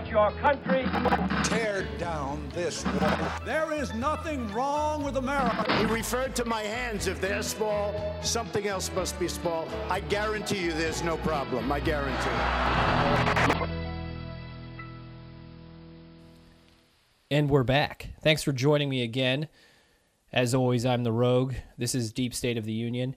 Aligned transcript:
about 0.00 0.10
your 0.10 0.30
country. 0.40 0.84
Tear 1.44 1.86
down 1.98 2.48
this 2.54 2.84
wall. 2.84 3.18
There 3.44 3.72
is 3.72 3.94
nothing 3.94 4.50
wrong 4.52 5.02
with 5.02 5.16
America. 5.16 5.72
He 5.76 5.84
referred 5.86 6.34
to 6.36 6.44
my 6.44 6.62
hands. 6.62 7.06
If 7.06 7.20
they're 7.20 7.42
small, 7.42 7.94
something 8.22 8.66
else 8.66 8.90
must 8.94 9.18
be 9.18 9.28
small. 9.28 9.68
I 9.88 10.00
guarantee 10.00 10.64
you 10.64 10.72
there's 10.72 11.02
no 11.02 11.16
problem. 11.18 11.70
I 11.70 11.80
guarantee. 11.80 12.30
And 17.30 17.48
we're 17.48 17.62
back. 17.62 18.10
Thanks 18.22 18.42
for 18.42 18.52
joining 18.52 18.88
me 18.88 19.02
again. 19.02 19.48
As 20.32 20.54
always, 20.54 20.86
I'm 20.86 21.04
the 21.04 21.12
Rogue. 21.12 21.54
This 21.78 21.94
is 21.94 22.12
Deep 22.12 22.34
State 22.34 22.56
of 22.56 22.64
the 22.64 22.72
Union. 22.72 23.16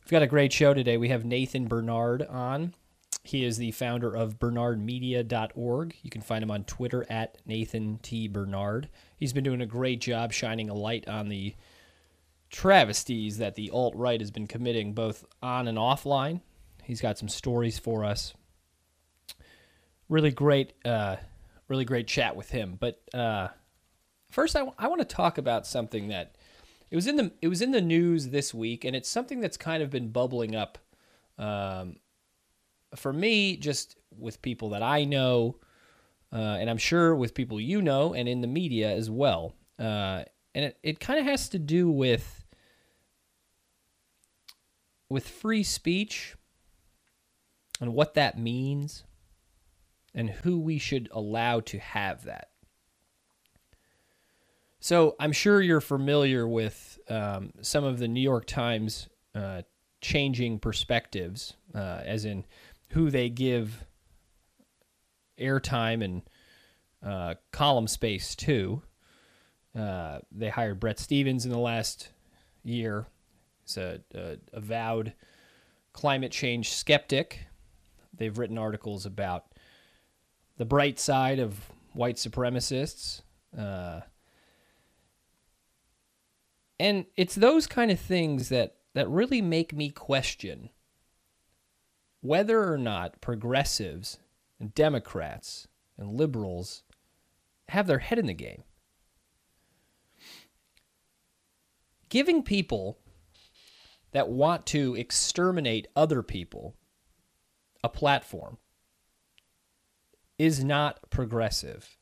We've 0.00 0.10
got 0.10 0.22
a 0.22 0.26
great 0.26 0.52
show 0.52 0.74
today. 0.74 0.96
We 0.96 1.08
have 1.08 1.24
Nathan 1.24 1.66
Bernard 1.66 2.22
on. 2.22 2.74
He 3.24 3.42
is 3.42 3.56
the 3.56 3.70
founder 3.70 4.14
of 4.14 4.38
bernardmedia.org. 4.38 5.96
You 6.02 6.10
can 6.10 6.20
find 6.20 6.42
him 6.42 6.50
on 6.50 6.64
Twitter 6.64 7.06
at 7.08 7.38
Nathan 7.46 7.98
T. 8.02 8.28
Bernard. 8.28 8.90
He's 9.16 9.32
been 9.32 9.42
doing 9.42 9.62
a 9.62 9.66
great 9.66 10.02
job 10.02 10.30
shining 10.30 10.68
a 10.68 10.74
light 10.74 11.08
on 11.08 11.30
the 11.30 11.54
travesties 12.50 13.38
that 13.38 13.54
the 13.54 13.70
alt 13.70 13.94
right 13.96 14.20
has 14.20 14.30
been 14.30 14.46
committing 14.46 14.92
both 14.92 15.24
on 15.42 15.66
and 15.68 15.78
offline. 15.78 16.42
He's 16.82 17.00
got 17.00 17.16
some 17.16 17.30
stories 17.30 17.78
for 17.78 18.04
us. 18.04 18.34
Really 20.10 20.30
great, 20.30 20.74
uh, 20.84 21.16
really 21.66 21.86
great 21.86 22.06
chat 22.06 22.36
with 22.36 22.50
him. 22.50 22.76
But 22.78 23.00
uh, 23.14 23.48
first, 24.28 24.54
I, 24.54 24.58
w- 24.58 24.76
I 24.78 24.88
want 24.88 25.00
to 25.00 25.06
talk 25.06 25.38
about 25.38 25.66
something 25.66 26.08
that 26.08 26.36
it 26.90 26.96
was 26.96 27.06
in 27.06 27.16
the 27.16 27.32
it 27.40 27.48
was 27.48 27.62
in 27.62 27.70
the 27.70 27.80
news 27.80 28.28
this 28.28 28.52
week, 28.52 28.84
and 28.84 28.94
it's 28.94 29.08
something 29.08 29.40
that's 29.40 29.56
kind 29.56 29.82
of 29.82 29.88
been 29.88 30.10
bubbling 30.10 30.54
up 30.54 30.76
um, 31.38 31.96
for 32.94 33.12
me, 33.12 33.56
just 33.56 33.96
with 34.16 34.42
people 34.42 34.70
that 34.70 34.82
I 34.82 35.04
know, 35.04 35.56
uh, 36.32 36.36
and 36.60 36.68
I'm 36.68 36.78
sure 36.78 37.14
with 37.14 37.34
people 37.34 37.60
you 37.60 37.82
know, 37.82 38.14
and 38.14 38.28
in 38.28 38.40
the 38.40 38.46
media 38.46 38.90
as 38.90 39.10
well. 39.10 39.54
Uh, 39.78 40.24
and 40.54 40.66
it, 40.66 40.78
it 40.82 41.00
kind 41.00 41.18
of 41.18 41.26
has 41.26 41.48
to 41.50 41.58
do 41.58 41.90
with 41.90 42.44
with 45.08 45.28
free 45.28 45.62
speech 45.62 46.34
and 47.80 47.92
what 47.92 48.14
that 48.14 48.38
means 48.38 49.04
and 50.14 50.30
who 50.30 50.58
we 50.58 50.78
should 50.78 51.08
allow 51.12 51.60
to 51.60 51.78
have 51.78 52.24
that. 52.24 52.48
So 54.80 55.16
I'm 55.18 55.32
sure 55.32 55.60
you're 55.60 55.80
familiar 55.80 56.46
with 56.46 56.98
um, 57.08 57.52
some 57.62 57.84
of 57.84 57.98
the 57.98 58.08
New 58.08 58.20
York 58.20 58.46
Times 58.46 59.08
uh, 59.34 59.62
changing 60.00 60.58
perspectives, 60.58 61.54
uh, 61.74 62.02
as 62.04 62.24
in 62.24 62.44
who 62.88 63.10
they 63.10 63.28
give 63.28 63.84
airtime 65.38 66.04
and 66.04 66.22
uh, 67.04 67.34
column 67.52 67.88
space 67.88 68.34
to. 68.34 68.82
Uh, 69.76 70.20
they 70.30 70.48
hired 70.48 70.80
Bret 70.80 70.98
Stephens 70.98 71.44
in 71.44 71.50
the 71.50 71.58
last 71.58 72.10
year. 72.62 73.06
He's 73.62 73.76
a, 73.76 74.00
a 74.14 74.36
avowed 74.52 75.12
climate 75.92 76.32
change 76.32 76.72
skeptic. 76.72 77.46
They've 78.16 78.36
written 78.36 78.58
articles 78.58 79.06
about 79.06 79.46
the 80.56 80.64
bright 80.64 80.98
side 80.98 81.40
of 81.40 81.68
white 81.92 82.16
supremacists. 82.16 83.22
Uh, 83.56 84.00
and 86.78 87.06
it's 87.16 87.34
those 87.34 87.66
kind 87.66 87.90
of 87.90 87.98
things 87.98 88.48
that, 88.50 88.76
that 88.94 89.08
really 89.08 89.42
make 89.42 89.72
me 89.74 89.90
question 89.90 90.70
whether 92.24 92.72
or 92.72 92.78
not 92.78 93.20
progressives 93.20 94.18
and 94.58 94.74
Democrats 94.74 95.68
and 95.98 96.16
liberals 96.16 96.82
have 97.68 97.86
their 97.86 97.98
head 97.98 98.18
in 98.18 98.24
the 98.24 98.32
game. 98.32 98.62
Giving 102.08 102.42
people 102.42 102.98
that 104.12 104.30
want 104.30 104.64
to 104.64 104.94
exterminate 104.94 105.86
other 105.94 106.22
people 106.22 106.74
a 107.82 107.90
platform 107.90 108.56
is 110.38 110.64
not 110.64 111.10
progressive. 111.10 111.98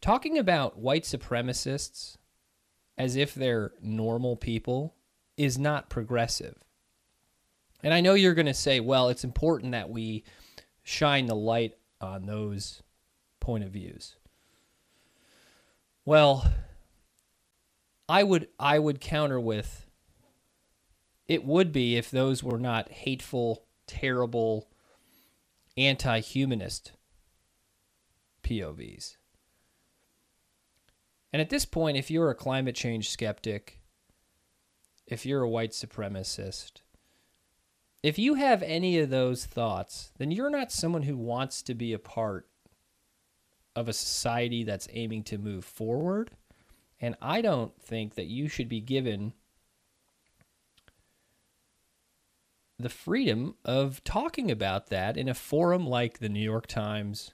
Talking 0.00 0.38
about 0.38 0.78
white 0.78 1.04
supremacists 1.04 2.16
as 2.96 3.14
if 3.14 3.34
they're 3.34 3.72
normal 3.82 4.36
people 4.36 4.94
is 5.36 5.58
not 5.58 5.90
progressive. 5.90 6.64
And 7.84 7.92
I 7.92 8.00
know 8.00 8.14
you're 8.14 8.34
going 8.34 8.46
to 8.46 8.54
say, 8.54 8.80
well, 8.80 9.10
it's 9.10 9.24
important 9.24 9.72
that 9.72 9.90
we 9.90 10.24
shine 10.82 11.26
the 11.26 11.36
light 11.36 11.74
on 12.00 12.24
those 12.24 12.82
point 13.40 13.62
of 13.62 13.70
views. 13.70 14.16
Well, 16.06 16.50
I 18.08 18.22
would 18.22 18.48
I 18.58 18.78
would 18.78 19.00
counter 19.00 19.38
with 19.38 19.86
it 21.28 21.44
would 21.44 21.72
be 21.72 21.96
if 21.96 22.10
those 22.10 22.42
were 22.42 22.58
not 22.58 22.90
hateful, 22.90 23.64
terrible, 23.86 24.68
anti-humanist 25.76 26.92
POVs. 28.42 29.16
And 31.32 31.40
at 31.40 31.50
this 31.50 31.64
point, 31.64 31.96
if 31.96 32.10
you're 32.10 32.30
a 32.30 32.34
climate 32.34 32.74
change 32.74 33.10
skeptic, 33.10 33.80
if 35.06 35.24
you're 35.24 35.42
a 35.42 35.48
white 35.48 35.72
supremacist, 35.72 36.82
if 38.04 38.18
you 38.18 38.34
have 38.34 38.62
any 38.62 38.98
of 38.98 39.08
those 39.08 39.46
thoughts, 39.46 40.12
then 40.18 40.30
you're 40.30 40.50
not 40.50 40.70
someone 40.70 41.04
who 41.04 41.16
wants 41.16 41.62
to 41.62 41.74
be 41.74 41.94
a 41.94 41.98
part 41.98 42.46
of 43.74 43.88
a 43.88 43.94
society 43.94 44.62
that's 44.62 44.86
aiming 44.92 45.22
to 45.22 45.38
move 45.38 45.64
forward. 45.64 46.30
And 47.00 47.16
I 47.22 47.40
don't 47.40 47.72
think 47.80 48.14
that 48.16 48.26
you 48.26 48.46
should 48.46 48.68
be 48.68 48.82
given 48.82 49.32
the 52.78 52.90
freedom 52.90 53.54
of 53.64 54.04
talking 54.04 54.50
about 54.50 54.88
that 54.88 55.16
in 55.16 55.26
a 55.26 55.34
forum 55.34 55.86
like 55.86 56.18
the 56.18 56.28
New 56.28 56.44
York 56.44 56.66
Times 56.66 57.32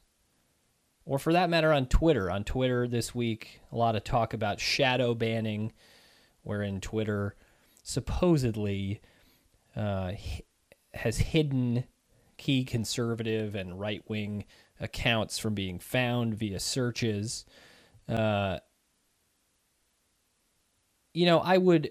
or 1.04 1.18
for 1.18 1.32
that 1.32 1.50
matter 1.50 1.72
on 1.72 1.86
Twitter. 1.86 2.30
On 2.30 2.44
Twitter 2.44 2.86
this 2.86 3.12
week, 3.12 3.60
a 3.72 3.76
lot 3.76 3.96
of 3.96 4.04
talk 4.04 4.32
about 4.32 4.60
shadow 4.60 5.14
banning, 5.14 5.72
wherein 6.42 6.80
Twitter 6.80 7.34
supposedly 7.82 9.00
uh, 9.74 10.12
has 10.94 11.18
hidden 11.18 11.84
key 12.36 12.64
conservative 12.64 13.54
and 13.54 13.78
right 13.78 14.02
wing 14.08 14.44
accounts 14.80 15.38
from 15.38 15.54
being 15.54 15.78
found 15.78 16.34
via 16.34 16.58
searches. 16.58 17.44
Uh, 18.08 18.58
you 21.12 21.26
know, 21.26 21.40
I 21.40 21.58
would, 21.58 21.90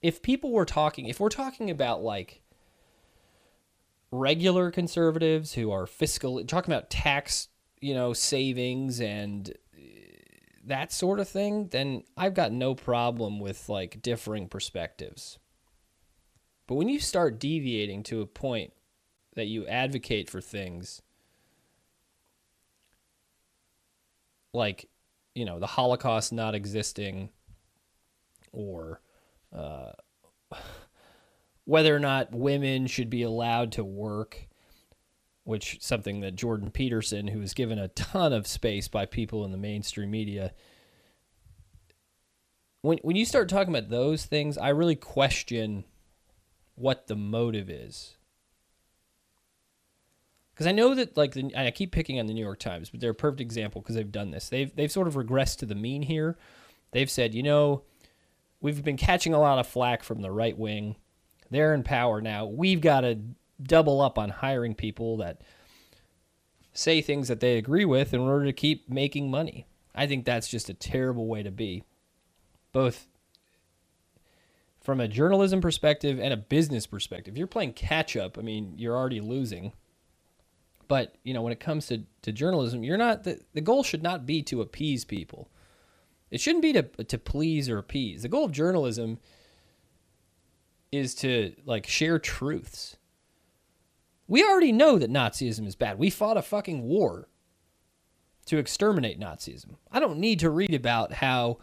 if 0.00 0.22
people 0.22 0.52
were 0.52 0.64
talking, 0.64 1.06
if 1.06 1.18
we're 1.18 1.28
talking 1.28 1.70
about 1.70 2.02
like 2.02 2.40
regular 4.12 4.70
conservatives 4.70 5.54
who 5.54 5.70
are 5.70 5.86
fiscal, 5.86 6.44
talking 6.44 6.72
about 6.72 6.90
tax 6.90 7.48
you 7.80 7.94
know, 7.94 8.12
savings 8.12 9.00
and 9.00 9.50
uh, 9.74 9.80
that 10.66 10.92
sort 10.92 11.18
of 11.18 11.28
thing, 11.28 11.68
then 11.68 12.04
I've 12.16 12.34
got 12.34 12.52
no 12.52 12.74
problem 12.74 13.40
with 13.40 13.68
like 13.68 14.02
differing 14.02 14.48
perspectives. 14.48 15.38
But 16.70 16.76
when 16.76 16.88
you 16.88 17.00
start 17.00 17.40
deviating 17.40 18.04
to 18.04 18.20
a 18.20 18.26
point 18.26 18.72
that 19.34 19.48
you 19.48 19.66
advocate 19.66 20.30
for 20.30 20.40
things 20.40 21.02
like, 24.52 24.88
you 25.34 25.44
know, 25.44 25.58
the 25.58 25.66
Holocaust 25.66 26.32
not 26.32 26.54
existing 26.54 27.30
or 28.52 29.00
uh, 29.52 29.90
whether 31.64 31.92
or 31.92 31.98
not 31.98 32.32
women 32.32 32.86
should 32.86 33.10
be 33.10 33.24
allowed 33.24 33.72
to 33.72 33.82
work 33.82 34.46
which 35.42 35.78
something 35.80 36.20
that 36.20 36.36
Jordan 36.36 36.70
Peterson, 36.70 37.26
who 37.26 37.40
was 37.40 37.52
given 37.52 37.80
a 37.80 37.88
ton 37.88 38.32
of 38.32 38.46
space 38.46 38.86
by 38.86 39.06
people 39.06 39.44
in 39.44 39.50
the 39.50 39.58
mainstream 39.58 40.12
media, 40.12 40.52
when 42.82 42.98
when 42.98 43.16
you 43.16 43.24
start 43.24 43.48
talking 43.48 43.74
about 43.74 43.90
those 43.90 44.24
things, 44.24 44.56
I 44.56 44.68
really 44.68 44.94
question 44.94 45.82
what 46.80 47.06
the 47.06 47.16
motive 47.16 47.68
is. 47.68 48.16
Because 50.52 50.66
I 50.66 50.72
know 50.72 50.94
that, 50.94 51.16
like, 51.16 51.32
the, 51.32 51.50
I 51.56 51.70
keep 51.70 51.92
picking 51.92 52.18
on 52.20 52.26
the 52.26 52.34
New 52.34 52.44
York 52.44 52.58
Times, 52.58 52.90
but 52.90 53.00
they're 53.00 53.10
a 53.10 53.14
perfect 53.14 53.40
example 53.40 53.80
because 53.80 53.96
they've 53.96 54.12
done 54.12 54.30
this. 54.30 54.48
They've 54.48 54.74
they've 54.74 54.92
sort 54.92 55.08
of 55.08 55.14
regressed 55.14 55.58
to 55.58 55.66
the 55.66 55.74
mean 55.74 56.02
here. 56.02 56.36
They've 56.92 57.10
said, 57.10 57.34
you 57.34 57.42
know, 57.42 57.82
we've 58.60 58.84
been 58.84 58.96
catching 58.96 59.32
a 59.32 59.40
lot 59.40 59.58
of 59.58 59.66
flack 59.66 60.02
from 60.02 60.20
the 60.20 60.30
right 60.30 60.58
wing. 60.58 60.96
They're 61.50 61.74
in 61.74 61.82
power 61.82 62.20
now. 62.20 62.46
We've 62.46 62.80
got 62.80 63.02
to 63.02 63.18
double 63.62 64.00
up 64.00 64.18
on 64.18 64.30
hiring 64.30 64.74
people 64.74 65.16
that 65.18 65.40
say 66.72 67.00
things 67.00 67.28
that 67.28 67.40
they 67.40 67.56
agree 67.56 67.84
with 67.84 68.14
in 68.14 68.20
order 68.20 68.44
to 68.44 68.52
keep 68.52 68.88
making 68.88 69.30
money. 69.30 69.66
I 69.94 70.06
think 70.06 70.24
that's 70.24 70.48
just 70.48 70.68
a 70.68 70.74
terrible 70.74 71.26
way 71.26 71.42
to 71.42 71.50
be, 71.50 71.84
both 72.72 73.06
from 74.90 74.98
a 74.98 75.06
journalism 75.06 75.60
perspective 75.60 76.18
and 76.18 76.32
a 76.32 76.36
business 76.36 76.84
perspective. 76.84 77.38
You're 77.38 77.46
playing 77.46 77.74
catch 77.74 78.16
up, 78.16 78.36
I 78.36 78.42
mean, 78.42 78.74
you're 78.76 78.96
already 78.96 79.20
losing. 79.20 79.72
But 80.88 81.14
you 81.22 81.32
know, 81.32 81.42
when 81.42 81.52
it 81.52 81.60
comes 81.60 81.86
to, 81.86 82.02
to 82.22 82.32
journalism, 82.32 82.82
you're 82.82 82.98
not 82.98 83.22
the, 83.22 83.38
the 83.52 83.60
goal 83.60 83.84
should 83.84 84.02
not 84.02 84.26
be 84.26 84.42
to 84.42 84.60
appease 84.60 85.04
people. 85.04 85.48
It 86.32 86.40
shouldn't 86.40 86.62
be 86.62 86.72
to 86.72 86.82
to 86.82 87.18
please 87.18 87.68
or 87.68 87.78
appease. 87.78 88.22
The 88.22 88.28
goal 88.28 88.46
of 88.46 88.50
journalism 88.50 89.20
is 90.90 91.14
to 91.16 91.54
like 91.64 91.86
share 91.86 92.18
truths. 92.18 92.96
We 94.26 94.42
already 94.42 94.72
know 94.72 94.98
that 94.98 95.08
Nazism 95.08 95.68
is 95.68 95.76
bad. 95.76 96.00
We 96.00 96.10
fought 96.10 96.36
a 96.36 96.42
fucking 96.42 96.82
war 96.82 97.28
to 98.46 98.58
exterminate 98.58 99.20
Nazism. 99.20 99.76
I 99.92 100.00
don't 100.00 100.18
need 100.18 100.40
to 100.40 100.50
read 100.50 100.74
about 100.74 101.12
how 101.12 101.58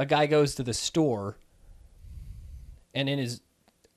a 0.00 0.04
guy 0.04 0.26
goes 0.26 0.56
to 0.56 0.64
the 0.64 0.74
store 0.74 1.38
and 2.94 3.08
in 3.08 3.18
his 3.18 3.40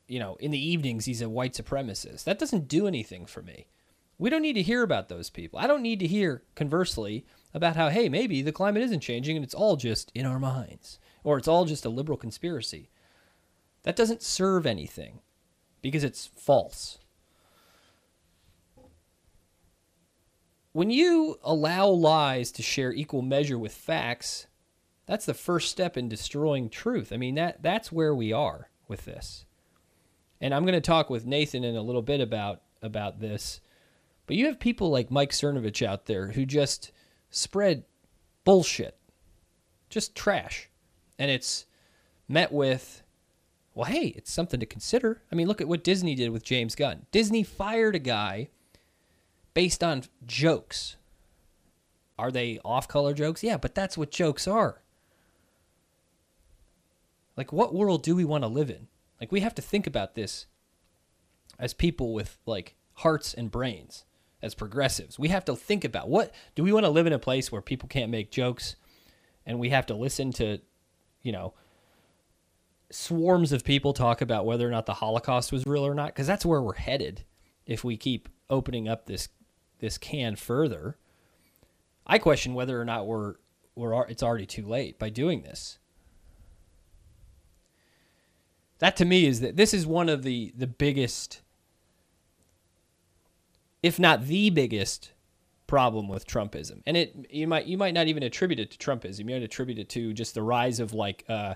you 0.07 0.19
know, 0.19 0.35
in 0.39 0.51
the 0.51 0.69
evenings 0.69 1.05
he's 1.05 1.21
a 1.21 1.29
white 1.29 1.53
supremacist. 1.53 2.23
That 2.23 2.39
doesn't 2.39 2.67
do 2.67 2.88
anything 2.88 3.25
for 3.25 3.41
me. 3.41 3.67
We 4.17 4.29
don't 4.29 4.41
need 4.41 4.53
to 4.53 4.63
hear 4.63 4.81
about 4.81 5.09
those 5.09 5.29
people. 5.29 5.59
I 5.59 5.67
don't 5.67 5.81
need 5.81 5.99
to 5.99 6.07
hear 6.07 6.44
conversely 6.55 7.25
about 7.53 7.75
how 7.75 7.89
hey, 7.89 8.09
maybe 8.09 8.41
the 8.41 8.51
climate 8.51 8.83
isn't 8.83 9.01
changing 9.01 9.35
and 9.35 9.44
it's 9.44 9.53
all 9.53 9.75
just 9.75 10.11
in 10.15 10.25
our 10.25 10.39
minds 10.39 10.99
or 11.23 11.38
it's 11.38 11.47
all 11.47 11.65
just 11.65 11.85
a 11.85 11.89
liberal 11.89 12.17
conspiracy. 12.17 12.89
That 13.83 13.95
doesn't 13.95 14.23
serve 14.23 14.65
anything 14.65 15.19
because 15.81 16.03
it's 16.03 16.25
false. 16.25 17.00
When 20.71 20.89
you 20.89 21.39
allow 21.43 21.88
lies 21.88 22.51
to 22.51 22.61
share 22.61 22.93
equal 22.93 23.23
measure 23.23 23.57
with 23.57 23.73
facts, 23.73 24.47
that's 25.05 25.25
the 25.25 25.33
first 25.33 25.71
step 25.71 25.97
in 25.97 26.09
destroying 26.09 26.69
truth. 26.69 27.11
I 27.11 27.17
mean 27.17 27.35
that 27.35 27.61
that's 27.61 27.91
where 27.91 28.13
we 28.13 28.31
are 28.31 28.69
with 28.88 29.06
this. 29.06 29.45
And 30.39 30.54
I'm 30.54 30.63
going 30.63 30.74
to 30.74 30.81
talk 30.81 31.10
with 31.10 31.25
Nathan 31.25 31.63
in 31.63 31.75
a 31.75 31.81
little 31.81 32.01
bit 32.01 32.22
about 32.22 32.62
about 32.81 33.19
this. 33.19 33.60
But 34.28 34.36
you 34.36 34.45
have 34.45 34.60
people 34.60 34.89
like 34.89 35.10
Mike 35.10 35.31
Cernovich 35.31 35.86
out 35.86 36.06
there 36.06 36.28
who 36.28 36.45
just 36.45 36.92
spread 37.30 37.86
bullshit. 38.44 38.98
Just 39.89 40.16
trash. 40.16 40.69
And 41.18 41.31
it's 41.31 41.66
met 42.28 42.51
with 42.51 43.04
well, 43.78 43.86
hey, 43.86 44.07
it's 44.16 44.31
something 44.31 44.60
to 44.60 44.66
consider. 44.66 45.22
I 45.31 45.36
mean, 45.36 45.48
look 45.48 45.62
at 45.62 45.68
what 45.68 45.84
Disney 45.84 46.16
did 46.16 46.31
with 46.31 46.44
James 46.44 46.74
Gunn. 46.74 47.06
Disney 47.12 47.44
fired 47.44 47.94
a 47.94 48.00
guy 48.00 48.50
based 49.54 49.84
on 49.84 50.04
jokes. 50.25 50.95
Are 52.18 52.31
they 52.31 52.60
off 52.66 52.88
color 52.88 53.13
jokes? 53.13 53.44
Yeah, 53.44 53.57
but 53.57 53.75
that's 53.75 53.95
what 53.95 54.10
jokes 54.10 54.48
are. 54.48 54.81
Like, 57.38 57.54
what 57.54 57.74
world 57.74 58.04
do 58.04 58.16
we 58.16 58.25
want 58.25 58.44
to 58.44 58.48
live 58.50 58.69
in? 58.69 58.88
Like, 59.22 59.31
we 59.31 59.42
have 59.42 59.56
to 59.56 59.62
think 59.62 59.88
about 59.88 60.16
this 60.16 60.48
as 61.60 61.74
people 61.74 62.13
with, 62.13 62.38
like, 62.45 62.75
hearts 62.94 63.34
and 63.34 63.51
brains, 63.51 64.06
as 64.42 64.56
progressives. 64.56 65.19
We 65.19 65.30
have 65.30 65.45
to 65.45 65.56
think 65.56 65.86
about 65.86 66.10
what 66.10 66.34
do 66.56 66.63
we 66.63 66.74
want 66.74 66.86
to 66.86 66.89
live 66.89 67.07
in 67.07 67.13
a 67.13 67.19
place 67.19 67.51
where 67.51 67.62
people 67.62 67.88
can't 67.88 68.12
make 68.12 68.31
jokes 68.31 68.75
and 69.45 69.60
we 69.60 69.69
have 69.69 69.86
to 69.86 69.95
listen 69.95 70.31
to, 70.34 70.60
you 71.22 71.31
know, 71.31 71.54
swarms 72.92 73.51
of 73.51 73.63
people 73.63 73.94
talk 73.94 74.22
about 74.22 74.45
whether 74.45 74.68
or 74.68 74.72
not 74.72 74.86
the 74.86 74.95
Holocaust 74.95 75.51
was 75.51 75.66
real 75.66 75.86
or 75.86 75.94
not, 75.94 76.07
because 76.07 76.28
that's 76.28 76.45
where 76.45 76.62
we're 76.62 76.74
headed 76.74 77.24
if 77.66 77.84
we 77.84 77.98
keep 77.98 78.30
opening 78.50 78.88
up 78.88 79.06
this 79.06 79.30
this 79.80 79.98
can 79.98 80.36
further. 80.36 80.98
I 82.06 82.18
question 82.18 82.54
whether 82.56 82.80
or 82.80 82.86
not 82.86 83.06
we're 83.06 83.36
we're 83.75 84.07
it's 84.07 84.24
already 84.24 84.45
too 84.45 84.66
late 84.66 84.98
by 84.98 85.10
doing 85.10 85.44
this. 85.44 85.78
That 88.79 88.95
to 88.97 89.06
me 89.06 89.25
is 89.25 89.41
that 89.41 89.56
this 89.56 89.74
is 89.74 89.85
one 89.85 90.09
of 90.09 90.24
the 90.24 90.53
the 90.56 90.68
biggest 90.68 91.41
if 93.83 94.00
not 94.00 94.25
the 94.25 94.50
biggest 94.50 95.13
problem 95.68 96.07
with 96.07 96.25
Trumpism. 96.25 96.81
And 96.85 96.97
it 96.97 97.27
you 97.29 97.47
might 97.47 97.68
you 97.68 97.77
might 97.77 97.94
not 97.94 98.07
even 98.07 98.24
attribute 98.24 98.59
it 98.59 98.71
to 98.71 98.77
Trumpism. 98.77 99.19
You 99.19 99.25
might 99.25 99.44
attribute 99.44 99.79
it 99.79 99.89
to 99.89 100.13
just 100.13 100.33
the 100.33 100.41
rise 100.41 100.79
of 100.79 100.94
like 100.94 101.25
uh, 101.29 101.56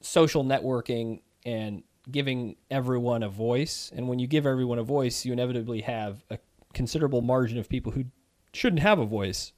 social 0.00 0.44
networking 0.44 1.20
and 1.44 1.82
giving 2.10 2.56
everyone 2.70 3.22
a 3.22 3.28
voice. 3.28 3.90
And 3.94 4.08
when 4.08 4.18
you 4.18 4.26
give 4.26 4.46
everyone 4.46 4.78
a 4.78 4.84
voice, 4.84 5.24
you 5.24 5.32
inevitably 5.32 5.80
have 5.82 6.22
a 6.30 6.38
considerable 6.72 7.22
margin 7.22 7.58
of 7.58 7.68
people 7.68 7.92
who 7.92 8.04
shouldn't 8.52 8.82
have 8.82 8.98
a 8.98 9.06
voice 9.06 9.52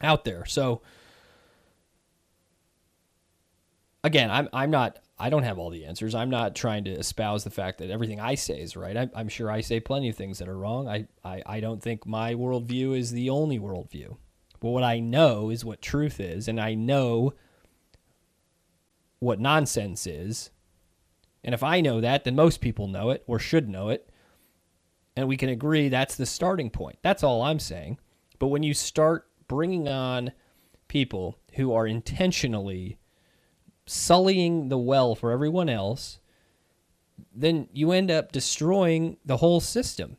out 0.00 0.24
there. 0.24 0.44
So 0.44 0.82
again, 4.04 4.30
I'm 4.30 4.48
I'm 4.52 4.70
not 4.70 4.98
I 5.22 5.30
don't 5.30 5.44
have 5.44 5.58
all 5.58 5.70
the 5.70 5.84
answers. 5.84 6.16
I'm 6.16 6.30
not 6.30 6.56
trying 6.56 6.82
to 6.84 6.90
espouse 6.90 7.44
the 7.44 7.50
fact 7.50 7.78
that 7.78 7.90
everything 7.90 8.18
I 8.18 8.34
say 8.34 8.60
is 8.60 8.76
right. 8.76 8.96
I, 8.96 9.08
am 9.14 9.28
sure 9.28 9.50
I 9.50 9.60
say 9.60 9.78
plenty 9.78 10.08
of 10.08 10.16
things 10.16 10.40
that 10.40 10.48
are 10.48 10.58
wrong. 10.58 10.88
I, 10.88 11.06
I, 11.24 11.42
I 11.46 11.60
don't 11.60 11.80
think 11.80 12.04
my 12.04 12.34
worldview 12.34 12.98
is 12.98 13.12
the 13.12 13.30
only 13.30 13.56
worldview. 13.56 14.16
But 14.58 14.70
what 14.70 14.82
I 14.82 14.98
know 14.98 15.48
is 15.50 15.64
what 15.64 15.80
truth 15.80 16.18
is, 16.18 16.48
and 16.48 16.60
I 16.60 16.74
know 16.74 17.34
what 19.20 19.38
nonsense 19.38 20.04
is. 20.08 20.50
And 21.44 21.54
if 21.54 21.62
I 21.62 21.80
know 21.80 22.00
that, 22.00 22.24
then 22.24 22.34
most 22.34 22.60
people 22.60 22.88
know 22.88 23.10
it 23.10 23.22
or 23.28 23.38
should 23.38 23.68
know 23.68 23.90
it. 23.90 24.10
And 25.14 25.28
we 25.28 25.36
can 25.36 25.50
agree 25.50 25.88
that's 25.88 26.16
the 26.16 26.26
starting 26.26 26.70
point. 26.70 26.98
That's 27.02 27.22
all 27.22 27.42
I'm 27.42 27.60
saying. 27.60 27.98
But 28.40 28.48
when 28.48 28.64
you 28.64 28.74
start 28.74 29.28
bringing 29.46 29.86
on 29.86 30.32
people 30.88 31.38
who 31.54 31.72
are 31.72 31.86
intentionally 31.86 32.98
sullying 33.86 34.68
the 34.68 34.78
well 34.78 35.14
for 35.14 35.30
everyone 35.30 35.68
else, 35.68 36.18
then 37.34 37.68
you 37.72 37.92
end 37.92 38.10
up 38.10 38.32
destroying 38.32 39.16
the 39.24 39.38
whole 39.38 39.60
system. 39.60 40.16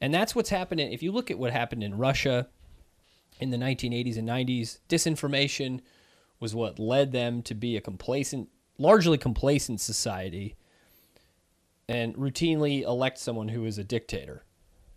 And 0.00 0.12
that's 0.12 0.34
what's 0.34 0.50
happening. 0.50 0.92
If 0.92 1.02
you 1.02 1.12
look 1.12 1.30
at 1.30 1.38
what 1.38 1.52
happened 1.52 1.82
in 1.82 1.96
Russia 1.96 2.48
in 3.40 3.50
the 3.50 3.56
1980s 3.56 4.16
and 4.16 4.28
90s, 4.28 4.78
disinformation 4.88 5.80
was 6.40 6.54
what 6.54 6.78
led 6.78 7.12
them 7.12 7.42
to 7.42 7.54
be 7.54 7.76
a 7.76 7.80
complacent, 7.80 8.48
largely 8.78 9.18
complacent 9.18 9.80
society 9.80 10.56
and 11.88 12.14
routinely 12.16 12.82
elect 12.82 13.18
someone 13.18 13.48
who 13.48 13.64
is 13.64 13.78
a 13.78 13.84
dictator 13.84 14.44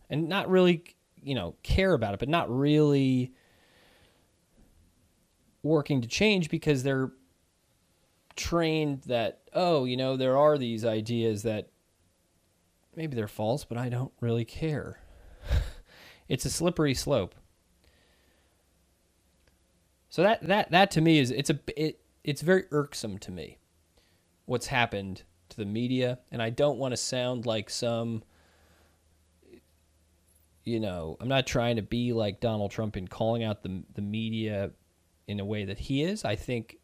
and 0.10 0.28
not 0.28 0.50
really, 0.50 0.84
you 1.22 1.36
know, 1.36 1.56
care 1.64 1.94
about 1.94 2.14
it, 2.14 2.20
but 2.20 2.30
not 2.30 2.50
really 2.50 3.32
working 5.62 6.02
to 6.02 6.08
change 6.08 6.50
because 6.50 6.84
they're 6.84 7.12
trained 8.40 9.02
that 9.04 9.42
oh 9.54 9.86
you 9.86 9.98
know 9.98 10.18
there 10.18 10.38
are 10.38 10.58
these 10.58 10.86
ideas 10.86 11.44
that 11.44 11.70
maybe 12.96 13.16
they're 13.16 13.28
false 13.28 13.66
but 13.66 13.78
i 13.78 13.90
don't 13.90 14.12
really 14.22 14.46
care. 14.46 15.00
It's 16.30 16.46
a 16.46 16.52
slippery 16.52 16.94
slope. 16.94 17.34
So 20.10 20.22
that 20.22 20.44
that 20.44 20.72
that 20.72 20.92
to 20.92 21.02
me 21.02 21.20
is 21.20 21.32
it's 21.32 21.50
a 21.50 21.60
it, 21.76 22.00
it's 22.24 22.42
very 22.42 22.66
irksome 22.72 23.18
to 23.20 23.32
me 23.32 23.58
what's 24.46 24.68
happened 24.68 25.24
to 25.50 25.58
the 25.58 25.66
media 25.66 26.20
and 26.32 26.42
i 26.42 26.50
don't 26.50 26.78
want 26.80 26.92
to 26.92 26.98
sound 26.98 27.46
like 27.46 27.70
some 27.70 28.24
you 30.64 30.80
know 30.80 31.16
i'm 31.20 31.28
not 31.28 31.46
trying 31.46 31.76
to 31.76 31.84
be 31.84 32.12
like 32.14 32.40
donald 32.40 32.72
trump 32.72 32.98
in 32.98 33.08
calling 33.08 33.44
out 33.44 33.62
the 33.62 33.84
the 33.94 34.02
media 34.02 34.72
in 35.28 35.40
a 35.40 35.46
way 35.46 35.64
that 35.66 35.78
he 35.78 36.02
is. 36.04 36.26
I 36.26 36.36
think 36.36 36.78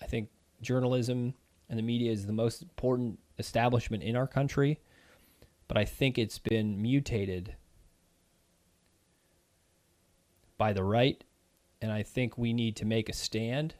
i 0.00 0.06
think 0.06 0.28
journalism 0.62 1.34
and 1.68 1.78
the 1.78 1.82
media 1.82 2.10
is 2.10 2.26
the 2.26 2.32
most 2.32 2.62
important 2.62 3.18
establishment 3.38 4.02
in 4.02 4.16
our 4.16 4.26
country, 4.26 4.78
but 5.68 5.76
I 5.76 5.84
think 5.84 6.18
it's 6.18 6.38
been 6.38 6.80
mutated 6.80 7.56
by 10.58 10.72
the 10.72 10.84
right, 10.84 11.24
and 11.80 11.90
I 11.90 12.02
think 12.02 12.36
we 12.38 12.52
need 12.52 12.76
to 12.76 12.84
make 12.84 13.08
a 13.08 13.12
stand, 13.12 13.74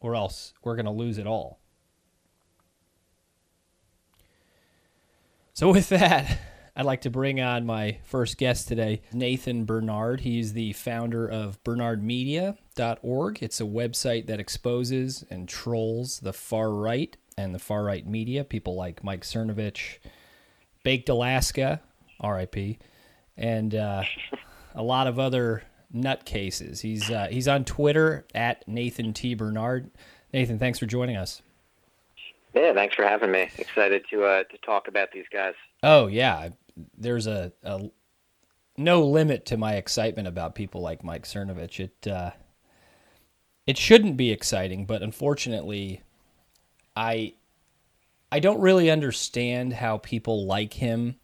or 0.00 0.14
else 0.14 0.52
we're 0.62 0.76
going 0.76 0.86
to 0.86 0.92
lose 0.92 1.18
it 1.18 1.26
all. 1.26 1.58
So, 5.54 5.72
with 5.72 5.88
that, 5.88 6.38
I'd 6.78 6.84
like 6.84 7.00
to 7.02 7.10
bring 7.10 7.40
on 7.40 7.64
my 7.64 7.96
first 8.04 8.36
guest 8.36 8.68
today, 8.68 9.00
Nathan 9.10 9.64
Bernard. 9.64 10.20
He's 10.20 10.52
the 10.52 10.74
founder 10.74 11.26
of 11.26 11.62
bernardmedia.org. 11.64 13.42
It's 13.42 13.60
a 13.62 13.64
website 13.64 14.26
that 14.26 14.40
exposes 14.40 15.24
and 15.30 15.48
trolls 15.48 16.20
the 16.20 16.34
far 16.34 16.70
right 16.70 17.16
and 17.38 17.54
the 17.54 17.58
far 17.58 17.82
right 17.82 18.06
media, 18.06 18.44
people 18.44 18.74
like 18.74 19.02
Mike 19.02 19.22
Cernovich, 19.22 20.00
Baked 20.82 21.08
Alaska, 21.08 21.80
RIP, 22.22 22.76
and 23.38 23.74
uh, 23.74 24.02
a 24.74 24.82
lot 24.82 25.06
of 25.06 25.18
other 25.18 25.62
nutcases. 25.94 26.82
He's 26.82 27.10
uh, 27.10 27.28
he's 27.30 27.48
on 27.48 27.64
Twitter 27.64 28.26
at 28.34 28.68
Nathan 28.68 29.14
T 29.14 29.32
Bernard. 29.32 29.90
Nathan, 30.30 30.58
thanks 30.58 30.78
for 30.78 30.84
joining 30.84 31.16
us. 31.16 31.40
Yeah, 32.54 32.74
thanks 32.74 32.94
for 32.94 33.04
having 33.04 33.30
me. 33.30 33.48
Excited 33.56 34.04
to 34.10 34.24
uh, 34.24 34.42
to 34.44 34.58
talk 34.58 34.88
about 34.88 35.12
these 35.12 35.26
guys. 35.32 35.54
Oh 35.82 36.06
yeah, 36.06 36.50
there's 36.96 37.26
a, 37.26 37.52
a 37.62 37.90
no 38.76 39.04
limit 39.04 39.46
to 39.46 39.56
my 39.56 39.74
excitement 39.74 40.28
about 40.28 40.54
people 40.54 40.80
like 40.80 41.04
Mike 41.04 41.24
Cernovich. 41.24 41.80
It 41.80 42.10
uh, 42.10 42.30
it 43.66 43.78
shouldn't 43.78 44.16
be 44.16 44.30
exciting, 44.30 44.86
but 44.86 45.02
unfortunately, 45.02 46.02
I 46.94 47.34
I 48.30 48.40
don't 48.40 48.60
really 48.60 48.90
understand 48.90 49.74
how 49.74 49.98
people 49.98 50.46
like 50.46 50.74
him 50.74 51.16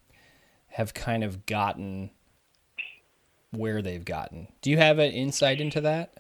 have 0.68 0.94
kind 0.94 1.22
of 1.22 1.44
gotten 1.46 2.10
where 3.50 3.82
they've 3.82 4.04
gotten. 4.04 4.48
Do 4.62 4.70
you 4.70 4.78
have 4.78 4.98
an 4.98 5.12
insight 5.12 5.60
into 5.60 5.80
that? 5.82 6.14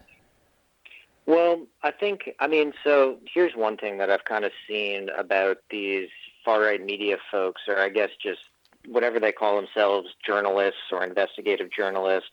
Well, 1.24 1.66
I 1.82 1.92
think, 1.92 2.30
I 2.40 2.46
mean, 2.46 2.72
so 2.84 3.18
here's 3.32 3.54
one 3.54 3.76
thing 3.76 3.98
that 3.98 4.10
I've 4.10 4.24
kind 4.24 4.44
of 4.44 4.52
seen 4.68 5.08
about 5.16 5.58
these 5.70 6.08
far 6.44 6.60
right 6.60 6.84
media 6.84 7.16
folks, 7.30 7.62
or 7.68 7.78
I 7.78 7.88
guess 7.88 8.10
just 8.20 8.40
whatever 8.86 9.20
they 9.20 9.32
call 9.32 9.56
themselves, 9.56 10.08
journalists 10.24 10.90
or 10.90 11.04
investigative 11.04 11.70
journalists. 11.70 12.30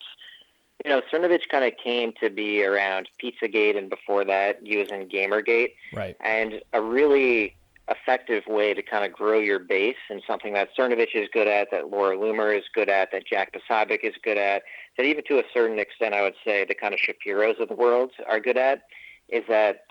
You 0.86 0.91
know, 0.91 1.01
Cernovich 1.12 1.50
kind 1.50 1.65
of 1.65 1.74
came 1.84 2.13
to 2.22 2.29
be 2.29 2.63
around 2.63 3.10
Pizzagate 3.22 3.77
and 3.77 3.89
before 3.89 4.24
that, 4.25 4.65
using 4.65 5.10
Gamergate. 5.10 5.74
Right. 5.94 6.15
And 6.22 6.62
a 6.74 6.82
really 6.82 7.56
effective 7.89 8.44
way 8.48 8.74
to 8.74 8.82
kind 8.82 9.03
of 9.03 9.12
grow 9.12 9.39
your 9.39 9.60
base 9.60 9.98
and 10.10 10.22
something 10.25 10.53
that 10.53 10.70
Cernovich 10.77 11.15
is 11.15 11.27
good 11.34 11.48
at, 11.48 11.70
that 11.72 11.89
Laura 11.89 12.15
Loomer 12.15 12.56
is 12.58 12.63
good 12.74 12.88
at, 12.88 13.12
that 13.12 13.25
Jack 13.25 13.53
Posobiec 13.53 14.03
is 14.03 14.13
good 14.24 14.38
at, 14.38 14.63
that 14.96 15.06
even 15.06 15.24
to 15.25 15.39
a 15.39 15.44
certain 15.53 15.79
extent, 15.79 16.13
I 16.13 16.22
would 16.22 16.36
say 16.46 16.65
the 16.65 16.75
kind 16.75 16.94
of 16.94 17.00
Shapiros 17.00 17.60
of 17.60 17.68
the 17.68 17.75
world 17.75 18.12
are 18.27 18.39
good 18.39 18.58
at, 18.58 18.84
is 19.27 19.44
that 19.50 19.82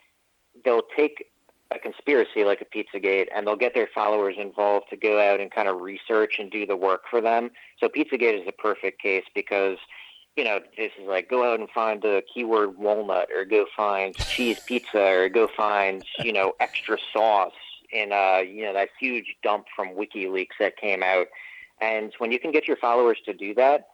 they'll 0.65 0.87
take 0.97 1.27
a 1.71 1.79
conspiracy 1.79 2.45
like 2.45 2.63
a 2.63 2.65
Pizzagate 2.65 3.27
and 3.35 3.47
they'll 3.47 3.57
get 3.57 3.75
their 3.75 3.89
followers 3.95 4.37
involved 4.39 4.87
to 4.91 4.97
go 4.97 5.21
out 5.21 5.41
and 5.41 5.51
kind 5.51 5.69
of 5.69 5.81
research 5.81 6.39
and 6.39 6.51
do 6.51 6.65
the 6.65 6.77
work 6.77 7.03
for 7.11 7.21
them. 7.21 7.51
So 7.79 7.89
Pizzagate 7.89 8.41
is 8.41 8.49
a 8.49 8.53
perfect 8.53 9.03
case 9.03 9.25
because 9.35 9.79
you 10.39 10.45
know, 10.45 10.61
this 10.77 10.93
is 11.01 11.09
like 11.09 11.29
go 11.29 11.53
out 11.53 11.59
and 11.59 11.69
find 11.69 12.01
the 12.01 12.23
keyword 12.33 12.79
walnut 12.79 13.29
or 13.35 13.45
go 13.45 13.67
find 13.77 14.15
cheese 14.15 14.61
pizza 14.61 15.03
or 15.03 15.29
go 15.29 15.49
find, 15.49 16.05
you 16.21 16.33
know, 16.33 16.53
extra 16.61 16.97
sauce 17.13 17.53
in 17.91 18.13
uh, 18.13 18.39
you 18.39 18.63
know, 18.65 18.73
that 18.73 18.91
huge 19.01 19.35
dump 19.43 19.67
from 19.75 19.97
WikiLeaks 19.97 20.57
that 20.61 20.77
came 20.77 21.03
out. 21.03 21.27
And 21.81 22.13
when 22.19 22.31
you 22.31 22.39
can 22.39 22.53
get 22.53 22.69
your 22.69 22.77
followers 22.77 23.19
to 23.27 23.35
do 23.35 23.53
that, 23.55 23.89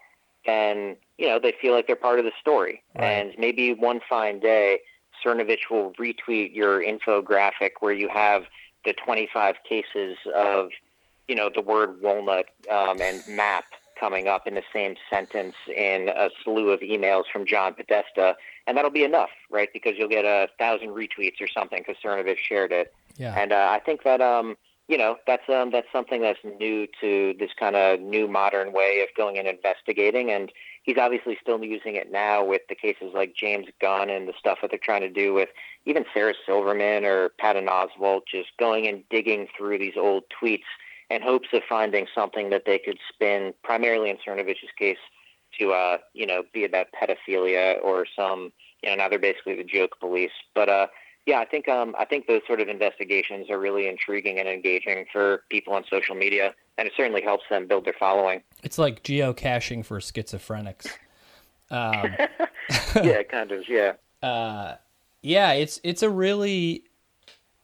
then, 0.44 0.96
you 1.16 1.28
know, 1.28 1.38
they 1.38 1.54
feel 1.62 1.72
like 1.72 1.86
they're 1.86 1.96
part 1.96 2.18
of 2.18 2.26
the 2.26 2.32
story. 2.38 2.82
Right. 2.94 3.06
And 3.06 3.32
maybe 3.38 3.72
one 3.72 4.00
fine 4.06 4.38
day 4.38 4.80
Cernovich 5.24 5.70
will 5.70 5.92
retweet 5.92 6.54
your 6.54 6.82
infographic 6.82 7.70
where 7.80 7.92
you 7.92 8.08
have 8.08 8.44
the 8.84 8.92
25 8.92 9.56
cases 9.68 10.16
of, 10.34 10.70
you 11.28 11.34
know, 11.34 11.50
the 11.54 11.62
word 11.62 12.02
walnut 12.02 12.46
um, 12.70 13.00
and 13.00 13.22
map 13.28 13.64
coming 13.98 14.28
up 14.28 14.46
in 14.46 14.54
the 14.54 14.62
same 14.72 14.96
sentence 15.08 15.54
in 15.74 16.08
a 16.08 16.28
slew 16.42 16.70
of 16.70 16.80
emails 16.80 17.24
from 17.32 17.46
John 17.46 17.74
Podesta, 17.74 18.36
and 18.66 18.76
that'll 18.76 18.90
be 18.90 19.04
enough, 19.04 19.30
right? 19.50 19.68
Because 19.72 19.94
you'll 19.96 20.08
get 20.08 20.24
a 20.24 20.48
thousand 20.58 20.88
retweets 20.88 21.40
or 21.40 21.48
something 21.48 21.82
because 21.86 21.96
Cernovich 22.04 22.38
shared 22.38 22.72
it. 22.72 22.92
Yeah. 23.16 23.34
And 23.36 23.52
uh, 23.52 23.68
I 23.70 23.80
think 23.80 24.02
that 24.02 24.20
um, 24.20 24.56
you 24.88 24.98
know 24.98 25.16
that's 25.26 25.48
um, 25.48 25.70
that's 25.70 25.86
something 25.92 26.20
that's 26.20 26.40
new 26.58 26.86
to 27.00 27.34
this 27.38 27.50
kind 27.58 27.76
of 27.76 28.00
new 28.00 28.28
modern 28.28 28.72
way 28.72 29.00
of 29.02 29.08
going 29.16 29.38
and 29.38 29.46
investigating, 29.46 30.30
and 30.30 30.52
he's 30.84 30.98
obviously 30.98 31.36
still 31.40 31.62
using 31.64 31.96
it 31.96 32.12
now 32.12 32.44
with 32.44 32.62
the 32.68 32.74
cases 32.74 33.10
like 33.14 33.34
James 33.34 33.66
Gunn 33.80 34.10
and 34.10 34.28
the 34.28 34.34
stuff 34.38 34.58
that 34.62 34.70
they're 34.70 34.78
trying 34.78 35.00
to 35.00 35.10
do 35.10 35.34
with 35.34 35.48
even 35.86 36.04
Sarah 36.14 36.34
Silverman 36.46 37.04
or 37.04 37.30
Patton 37.40 37.66
Oswalt, 37.66 38.22
just 38.30 38.50
going 38.58 38.86
and 38.86 39.02
digging 39.10 39.48
through 39.56 39.78
these 39.78 39.94
old 39.96 40.24
tweets 40.30 40.70
in 41.10 41.22
hopes 41.22 41.48
of 41.52 41.62
finding 41.68 42.06
something 42.14 42.50
that 42.50 42.64
they 42.66 42.78
could 42.78 42.98
spin, 43.12 43.52
primarily 43.64 44.10
in 44.10 44.18
Cernovich's 44.26 44.70
case, 44.78 44.98
to 45.58 45.72
uh, 45.72 45.98
you 46.12 46.26
know 46.26 46.42
be 46.52 46.64
about 46.64 46.86
pedophilia 46.92 47.82
or 47.82 48.06
some 48.16 48.52
you 48.82 48.90
know 48.90 48.96
now 48.96 49.08
they're 49.08 49.18
basically 49.18 49.56
the 49.56 49.64
joke 49.64 49.98
police, 49.98 50.32
but 50.54 50.68
uh. 50.68 50.86
Yeah, 51.26 51.38
I 51.38 51.46
think 51.46 51.68
um, 51.68 51.94
I 51.98 52.04
think 52.04 52.26
those 52.26 52.42
sort 52.46 52.60
of 52.60 52.68
investigations 52.68 53.48
are 53.48 53.58
really 53.58 53.88
intriguing 53.88 54.38
and 54.38 54.48
engaging 54.48 55.06
for 55.10 55.44
people 55.48 55.72
on 55.72 55.84
social 55.88 56.14
media, 56.14 56.54
and 56.76 56.86
it 56.86 56.92
certainly 56.96 57.22
helps 57.22 57.44
them 57.48 57.66
build 57.66 57.86
their 57.86 57.94
following. 57.98 58.42
It's 58.62 58.76
like 58.76 59.02
geocaching 59.02 59.84
for 59.84 60.00
schizophrenics. 60.00 60.86
Um, 61.70 62.14
yeah, 63.02 63.22
kind 63.22 63.52
of. 63.52 63.64
Yeah. 63.68 63.94
uh, 64.22 64.74
yeah, 65.22 65.52
it's 65.52 65.80
it's 65.82 66.02
a 66.02 66.10
really 66.10 66.84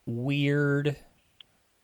weird. 0.06 0.96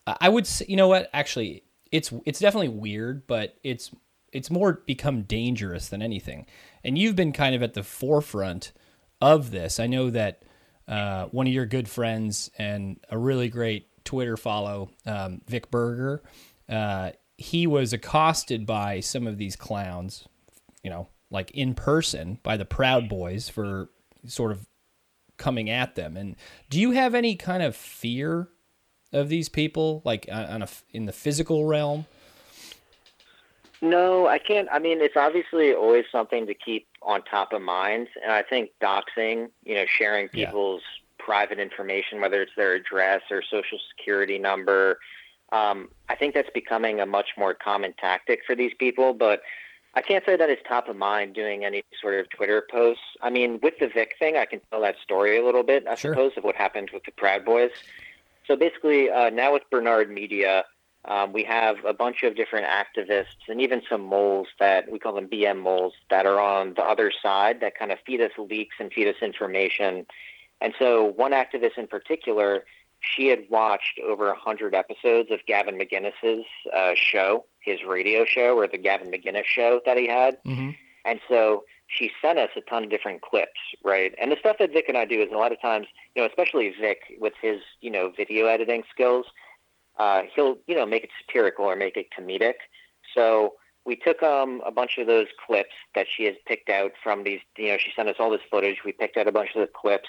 I 0.07 0.29
would 0.29 0.47
say, 0.47 0.65
you 0.69 0.77
know 0.77 0.89
what? 0.89 1.11
Actually, 1.13 1.65
it's 1.93 2.13
it's 2.25 2.39
definitely 2.39 2.69
weird, 2.69 3.27
but 3.27 3.59
it's 3.63 3.91
it's 4.33 4.51
more 4.51 4.83
become 4.87 5.23
dangerous 5.23 5.89
than 5.89 6.01
anything. 6.01 6.47
And 6.83 6.97
you've 6.97 7.17
been 7.17 7.33
kind 7.33 7.55
of 7.55 7.63
at 7.63 7.75
the 7.75 7.83
forefront 7.83 8.73
of 9.21 9.51
this. 9.51 9.81
I 9.81 9.87
know 9.87 10.11
that 10.11 10.43
uh, 10.89 11.27
one 11.27 11.47
of 11.47 11.53
your 11.53 11.67
good 11.67 11.89
friends 11.89 12.51
and 12.59 12.99
a 13.11 13.19
really 13.19 13.49
great 13.49 13.89
Twitter 14.05 14.37
follow, 14.37 14.91
um, 15.05 15.43
Vic 15.47 15.71
Berger, 15.71 16.23
uh, 16.69 17.11
he 17.37 17.67
was 17.67 17.93
accosted 17.93 18.65
by 18.67 19.01
some 19.01 19.27
of 19.27 19.37
these 19.37 19.57
clowns, 19.57 20.27
you 20.83 20.91
know, 20.91 21.09
like 21.31 21.51
in 21.51 21.75
person 21.75 22.39
by 22.43 22.57
the 22.57 22.65
Proud 22.65 23.09
Boys 23.09 23.49
for 23.49 23.91
sort 24.27 24.53
of 24.53 24.67
coming 25.37 25.69
at 25.69 25.97
them. 25.97 26.17
And 26.17 26.37
do 26.71 26.81
you 26.81 26.93
have 26.93 27.15
any 27.15 27.37
kind 27.37 27.63
of 27.63 27.77
fear 27.77 28.49
of 29.13 29.29
these 29.29 29.49
people, 29.49 30.03
like 30.05 30.27
on 30.31 30.45
on 30.45 30.63
a 30.63 30.69
in 30.91 31.07
the 31.07 31.13
physical 31.13 31.65
realm? 31.67 32.07
No, 33.83 34.27
I 34.27 34.39
can't. 34.39 34.69
I 34.73 34.79
mean, 34.79 35.01
it's 35.01 35.17
obviously 35.17 35.75
always 35.75 36.05
something 36.11 36.47
to 36.47 36.55
keep 36.55 36.87
on 37.03 37.23
top 37.23 37.53
of 37.53 37.61
mind, 37.63 38.09
and 38.23 38.33
I 38.33 38.43
think 38.43 38.71
doxing, 38.81 39.51
you 39.65 39.75
know, 39.75 39.85
sharing 39.87 40.29
Yeah. 40.33 40.47
people's 40.47 40.83
private 41.19 41.59
information, 41.59 42.21
whether 42.21 42.41
it's 42.43 42.55
their 42.57 42.73
address 42.75 43.23
or 43.31 43.43
social 43.43 43.79
security 43.91 44.39
number, 44.39 44.99
um, 45.53 45.91
I 46.09 46.15
think 46.15 46.35
that's 46.35 46.51
becoming 46.51 47.01
a 47.01 47.07
much 47.07 47.31
more 47.37 47.53
common 47.55 47.93
tactic 47.95 48.45
for 48.47 48.55
these 48.55 48.73
people. 48.75 49.13
But 49.13 49.43
I 49.95 50.03
can't 50.03 50.25
say 50.25 50.37
that 50.37 50.51
it's 50.51 50.63
top 50.69 50.89
of 50.89 50.97
mind 50.97 51.35
doing 51.35 51.65
any 51.65 51.83
sort 52.01 52.15
of 52.21 52.29
Twitter 52.31 52.67
posts. 52.71 53.03
I 53.23 53.31
mean, 53.31 53.59
with 53.63 53.79
the 53.79 53.89
Vic 53.89 54.15
thing, 54.19 54.37
I 54.37 54.45
can 54.45 54.61
tell 54.71 54.81
that 54.83 54.97
story 55.03 55.39
a 55.39 55.45
little 55.45 55.63
bit, 55.63 55.87
I 55.87 55.95
Sure. 55.95 56.13
suppose, 56.15 56.33
of 56.37 56.45
what 56.45 56.55
happened 56.55 56.91
with 56.93 57.05
the 57.05 57.13
Proud 57.13 57.45
Boys. 57.45 57.71
So 58.47 58.57
basically, 58.57 59.11
uh, 59.11 59.31
now 59.31 59.53
with 59.53 59.63
Bernard 59.71 60.11
Media, 60.11 60.65
um, 61.07 61.33
we 61.33 61.45
have 61.45 61.77
a 61.85 61.95
bunch 61.95 62.23
of 62.23 62.35
different 62.35 62.67
activists 62.67 63.49
and 63.49 63.61
even 63.61 63.83
some 63.89 64.03
moles 64.03 64.49
that 64.59 64.91
we 64.91 64.99
call 64.99 65.15
them 65.15 65.29
BM 65.29 65.61
moles 65.61 65.93
that 66.11 66.27
are 66.27 66.41
on 66.41 66.75
the 66.75 66.83
other 66.83 67.13
side 67.23 67.61
that 67.61 67.79
kind 67.79 67.93
of 67.93 67.99
feed 68.05 68.21
us 68.21 68.33
leaks 68.39 68.77
and 68.81 68.93
feed 68.93 69.09
us 69.09 69.17
information. 69.23 70.07
And 70.61 70.75
so, 70.79 71.05
one 71.05 71.33
activist 71.33 71.77
in 71.77 71.87
particular, 71.87 72.65
she 73.01 73.29
had 73.29 73.45
watched 73.51 74.01
over 74.05 74.27
100 74.29 74.75
episodes 74.75 75.31
of 75.31 75.41
Gavin 75.47 75.79
McGinnis's 75.79 76.45
uh, 76.75 76.93
show, 76.95 77.45
his 77.61 77.85
radio 77.87 78.25
show, 78.25 78.57
or 78.57 78.67
the 78.67 78.79
Gavin 78.79 79.11
McGinnis 79.11 79.45
show 79.45 79.81
that 79.87 79.97
he 79.97 80.09
had. 80.09 80.43
Mm-hmm. 80.45 80.71
And 81.05 81.21
so 81.29 81.65
she 81.87 82.11
sent 82.21 82.39
us 82.39 82.51
a 82.57 82.61
ton 82.63 82.85
of 82.85 82.91
different 82.91 83.23
clips, 83.23 83.61
right? 83.85 84.13
And 84.21 84.33
the 84.33 84.37
stuff 84.41 84.57
that 84.59 84.73
Vic 84.73 84.87
and 84.89 84.97
I 84.97 85.05
do 85.05 85.21
is 85.23 85.31
a 85.31 85.37
lot 85.37 85.53
of 85.53 85.61
times, 85.61 85.87
you 86.15 86.23
know, 86.23 86.29
especially 86.29 86.75
Vic 86.81 86.99
with 87.21 87.35
his, 87.41 87.61
you 87.81 87.91
know, 87.91 88.13
video 88.17 88.47
editing 88.47 88.83
skills, 88.91 89.27
uh, 89.99 90.23
he'll, 90.35 90.59
you 90.67 90.75
know, 90.75 90.87
make 90.87 91.05
it 91.05 91.11
satirical 91.21 91.65
or 91.65 91.77
make 91.77 91.97
it 91.97 92.07
comedic. 92.17 92.55
So 93.15 93.55
we 93.85 93.97
took 93.97 94.23
um, 94.23 94.63
a 94.67 94.71
bunch 94.71 94.99
of 94.99 95.07
those 95.07 95.29
clips 95.47 95.75
that 95.95 96.07
she 96.09 96.25
has 96.25 96.35
picked 96.47 96.69
out 96.69 96.93
from 97.03 97.25
these, 97.25 97.41
you 97.57 97.69
know, 97.69 97.79
she 97.79 97.93
sent 97.95 98.09
us 98.09 98.17
all 98.19 98.31
this 98.31 98.41
footage. 98.51 98.79
We 98.85 98.93
picked 98.93 99.17
out 99.17 99.29
a 99.29 99.33
bunch 99.33 99.51
of 99.55 99.61
the 99.61 99.73
clips. 99.73 100.09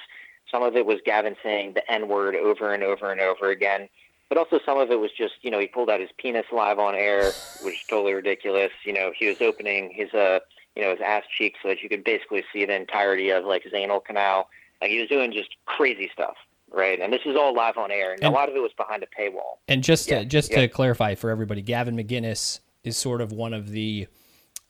Some 0.52 0.64
of 0.64 0.76
it 0.76 0.86
was 0.86 1.00
Gavin 1.06 1.36
saying 1.44 1.74
the 1.74 1.92
N 1.92 2.08
word 2.08 2.36
over 2.36 2.74
and 2.74 2.84
over 2.84 3.12
and 3.12 3.22
over 3.22 3.50
again. 3.50 3.88
But 4.30 4.38
also 4.38 4.60
some 4.66 4.78
of 4.78 4.92
it 4.92 5.00
was 5.00 5.12
just, 5.12 5.36
you 5.42 5.52
know, 5.52 5.60
he 5.60 5.68
pulled 5.68 5.90
out 5.90 6.02
his 6.02 6.10
penis 6.18 6.46
live 6.52 6.80
on 6.80 6.96
air, 6.96 7.32
which 7.64 7.76
is 7.76 7.84
totally 7.90 8.14
ridiculous. 8.14 8.72
You 8.84 8.94
know, 8.94 9.12
he 9.18 9.28
was 9.28 9.38
opening 9.42 9.92
his, 9.94 10.14
uh, 10.14 10.40
you 10.76 10.82
know, 10.82 10.92
his 10.92 11.00
ass 11.00 11.24
cheek 11.38 11.56
so 11.62 11.70
that 11.70 11.82
you 11.82 11.88
could 11.88 12.04
basically 12.04 12.44
see 12.52 12.66
the 12.66 12.76
entirety 12.76 13.30
of 13.30 13.46
like 13.46 13.64
his 13.64 13.74
anal 13.74 14.02
canal. 14.02 14.50
Like 14.82 14.92
he 14.92 15.00
was 15.00 15.08
doing 15.08 15.32
just 15.32 15.56
crazy 15.66 16.10
stuff, 16.12 16.36
right? 16.72 17.00
And 17.00 17.12
this 17.12 17.22
is 17.26 17.36
all 17.36 17.54
live 17.56 17.78
on 17.78 17.92
air, 17.92 18.14
and, 18.14 18.24
And- 18.24 18.34
a 18.34 18.36
lot 18.36 18.50
of 18.50 18.56
it 18.56 18.60
was 18.60 18.72
behind 18.78 19.04
a 19.04 19.08
paywall. 19.08 19.58
And 19.68 19.84
just 19.84 20.10
to, 20.10 20.16
Yeah, 20.16 20.24
just 20.24 20.52
yeah. 20.52 20.62
to 20.62 20.68
clarify 20.68 21.16
for 21.16 21.30
everybody, 21.30 21.62
Gavin 21.62 21.96
McGinnis 21.96 22.60
is 22.84 22.98
sort 22.98 23.22
of 23.22 23.32
one 23.32 23.54
of 23.54 23.70
the 23.72 24.08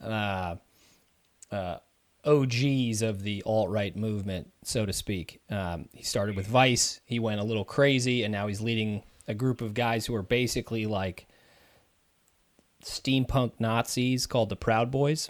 uh, 0.02 0.56
uh, 1.52 1.78
OGs 2.26 3.02
of 3.02 3.24
the 3.24 3.42
alt 3.46 3.70
right 3.70 3.96
movement, 3.96 4.52
so 4.64 4.86
to 4.86 4.94
speak. 4.94 5.42
Um, 5.50 5.90
he 5.94 6.04
started 6.04 6.36
with 6.36 6.46
Vice. 6.48 7.00
He 7.06 7.20
went 7.20 7.40
a 7.40 7.44
little 7.44 7.66
crazy, 7.66 8.24
and 8.24 8.32
now 8.32 8.48
he's 8.48 8.62
leading 8.62 9.04
a 9.28 9.34
group 9.34 9.62
of 9.62 9.74
guys 9.74 10.06
who 10.06 10.14
are 10.16 10.22
basically 10.22 10.86
like 10.86 11.28
steampunk 12.84 13.54
Nazis 13.60 14.28
called 14.28 14.50
the 14.50 14.56
Proud 14.56 14.92
Boys. 14.92 15.30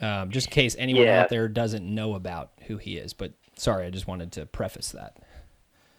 Um, 0.00 0.30
just 0.30 0.46
in 0.48 0.52
case 0.52 0.76
anyone 0.78 1.04
Yeah. 1.04 1.22
out 1.22 1.28
there 1.28 1.48
doesn't 1.48 1.84
know 1.84 2.14
about 2.14 2.52
who 2.66 2.76
he 2.78 2.96
is, 2.98 3.12
but 3.12 3.32
sorry, 3.56 3.86
I 3.86 3.90
just 3.90 4.06
wanted 4.06 4.30
to 4.32 4.46
preface 4.46 4.90
that. 4.92 5.16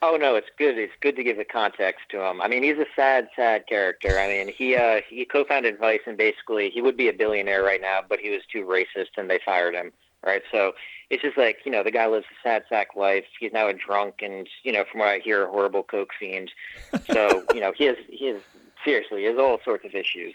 Oh 0.01 0.15
no, 0.15 0.35
it's 0.35 0.47
good. 0.57 0.77
It's 0.77 0.93
good 1.01 1.17
to 1.17 1.23
give 1.23 1.37
the 1.37 1.43
context 1.43 2.05
to 2.11 2.21
him. 2.23 2.41
I 2.41 2.47
mean, 2.47 2.63
he's 2.63 2.77
a 2.77 2.85
sad, 2.95 3.27
sad 3.35 3.67
character. 3.67 4.17
I 4.17 4.27
mean, 4.27 4.47
he 4.47 4.75
uh, 4.75 5.01
he 5.07 5.25
co-founded 5.25 5.77
Vice, 5.77 6.01
and 6.07 6.17
basically 6.17 6.69
he 6.69 6.81
would 6.81 6.95
be 6.95 7.09
a 7.09 7.13
billionaire 7.13 7.63
right 7.63 7.81
now, 7.81 7.99
but 8.07 8.19
he 8.19 8.29
was 8.29 8.41
too 8.51 8.63
racist, 8.65 9.17
and 9.17 9.29
they 9.29 9.39
fired 9.43 9.75
him. 9.75 9.91
right? 10.25 10.41
So 10.51 10.73
it's 11.09 11.21
just 11.21 11.37
like 11.37 11.57
you 11.65 11.71
know 11.71 11.83
the 11.83 11.91
guy 11.91 12.07
lives 12.07 12.25
a 12.31 12.47
sad 12.47 12.63
sack 12.69 12.95
life. 12.95 13.25
He's 13.39 13.51
now 13.51 13.67
a 13.67 13.73
drunk, 13.73 14.15
and 14.21 14.47
you 14.63 14.71
know 14.71 14.85
from 14.89 15.01
what 15.01 15.09
I 15.09 15.19
hear, 15.19 15.43
a 15.43 15.49
horrible 15.49 15.83
coke 15.83 16.11
fiend. 16.17 16.51
So 17.11 17.43
you 17.53 17.59
know 17.59 17.73
he 17.75 17.85
has 17.85 17.97
he 18.09 18.27
has 18.27 18.41
seriously 18.85 19.21
he 19.21 19.25
has 19.25 19.37
all 19.37 19.59
sorts 19.65 19.85
of 19.85 19.93
issues. 19.95 20.33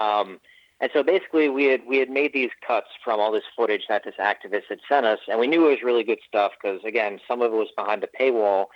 Um, 0.00 0.38
and 0.80 0.90
so 0.92 1.02
basically, 1.02 1.48
we 1.48 1.64
had 1.64 1.80
we 1.88 1.96
had 1.98 2.10
made 2.10 2.32
these 2.32 2.50
cuts 2.64 2.88
from 3.02 3.18
all 3.20 3.32
this 3.32 3.44
footage 3.56 3.86
that 3.88 4.04
this 4.04 4.14
activist 4.20 4.64
had 4.68 4.78
sent 4.88 5.06
us, 5.06 5.18
and 5.28 5.40
we 5.40 5.46
knew 5.46 5.66
it 5.66 5.70
was 5.70 5.82
really 5.82 6.04
good 6.04 6.20
stuff 6.26 6.52
because 6.60 6.84
again, 6.84 7.20
some 7.26 7.42
of 7.42 7.52
it 7.52 7.56
was 7.56 7.68
behind 7.76 8.02
the 8.02 8.08
paywall, 8.20 8.66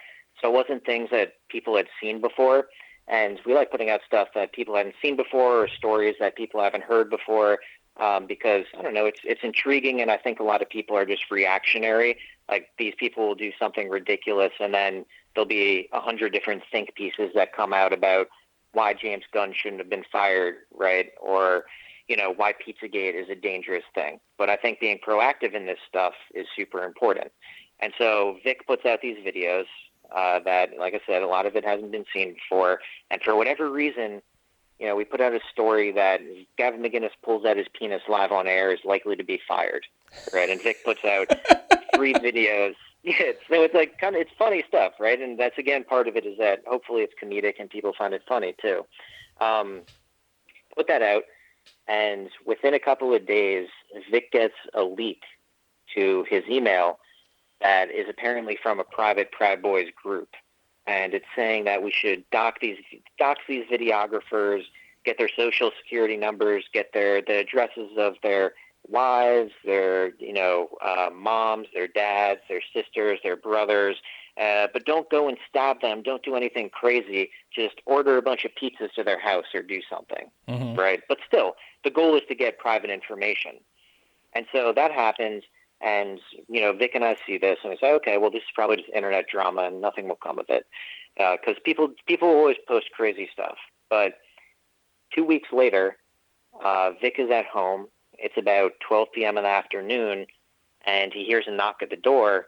so 0.41 0.49
it 0.49 0.55
wasn't 0.55 0.85
things 0.85 1.11
that 1.11 1.35
people 1.49 1.77
had 1.77 1.87
seen 2.01 2.21
before. 2.21 2.67
And 3.09 3.41
we 3.45 3.55
like 3.55 3.71
putting 3.71 3.91
out 3.91 4.01
stuff 4.07 4.29
that 4.35 4.53
people 4.53 4.77
hadn't 4.77 4.95
seen 5.03 5.17
before 5.17 5.65
or 5.65 5.69
stories 5.69 6.15
that 6.21 6.37
people 6.37 6.62
haven't 6.62 6.85
heard 6.85 7.11
before 7.11 7.59
um, 8.01 8.27
because 8.27 8.65
I 8.79 8.83
don't 8.83 8.95
know, 8.95 9.05
it's 9.07 9.21
it's 9.25 9.43
intriguing, 9.43 10.01
and 10.01 10.11
I 10.11 10.17
think 10.17 10.41
a 10.41 10.45
lot 10.45 10.62
of 10.62 10.71
people 10.71 10.97
are 10.97 11.05
just 11.05 11.31
reactionary. 11.31 12.19
Like 12.49 12.69
these 12.79 12.95
people 12.99 13.27
will 13.27 13.35
do 13.35 13.53
something 13.59 13.89
ridiculous, 13.91 14.53
and 14.61 14.73
then 14.73 15.05
there'll 15.35 15.49
be 15.49 15.89
a 15.93 16.01
hundred 16.01 16.33
different 16.33 16.62
think 16.71 16.95
pieces 16.95 17.31
that 17.35 17.55
come 17.55 17.73
out 17.73 17.93
about 17.93 18.29
why 18.73 18.95
James 18.95 19.25
Gunn 19.33 19.53
shouldn't 19.55 19.81
have 19.81 19.91
been 19.91 20.05
fired, 20.11 20.57
right? 20.75 21.11
Or 21.21 21.65
you 22.09 22.17
know 22.17 22.33
why 22.35 22.55
Pizzagate 22.55 23.15
is 23.15 23.29
a 23.29 23.35
dangerous 23.35 23.85
thing. 23.95 24.21
But 24.39 24.49
I 24.49 24.57
think 24.57 24.81
being 24.81 24.99
proactive 25.07 25.55
in 25.55 25.67
this 25.67 25.79
stuff 25.87 26.15
is 26.35 26.47
super 26.57 26.85
important. 26.85 27.31
And 27.81 27.93
so 27.99 28.39
Vic 28.43 28.67
puts 28.67 28.87
out 28.87 29.01
these 29.03 29.19
videos 29.19 29.67
uh, 30.14 30.40
that, 30.40 30.71
like 30.78 30.95
I 30.95 31.00
said, 31.07 31.23
a 31.23 31.26
lot 31.26 31.47
of 31.47 31.57
it 31.57 31.64
hasn't 31.64 31.92
been 31.92 32.04
seen 32.12 32.35
before, 32.35 32.81
and 33.11 33.21
for 33.23 33.37
whatever 33.37 33.71
reason 33.71 34.23
you 34.83 34.88
know, 34.88 34.97
we 34.97 35.04
put 35.04 35.21
out 35.21 35.33
a 35.33 35.38
story 35.52 35.92
that 35.92 36.21
Gavin 36.59 36.83
McGinnis 36.83 37.12
pulls 37.23 37.45
out 37.45 37.57
his 37.57 37.69
penis 37.73 38.02
live 38.09 38.33
on 38.33 38.49
air 38.49 38.73
is 38.73 38.81
likely 38.85 39.14
to 39.14 39.23
be 39.23 39.40
fired, 39.47 39.87
right? 40.33 40.50
And 40.50 40.61
Vic 40.61 40.78
puts 40.85 41.04
out 41.04 41.28
three 41.95 42.14
videos. 42.14 42.75
Yeah, 43.04 43.33
so 43.49 43.62
it's 43.62 43.75
like 43.75 43.99
kind 43.99 44.16
of 44.16 44.23
it's 44.23 44.33
funny 44.37 44.64
stuff, 44.66 44.95
right? 44.99 45.21
And 45.21 45.38
that's 45.38 45.57
again 45.57 45.85
part 45.85 46.09
of 46.09 46.16
it 46.16 46.26
is 46.26 46.37
that 46.38 46.64
hopefully 46.66 47.02
it's 47.02 47.14
comedic 47.23 47.61
and 47.61 47.71
people 47.71 47.92
find 47.97 48.12
it 48.12 48.23
funny 48.26 48.57
too. 48.61 48.85
Um, 49.40 49.83
put 50.76 50.88
that 50.88 51.02
out, 51.02 51.23
and 51.87 52.28
within 52.45 52.75
a 52.75 52.81
couple 52.81 53.14
of 53.14 53.25
days, 53.25 53.69
Vic 54.11 54.33
gets 54.33 54.54
a 54.75 54.83
leak 54.83 55.23
to 55.95 56.25
his 56.28 56.42
email 56.49 56.99
that 57.62 57.90
is 57.90 58.07
apparently 58.09 58.59
from 58.62 58.81
a 58.81 58.85
private 58.85 59.33
Proud 59.33 59.62
Boys 59.62 59.88
group 60.02 60.28
and 60.87 61.14
it's 61.14 61.26
saying 61.37 61.64
that 61.64 61.83
we 61.83 61.92
should 61.92 62.28
dock 62.31 62.61
these 62.61 62.78
dox 63.19 63.40
these 63.49 63.64
videographers, 63.71 64.62
get 65.04 65.19
their 65.19 65.28
social 65.28 65.71
security 65.83 66.16
numbers, 66.16 66.64
get 66.73 66.92
their 66.92 67.23
the 67.23 67.38
addresses 67.38 67.90
of 67.97 68.14
their 68.23 68.54
wives, 68.88 69.52
their 69.64 70.14
you 70.19 70.33
know 70.33 70.69
uh, 70.85 71.11
moms, 71.14 71.69
their 71.73 71.88
dads, 71.88 72.40
their 72.49 72.62
sisters, 72.75 73.19
their 73.23 73.37
brothers. 73.37 73.97
Uh, 74.40 74.66
but 74.73 74.87
don't 74.87 75.11
go 75.11 75.28
and 75.28 75.37
stab 75.47 75.83
them. 75.83 76.02
Don't 76.02 76.23
do 76.23 76.35
anything 76.35 76.71
crazy. 76.71 77.31
Just 77.54 77.75
order 77.85 78.16
a 78.16 78.23
bunch 78.23 78.47
of 78.47 78.50
pizzas 78.52 78.90
to 78.95 79.04
their 79.04 79.21
house 79.21 79.45
or 79.54 79.61
do 79.61 79.83
something, 79.90 80.31
mm-hmm. 80.49 80.75
right? 80.75 81.02
But 81.07 81.19
still, 81.26 81.54
the 81.85 81.90
goal 81.90 82.16
is 82.16 82.23
to 82.28 82.35
get 82.35 82.59
private 82.59 82.88
information. 82.88 83.57
And 84.33 84.47
so 84.50 84.73
that 84.75 84.90
happens. 84.90 85.42
And 85.83 86.21
you 86.49 86.61
know, 86.61 86.73
Vic 86.73 86.93
and 86.95 87.05
I 87.05 87.17
see 87.27 87.39
this, 87.39 87.59
and 87.62 87.71
we 87.71 87.79
say, 87.79 87.93
okay, 87.95 88.17
well, 88.19 88.31
this 88.31 88.43
is 88.43 88.49
probably 88.55 88.77
just 88.77 88.91
internet 88.95 89.27
drama, 89.29 89.62
and 89.62 89.81
nothing 89.81 90.09
will 90.09 90.17
come 90.17 90.39
of 90.39 90.47
it, 90.49 90.67
because 91.17 91.57
uh, 91.57 91.65
people 91.65 91.89
people 92.07 92.29
always 92.29 92.57
post 92.69 92.91
crazy 92.95 93.29
stuff. 93.33 93.57
But 93.91 94.15
two 95.15 95.25
weeks 95.25 95.49
later, 95.53 95.97
uh, 96.65 96.93
Vic 97.01 97.17
is 97.19 97.31
at 97.31 97.47
home. 97.47 97.89
It's 98.19 98.37
about 98.37 98.73
12 98.87 99.09
p.m. 99.12 99.37
in 99.37 99.45
the 99.45 99.51
afternoon, 99.51 100.27
and 100.87 101.12
he 101.12 101.25
hears 101.25 101.47
a 101.49 101.51
knock 101.51 101.83
at 101.83 101.91
the 101.91 101.97
door, 101.97 102.47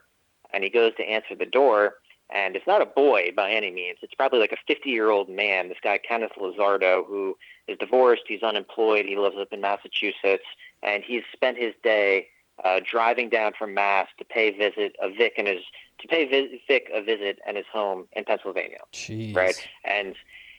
and 0.53 0.63
he 0.63 0.69
goes 0.69 0.95
to 0.95 1.03
answer 1.03 1.35
the 1.35 1.45
door, 1.45 1.95
and 2.29 2.55
it's 2.55 2.67
not 2.67 2.81
a 2.81 2.85
boy 2.85 3.31
by 3.35 3.51
any 3.51 3.71
means. 3.71 3.97
It's 4.01 4.13
probably 4.13 4.39
like 4.39 4.53
a 4.53 4.57
50 4.67 4.89
year 4.89 5.09
old 5.09 5.29
man. 5.29 5.67
This 5.67 5.77
guy 5.83 5.97
Kenneth 5.97 6.31
Luzardo, 6.39 7.05
who 7.05 7.37
is 7.67 7.77
divorced, 7.77 8.23
he's 8.27 8.43
unemployed, 8.43 9.05
he 9.05 9.17
lives 9.17 9.35
up 9.37 9.51
in 9.51 9.59
Massachusetts, 9.59 10.45
and 10.81 11.03
he's 11.03 11.23
spent 11.33 11.57
his 11.57 11.73
day 11.83 12.27
uh, 12.63 12.79
driving 12.89 13.29
down 13.29 13.53
from 13.57 13.73
Mass 13.73 14.07
to 14.17 14.25
pay 14.25 14.51
visit 14.51 14.95
a 15.01 15.09
Vic 15.09 15.33
and 15.37 15.47
his 15.47 15.61
to 15.99 16.07
pay 16.07 16.25
Vic 16.67 16.89
a 16.93 17.01
visit 17.01 17.39
and 17.47 17.57
his 17.57 17.65
home 17.71 18.05
in 18.13 18.25
Pennsylvania. 18.25 18.79
Jeez. 18.93 19.35
Right, 19.35 19.67
and 19.83 20.15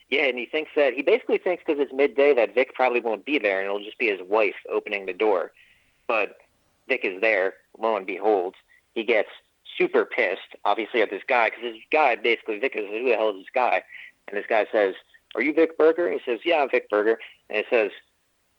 yeah, 0.09 0.24
and 0.24 0.38
he 0.38 0.46
thinks 0.46 0.70
that 0.76 0.94
he 0.94 1.02
basically 1.02 1.38
thinks 1.38 1.62
because 1.66 1.80
it's 1.80 1.92
midday 1.92 2.35
that 2.35 2.54
Vic 2.54 2.74
probably 2.74 3.00
won't 3.00 3.24
be 3.24 3.38
there, 3.38 3.59
and 3.59 3.66
it'll 3.66 3.82
just 3.82 3.98
be 3.98 4.09
his 4.09 4.20
wife 4.26 4.54
opening 4.70 5.06
the 5.06 5.12
door. 5.12 5.52
But 6.06 6.37
Vic 6.88 7.00
is 7.04 7.20
there. 7.20 7.54
Lo 7.78 7.96
and 7.96 8.06
behold, 8.06 8.54
he 8.94 9.04
gets 9.04 9.28
super 9.76 10.04
pissed, 10.04 10.56
obviously, 10.64 11.02
at 11.02 11.11
this 11.11 11.22
guy 11.26 11.50
because 11.50 11.62
this 11.62 11.82
guy 11.90 12.16
basically 12.16 12.59
Vic 12.59 12.74
is 12.76 12.87
who 12.88 13.09
the 13.09 13.16
hell 13.16 13.30
is 13.30 13.37
this 13.37 13.46
guy? 13.54 13.82
And 14.28 14.37
this 14.37 14.46
guy 14.48 14.66
says, 14.72 14.94
"Are 15.35 15.42
you 15.42 15.52
Vic 15.52 15.76
Berger?" 15.76 16.06
And 16.06 16.20
he 16.20 16.30
says, 16.30 16.40
"Yeah, 16.44 16.62
I'm 16.62 16.70
Vic 16.70 16.88
Berger." 16.88 17.18
And 17.48 17.59
he 17.59 17.64
says, 17.68 17.90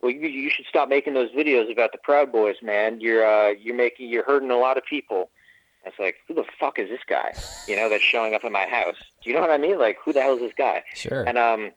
well, 0.01 0.11
you, 0.11 0.27
you 0.27 0.49
should 0.49 0.65
stop 0.65 0.89
making 0.89 1.13
those 1.13 1.31
videos 1.31 1.71
about 1.71 1.91
the 1.91 1.97
Proud 1.97 2.31
Boys, 2.31 2.57
man. 2.61 3.01
You're 3.01 3.25
uh, 3.25 3.49
you're 3.49 3.75
making 3.75 4.09
you're 4.09 4.23
hurting 4.23 4.51
a 4.51 4.57
lot 4.57 4.77
of 4.77 4.85
people. 4.85 5.29
It's 5.85 5.97
like, 5.99 6.17
who 6.27 6.33
the 6.33 6.43
fuck 6.59 6.79
is 6.79 6.89
this 6.89 6.99
guy? 7.07 7.33
You 7.67 7.77
know, 7.77 7.89
that's 7.89 8.03
showing 8.03 8.33
up 8.33 8.43
in 8.43 8.51
my 8.51 8.65
house. 8.65 8.97
Do 9.23 9.29
you 9.29 9.35
know 9.35 9.41
what 9.41 9.51
I 9.51 9.57
mean? 9.57 9.79
Like, 9.79 9.97
who 10.03 10.11
the 10.11 10.21
hell 10.21 10.33
is 10.33 10.41
this 10.41 10.51
guy? 10.57 10.83
Sure. 10.93 11.23
And 11.23 11.37
um, 11.37 11.71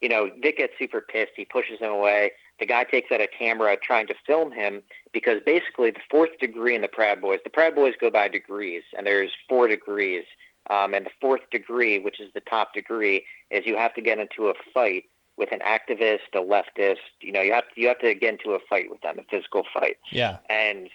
you 0.00 0.08
know, 0.08 0.30
Vic 0.42 0.58
gets 0.58 0.74
super 0.78 1.00
pissed. 1.00 1.32
He 1.34 1.44
pushes 1.44 1.80
him 1.80 1.90
away. 1.90 2.32
The 2.60 2.66
guy 2.66 2.84
takes 2.84 3.10
out 3.10 3.20
a 3.20 3.26
camera 3.26 3.76
trying 3.82 4.06
to 4.08 4.14
film 4.26 4.52
him 4.52 4.82
because 5.12 5.40
basically 5.44 5.90
the 5.90 6.00
fourth 6.10 6.38
degree 6.38 6.74
in 6.74 6.82
the 6.82 6.88
Proud 6.88 7.20
Boys, 7.20 7.40
the 7.42 7.50
Proud 7.50 7.74
Boys 7.74 7.94
go 8.00 8.10
by 8.10 8.28
degrees, 8.28 8.82
and 8.96 9.06
there's 9.06 9.32
four 9.48 9.66
degrees. 9.66 10.24
Um, 10.70 10.94
and 10.94 11.04
the 11.04 11.10
fourth 11.20 11.42
degree, 11.50 11.98
which 11.98 12.20
is 12.20 12.32
the 12.32 12.40
top 12.40 12.72
degree, 12.72 13.24
is 13.50 13.66
you 13.66 13.76
have 13.76 13.92
to 13.94 14.00
get 14.00 14.18
into 14.18 14.48
a 14.48 14.54
fight 14.72 15.04
with 15.36 15.50
an 15.52 15.60
activist, 15.60 16.32
a 16.34 16.38
leftist. 16.38 16.96
You 17.20 17.32
know, 17.32 17.40
you 17.40 17.52
have 17.52 17.64
to, 17.74 17.80
you 17.80 17.88
have 17.88 17.98
to 18.00 18.14
get 18.14 18.34
into 18.34 18.52
a 18.52 18.58
fight 18.68 18.90
with 18.90 19.00
them, 19.00 19.18
a 19.18 19.22
physical 19.30 19.64
fight. 19.72 19.96
Yeah. 20.10 20.38
And 20.48 20.88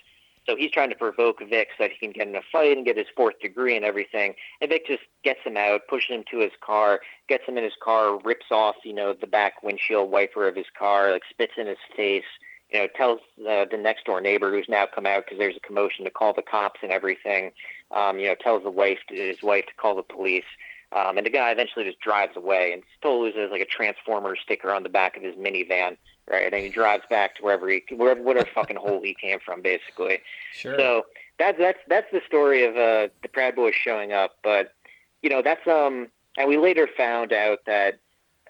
so 0.46 0.56
he's 0.56 0.72
trying 0.72 0.90
to 0.90 0.96
provoke 0.96 1.40
Vic 1.48 1.68
so 1.78 1.84
that 1.84 1.92
he 1.92 1.98
can 1.98 2.12
get 2.12 2.28
in 2.28 2.36
a 2.36 2.42
fight 2.52 2.76
and 2.76 2.86
get 2.86 2.98
his 2.98 3.08
fourth 3.16 3.40
degree 3.40 3.76
and 3.76 3.86
everything. 3.86 4.34
And 4.62 4.70
Vic 4.70 4.88
just 4.88 5.04
gets 5.24 5.42
him 5.44 5.58
out, 5.58 5.82
pushes 5.88 6.16
him 6.16 6.24
to 6.32 6.40
his 6.40 6.52
car, 6.60 7.02
gets 7.28 7.46
him 7.46 7.58
in 7.58 7.64
his 7.64 7.74
car, 7.84 8.20
rips 8.22 8.48
off, 8.50 8.76
you 8.84 8.94
know, 8.94 9.14
the 9.14 9.28
back 9.28 9.62
windshield 9.62 10.10
wiper 10.10 10.48
of 10.48 10.56
his 10.56 10.66
car, 10.78 11.12
like 11.12 11.22
spits 11.30 11.54
in 11.58 11.68
his 11.68 11.78
face. 11.96 12.24
You 12.72 12.82
know, 12.82 12.88
tells 12.96 13.20
uh, 13.40 13.66
the 13.70 13.78
next 13.80 14.06
door 14.06 14.22
neighbor 14.22 14.52
who's 14.52 14.70
now 14.70 14.86
come 14.86 15.08
out 15.08 15.26
because 15.26 15.40
there's 15.40 15.58
a 15.58 15.68
commotion 15.68 16.06
to 16.06 16.12
call 16.12 16.34
the 16.34 16.44
cops 16.44 16.82
and 16.84 16.92
everything. 16.92 17.52
Um, 17.90 18.20
you 18.20 18.28
know, 18.28 18.36
tells 18.36 18.62
the 18.62 18.70
wife, 18.70 19.00
his 19.10 19.42
wife, 19.42 19.66
to 19.66 19.74
call 19.74 19.96
the 19.96 20.04
police. 20.04 20.46
Um, 20.92 21.18
and 21.18 21.26
the 21.26 21.32
guy 21.32 21.52
eventually 21.52 21.86
just 21.86 22.00
drives 22.00 22.36
away 22.36 22.74
and 22.74 22.82
still 22.98 23.22
loses 23.22 23.52
like 23.52 23.62
a 23.62 23.66
Transformer 23.66 24.36
sticker 24.36 24.72
on 24.72 24.84
the 24.84 24.90
back 24.90 25.16
of 25.16 25.24
his 25.24 25.36
minivan, 25.36 25.98
right? 26.30 26.52
And 26.52 26.64
he 26.64 26.70
drives 26.70 27.04
back 27.10 27.36
to 27.36 27.44
wherever 27.44 27.70
he, 27.70 27.84
wherever, 27.92 28.22
whatever 28.22 28.50
fucking 28.54 28.78
hole 28.78 29.02
he 29.04 29.14
came 29.14 29.40
from, 29.40 29.62
basically. 29.62 30.20
Sure. 30.54 30.76
So 30.78 31.06
that's 31.38 31.58
that's 31.58 31.80
that's 31.88 32.08
the 32.12 32.22
story 32.28 32.66
of 32.66 32.76
uh, 32.76 33.08
the 33.22 33.30
Proud 33.32 33.56
Boys 33.56 33.76
showing 33.76 34.14
up. 34.14 34.38
But 34.44 34.74
you 35.22 35.30
know, 35.30 35.42
that's 35.44 35.66
um, 35.68 36.08
and 36.38 36.48
we 36.48 36.58
later 36.58 36.88
found 36.98 37.34
out 37.34 37.60
that 37.68 38.00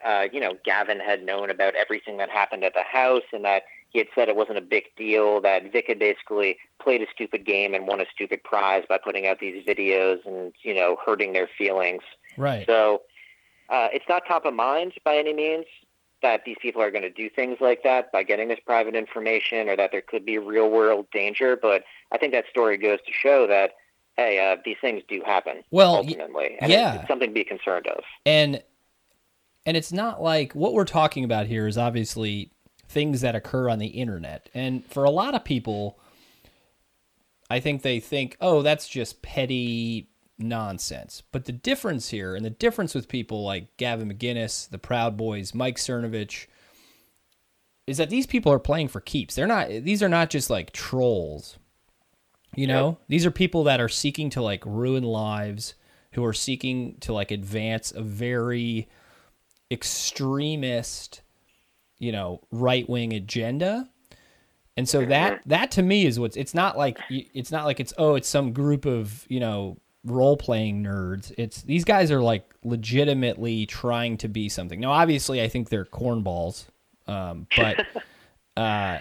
uh, 0.05 0.25
you 0.31 0.39
know 0.39 0.55
Gavin 0.63 0.99
had 0.99 1.23
known 1.23 1.49
about 1.49 1.75
everything 1.75 2.17
that 2.17 2.29
happened 2.29 2.63
at 2.63 2.73
the 2.73 2.83
house, 2.83 3.23
and 3.33 3.43
that 3.43 3.63
he 3.89 3.99
had 3.99 4.07
said 4.15 4.29
it 4.29 4.35
wasn't 4.35 4.57
a 4.57 4.61
big 4.61 4.85
deal. 4.95 5.41
That 5.41 5.71
Vic 5.71 5.85
had 5.87 5.99
basically 5.99 6.57
played 6.81 7.01
a 7.01 7.07
stupid 7.13 7.45
game 7.45 7.73
and 7.73 7.87
won 7.87 7.99
a 7.99 8.05
stupid 8.13 8.43
prize 8.43 8.83
by 8.87 8.97
putting 8.97 9.27
out 9.27 9.39
these 9.39 9.65
videos 9.65 10.25
and 10.25 10.53
you 10.63 10.73
know 10.73 10.97
hurting 11.05 11.33
their 11.33 11.49
feelings. 11.57 12.03
Right. 12.39 12.65
So 12.65 13.01
uh, 13.69 13.89
it's 13.93 14.05
not 14.09 14.23
top 14.27 14.45
of 14.45 14.53
mind 14.53 14.93
by 15.03 15.17
any 15.17 15.33
means 15.33 15.65
that 16.21 16.43
these 16.45 16.57
people 16.61 16.81
are 16.81 16.91
going 16.91 17.03
to 17.03 17.09
do 17.09 17.29
things 17.29 17.57
like 17.61 17.83
that 17.83 18.11
by 18.11 18.23
getting 18.23 18.49
this 18.49 18.59
private 18.65 18.95
information 18.95 19.69
or 19.69 19.75
that 19.77 19.91
there 19.91 20.01
could 20.01 20.25
be 20.25 20.37
real 20.37 20.69
world 20.69 21.07
danger. 21.13 21.55
But 21.55 21.83
I 22.11 22.17
think 22.17 22.33
that 22.33 22.45
story 22.49 22.77
goes 22.77 22.99
to 23.05 23.13
show 23.13 23.47
that, 23.47 23.71
hey, 24.17 24.39
uh, 24.39 24.57
these 24.65 24.75
things 24.81 25.03
do 25.07 25.21
happen 25.25 25.63
well, 25.71 25.95
ultimately. 25.95 26.57
And 26.59 26.71
yeah. 26.71 26.93
it's, 26.93 27.01
it's 27.01 27.07
something 27.07 27.29
to 27.29 27.33
be 27.33 27.43
concerned 27.43 27.87
of. 27.87 28.03
And 28.25 28.61
and 29.65 29.77
it's 29.77 29.91
not 29.91 30.21
like 30.21 30.53
what 30.53 30.73
we're 30.73 30.85
talking 30.85 31.23
about 31.23 31.45
here 31.45 31.67
is 31.67 31.77
obviously 31.77 32.51
things 32.87 33.21
that 33.21 33.35
occur 33.35 33.69
on 33.69 33.79
the 33.79 33.87
internet. 33.87 34.49
And 34.53 34.83
for 34.85 35.03
a 35.03 35.11
lot 35.11 35.35
of 35.35 35.45
people, 35.45 35.99
I 37.49 37.59
think 37.59 37.83
they 37.83 37.99
think, 37.99 38.35
oh, 38.41 38.61
that's 38.61 38.87
just 38.87 39.21
petty 39.21 40.09
nonsense. 40.39 41.23
But 41.31 41.45
the 41.45 41.51
difference 41.51 42.09
here, 42.09 42.35
and 42.35 42.45
the 42.45 42.49
difference 42.49 42.95
with 42.95 43.07
people 43.07 43.43
like 43.43 43.75
Gavin 43.77 44.11
McInnes, 44.11 44.69
the 44.69 44.77
Proud 44.77 45.17
Boys, 45.17 45.53
Mike 45.53 45.77
Cernovich, 45.77 46.47
is 47.85 47.97
that 47.97 48.09
these 48.09 48.27
people 48.27 48.51
are 48.51 48.59
playing 48.59 48.87
for 48.87 49.01
keeps. 49.01 49.35
They're 49.35 49.47
not; 49.47 49.67
these 49.67 50.03
are 50.03 50.09
not 50.09 50.29
just 50.29 50.49
like 50.49 50.71
trolls. 50.71 51.57
You 52.55 52.67
know, 52.67 52.89
yep. 52.89 52.97
these 53.07 53.25
are 53.25 53.31
people 53.31 53.63
that 53.65 53.79
are 53.79 53.89
seeking 53.89 54.29
to 54.31 54.41
like 54.41 54.65
ruin 54.65 55.03
lives, 55.03 55.75
who 56.13 56.25
are 56.25 56.33
seeking 56.33 56.97
to 57.01 57.13
like 57.13 57.31
advance 57.31 57.91
a 57.91 58.01
very 58.01 58.89
extremist, 59.71 61.21
you 61.99 62.11
know, 62.11 62.41
right 62.51 62.89
wing 62.89 63.13
agenda. 63.13 63.89
And 64.75 64.87
so 64.87 65.05
that 65.05 65.33
mm-hmm. 65.33 65.49
that 65.49 65.71
to 65.71 65.81
me 65.81 66.05
is 66.05 66.19
what's 66.19 66.37
it's 66.37 66.53
not 66.53 66.77
like 66.77 66.97
it's 67.09 67.51
not 67.51 67.65
like 67.65 67.79
it's 67.79 67.93
oh 67.97 68.15
it's 68.15 68.29
some 68.29 68.53
group 68.53 68.85
of 68.85 69.25
you 69.27 69.39
know 69.39 69.77
role 70.05 70.37
playing 70.37 70.83
nerds. 70.83 71.33
It's 71.37 71.61
these 71.61 71.83
guys 71.83 72.11
are 72.11 72.21
like 72.21 72.53
legitimately 72.63 73.65
trying 73.65 74.17
to 74.17 74.27
be 74.27 74.49
something. 74.49 74.79
Now, 74.79 74.91
obviously, 74.91 75.41
I 75.41 75.47
think 75.47 75.69
they're 75.69 75.85
cornballs, 75.85 76.65
um, 77.07 77.47
but 77.55 77.85
uh, 78.57 78.99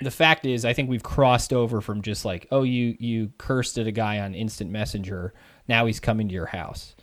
the 0.00 0.10
fact 0.10 0.46
is, 0.46 0.64
I 0.64 0.72
think 0.72 0.88
we've 0.88 1.02
crossed 1.02 1.52
over 1.52 1.80
from 1.80 2.02
just 2.02 2.24
like 2.24 2.46
oh 2.50 2.62
you 2.62 2.96
you 2.98 3.32
cursed 3.38 3.78
at 3.78 3.86
a 3.86 3.92
guy 3.92 4.20
on 4.20 4.34
instant 4.34 4.70
messenger. 4.70 5.34
Now 5.68 5.86
he's 5.86 6.00
coming 6.00 6.28
to 6.28 6.34
your 6.34 6.46
house. 6.46 6.94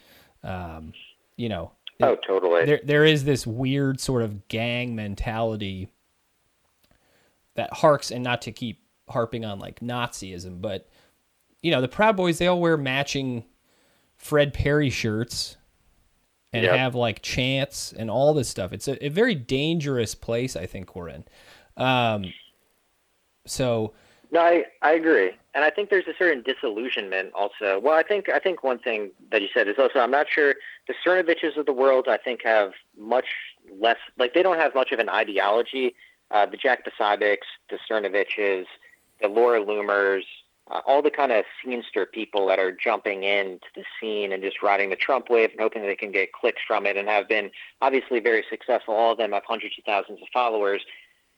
Um, 0.44 0.94
you 1.38 1.50
know. 1.50 1.72
Oh, 2.02 2.16
totally. 2.16 2.66
There 2.66 2.82
there 2.84 3.06
is 3.06 3.24
this 3.24 3.48
weird 3.48 4.00
sort 4.00 4.22
of 4.22 4.48
gang 4.48 4.96
mentality 4.96 5.90
that 7.56 7.72
harks 7.74 8.12
and 8.12 8.24
not 8.24 8.42
to 8.44 8.52
keep 8.52 8.82
harping 9.08 9.46
on 9.46 9.60
like 9.60 9.80
Nazism, 9.80 10.62
but 10.62 10.90
you 11.66 11.72
know, 11.72 11.82
the 11.82 11.88
Proud 11.88 12.16
Boys 12.16 12.38
they 12.38 12.46
all 12.46 12.62
wear 12.62 12.78
matching 12.78 13.44
Fred 14.18 14.54
Perry 14.54 14.92
shirts 14.92 15.58
and 16.54 16.64
Yep. 16.64 16.78
have 16.78 16.94
like 16.94 17.24
chants 17.24 17.92
and 17.92 18.12
all 18.12 18.36
this 18.36 18.48
stuff. 18.48 18.72
It's 18.72 18.88
a, 18.88 19.04
a 19.04 19.10
very 19.10 19.34
dangerous 19.34 20.14
place 20.14 20.56
I 20.56 20.68
think 20.68 20.96
we're 20.96 21.10
in. 21.10 21.24
Um 21.76 22.32
so 23.48 23.94
No, 24.32 24.42
I, 24.42 24.66
I 24.84 24.92
agree, 24.92 25.32
and 25.56 25.66
I 25.66 25.72
think 25.72 25.90
there's 25.90 26.08
a 26.08 26.14
certain 26.20 26.44
disillusionment 26.44 27.34
also. 27.34 27.80
Well, 27.80 27.96
I 27.96 28.04
think 28.04 28.30
I 28.30 28.38
think 28.38 28.64
one 28.64 28.78
thing 28.78 29.10
that 29.32 29.42
you 29.42 29.48
said 29.52 29.68
is 29.68 29.76
also 29.80 29.98
I'm 30.00 30.12
not 30.12 30.28
sure 30.30 30.54
the 30.88 30.94
Cernoviches 31.04 31.58
of 31.58 31.66
the 31.66 31.74
world. 31.74 32.08
I 32.08 32.18
think 32.18 32.42
have 32.44 32.74
much 32.96 33.26
less 33.80 33.98
like 34.20 34.36
they 34.36 34.44
don't 34.44 34.60
have 34.60 34.76
much 34.76 34.92
of 34.92 35.00
an 35.00 35.10
ideology. 35.10 35.96
Uh, 36.30 36.46
the 36.46 36.58
Jack 36.58 36.86
Posobiecs, 36.86 37.50
the 37.72 37.80
Cernoviches, 37.90 38.66
the 39.20 39.28
Laura 39.28 39.64
Loomers, 39.64 40.26
uh, 40.72 40.82
all 40.88 41.02
the 41.02 41.12
kind 41.12 41.32
of 41.32 41.46
scenester 41.64 42.12
people 42.12 42.48
that 42.48 42.58
are 42.58 42.72
jumping 42.72 43.24
into 43.24 43.66
the 43.76 43.84
scene 44.00 44.32
and 44.32 44.42
just 44.42 44.62
riding 44.64 44.90
the 44.90 44.96
Trump 44.96 45.30
wave 45.30 45.52
and 45.52 45.60
hoping 45.60 45.84
they 45.84 45.96
can 45.96 46.12
get 46.12 46.34
clicks 46.34 46.62
from 46.68 46.86
it 46.86 46.98
and 46.98 47.08
have 47.08 47.28
been 47.28 47.52
obviously 47.82 48.20
very 48.20 48.44
successful. 48.50 48.94
All 48.94 49.12
of 49.12 49.18
them 49.18 49.32
have 49.32 49.44
hundreds 49.48 49.76
of 49.78 49.84
thousands 49.86 50.22
of 50.22 50.28
followers. 50.34 50.82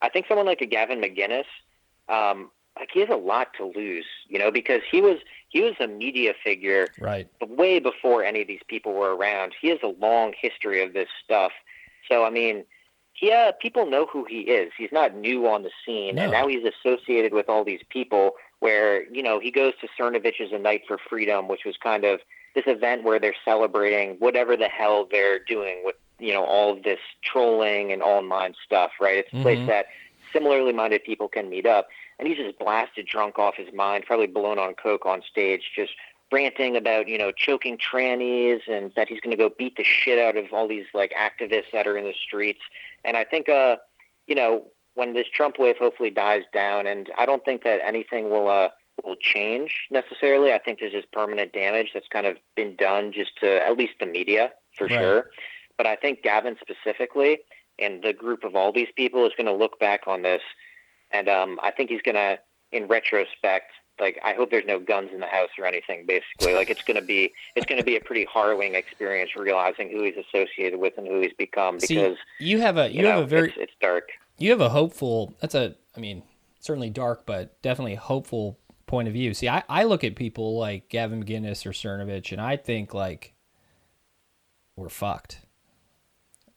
I 0.02 0.10
think 0.10 0.28
someone 0.28 0.46
like 0.46 0.62
a 0.62 0.66
Gavin 0.66 1.02
McGinnis, 1.02 1.46
um, 2.08 2.52
like 2.78 2.90
he 2.94 3.02
has 3.02 3.10
a 3.10 3.16
lot 3.16 3.50
to 3.58 3.66
lose, 3.76 4.06
you 4.28 4.40
know, 4.40 4.52
because 4.52 4.82
he 4.90 5.02
was 5.02 5.18
he 5.50 5.62
was 5.62 5.74
a 5.80 5.88
media 5.88 6.34
figure 6.44 6.88
right. 7.00 7.28
way 7.42 7.80
before 7.80 8.24
any 8.24 8.42
of 8.42 8.48
these 8.48 8.62
people 8.68 8.94
were 8.94 9.16
around. 9.16 9.54
He 9.60 9.70
has 9.70 9.80
a 9.84 9.88
long 9.88 10.34
history 10.40 10.84
of 10.84 10.94
this 10.94 11.08
stuff. 11.24 11.52
So 12.08 12.24
I 12.24 12.30
mean, 12.30 12.64
yeah, 13.22 13.52
people 13.60 13.90
know 13.90 14.06
who 14.06 14.26
he 14.26 14.42
is. 14.42 14.72
He's 14.78 14.92
not 14.92 15.16
new 15.16 15.48
on 15.48 15.64
the 15.64 15.72
scene, 15.86 16.20
and 16.20 16.32
now 16.32 16.48
he's 16.48 16.64
associated 16.64 17.34
with 17.34 17.50
all 17.50 17.64
these 17.64 17.82
people. 17.90 18.34
Where 18.60 19.08
you 19.12 19.22
know 19.22 19.40
he 19.40 19.52
goes 19.52 19.74
to 19.82 19.88
Cernovich's 20.00 20.52
A 20.52 20.58
Night 20.60 20.82
for 20.88 20.98
Freedom, 20.98 21.48
which 21.48 21.66
was 21.66 21.76
kind 21.78 22.04
of 22.04 22.20
this 22.56 22.66
event 22.68 23.04
where 23.04 23.20
they're 23.20 23.36
celebrating 23.46 24.16
whatever 24.20 24.58
the 24.58 24.68
hell 24.68 25.08
they're 25.12 25.40
doing 25.40 25.82
with 25.84 25.96
you 26.20 26.34
know 26.34 26.44
all 26.44 26.74
of 26.74 26.84
this 26.84 27.00
trolling 27.24 27.92
and 27.92 28.02
online 28.02 28.56
stuff. 28.66 28.92
Right? 29.00 29.18
It's 29.18 29.30
a 29.34 29.42
place 29.44 29.60
Mhm. 29.60 29.68
that 29.68 29.86
similarly 30.34 30.74
minded 30.74 31.04
people 31.04 31.28
can 31.28 31.50
meet 31.50 31.66
up. 31.66 31.88
And 32.20 32.28
he's 32.28 32.38
just 32.38 32.58
blasted 32.58 33.06
drunk 33.06 33.38
off 33.38 33.56
his 33.56 33.72
mind, 33.74 34.06
probably 34.06 34.28
blown 34.28 34.58
on 34.60 34.74
coke 34.74 35.06
on 35.06 35.22
stage, 35.22 35.72
just 35.76 35.94
ranting 36.32 36.76
about, 36.76 37.08
you 37.08 37.18
know, 37.18 37.32
choking 37.32 37.78
trannies 37.78 38.60
and 38.68 38.92
that 38.96 39.08
he's 39.08 39.22
going 39.22 39.32
to 39.32 39.38
go 39.38 39.50
beat 39.58 39.78
the 39.78 39.84
shit 39.84 40.20
out 40.20 40.36
of 40.36 40.52
all 40.52 40.68
these 40.68 40.86
like 40.94 41.14
activists 41.14 41.72
that 41.72 41.88
are 41.88 41.98
in 41.98 42.04
the 42.04 42.14
streets. 42.14 42.60
And 43.06 43.16
I 43.16 43.24
think, 43.24 43.48
uh, 43.48 43.78
you 44.26 44.36
know, 44.36 44.66
when 44.98 45.14
this 45.14 45.28
Trump 45.34 45.56
wave 45.60 45.78
hopefully 45.78 46.10
dies 46.10 46.44
down, 46.54 46.88
and 46.88 47.10
I 47.18 47.26
don't 47.26 47.44
think 47.46 47.64
that 47.64 47.80
anything 47.84 48.30
will, 48.30 48.50
uh, 48.50 48.70
will 49.06 49.16
change 49.16 49.88
necessarily. 49.92 50.52
I 50.52 50.58
think 50.58 50.80
there's 50.80 50.92
just 50.92 51.12
permanent 51.12 51.54
damage 51.54 51.92
that's 51.94 52.08
kind 52.08 52.26
of 52.26 52.38
been 52.56 52.76
done 52.76 53.12
just 53.14 53.32
to 53.42 53.64
at 53.66 53.78
least 53.78 53.94
the 54.00 54.08
media 54.08 54.52
for 54.78 54.88
Right. 54.88 55.00
sure. 55.00 55.30
But 55.78 55.86
I 55.86 55.96
think 55.96 56.24
Gavin 56.24 56.58
specifically 56.60 57.40
and 57.80 58.04
the 58.04 58.12
group 58.14 58.44
of 58.44 58.56
all 58.56 58.72
these 58.72 58.88
people 58.96 59.26
is 59.28 59.34
going 59.38 59.46
to 59.46 59.54
look 59.54 59.80
back 59.80 60.08
on 60.08 60.24
this 60.24 60.42
and 61.12 61.30
um, 61.30 61.60
I 61.64 61.72
think 61.72 61.90
he's 61.90 62.02
gonna, 62.02 62.38
in 62.72 62.88
retrospect, 62.88 63.72
like 64.00 64.20
I 64.24 64.34
hope 64.34 64.52
there's 64.52 64.66
no 64.66 64.80
guns 64.80 65.10
in 65.14 65.20
the 65.20 65.26
house 65.28 65.50
or 65.58 65.66
anything. 65.66 66.06
Basically, 66.06 66.54
like 66.54 66.70
it's 66.70 66.82
gonna 66.84 67.02
be, 67.02 67.32
it's 67.56 67.66
gonna 67.66 67.84
be 67.84 67.96
a 67.96 68.02
pretty 68.02 68.28
harrowing 68.32 68.76
experience 68.76 69.32
realizing 69.36 69.90
who 69.90 70.04
he's 70.04 70.16
associated 70.18 70.80
with 70.80 70.98
and 70.98 71.08
who 71.08 71.22
he's 71.22 71.34
become. 71.38 71.80
See, 71.80 71.96
Because 71.96 72.18
you 72.40 72.60
have 72.60 72.78
a 72.78 72.90
you, 72.90 73.02
you, 73.02 73.06
have 73.08 73.16
know, 73.20 73.24
a 73.24 73.28
very 73.28 73.50
it's, 73.50 73.58
it's 73.58 73.74
dark. 73.82 74.10
You 74.40 74.52
have 74.52 74.62
a 74.62 74.70
hopeful 74.70 75.36
that's 75.42 75.56
a 75.56 75.76
i 75.96 76.00
mean 76.00 76.24
certainly 76.60 76.90
dark 76.90 77.26
but 77.26 77.62
definitely 77.62 77.96
hopeful 77.96 78.60
point 78.86 79.08
of 79.08 79.14
view 79.14 79.34
see 79.34 79.50
i, 79.50 79.64
I 79.68 79.84
look 79.84 80.04
at 80.04 80.16
people 80.16 80.58
like 80.58 80.90
gavin 80.90 81.24
mcginnis 81.24 81.66
or 81.66 81.72
cernovich 81.72 82.32
and 82.32 82.40
i 82.42 82.56
think 82.56 82.94
like 82.94 83.34
we're 84.76 84.90
fucked 84.90 85.42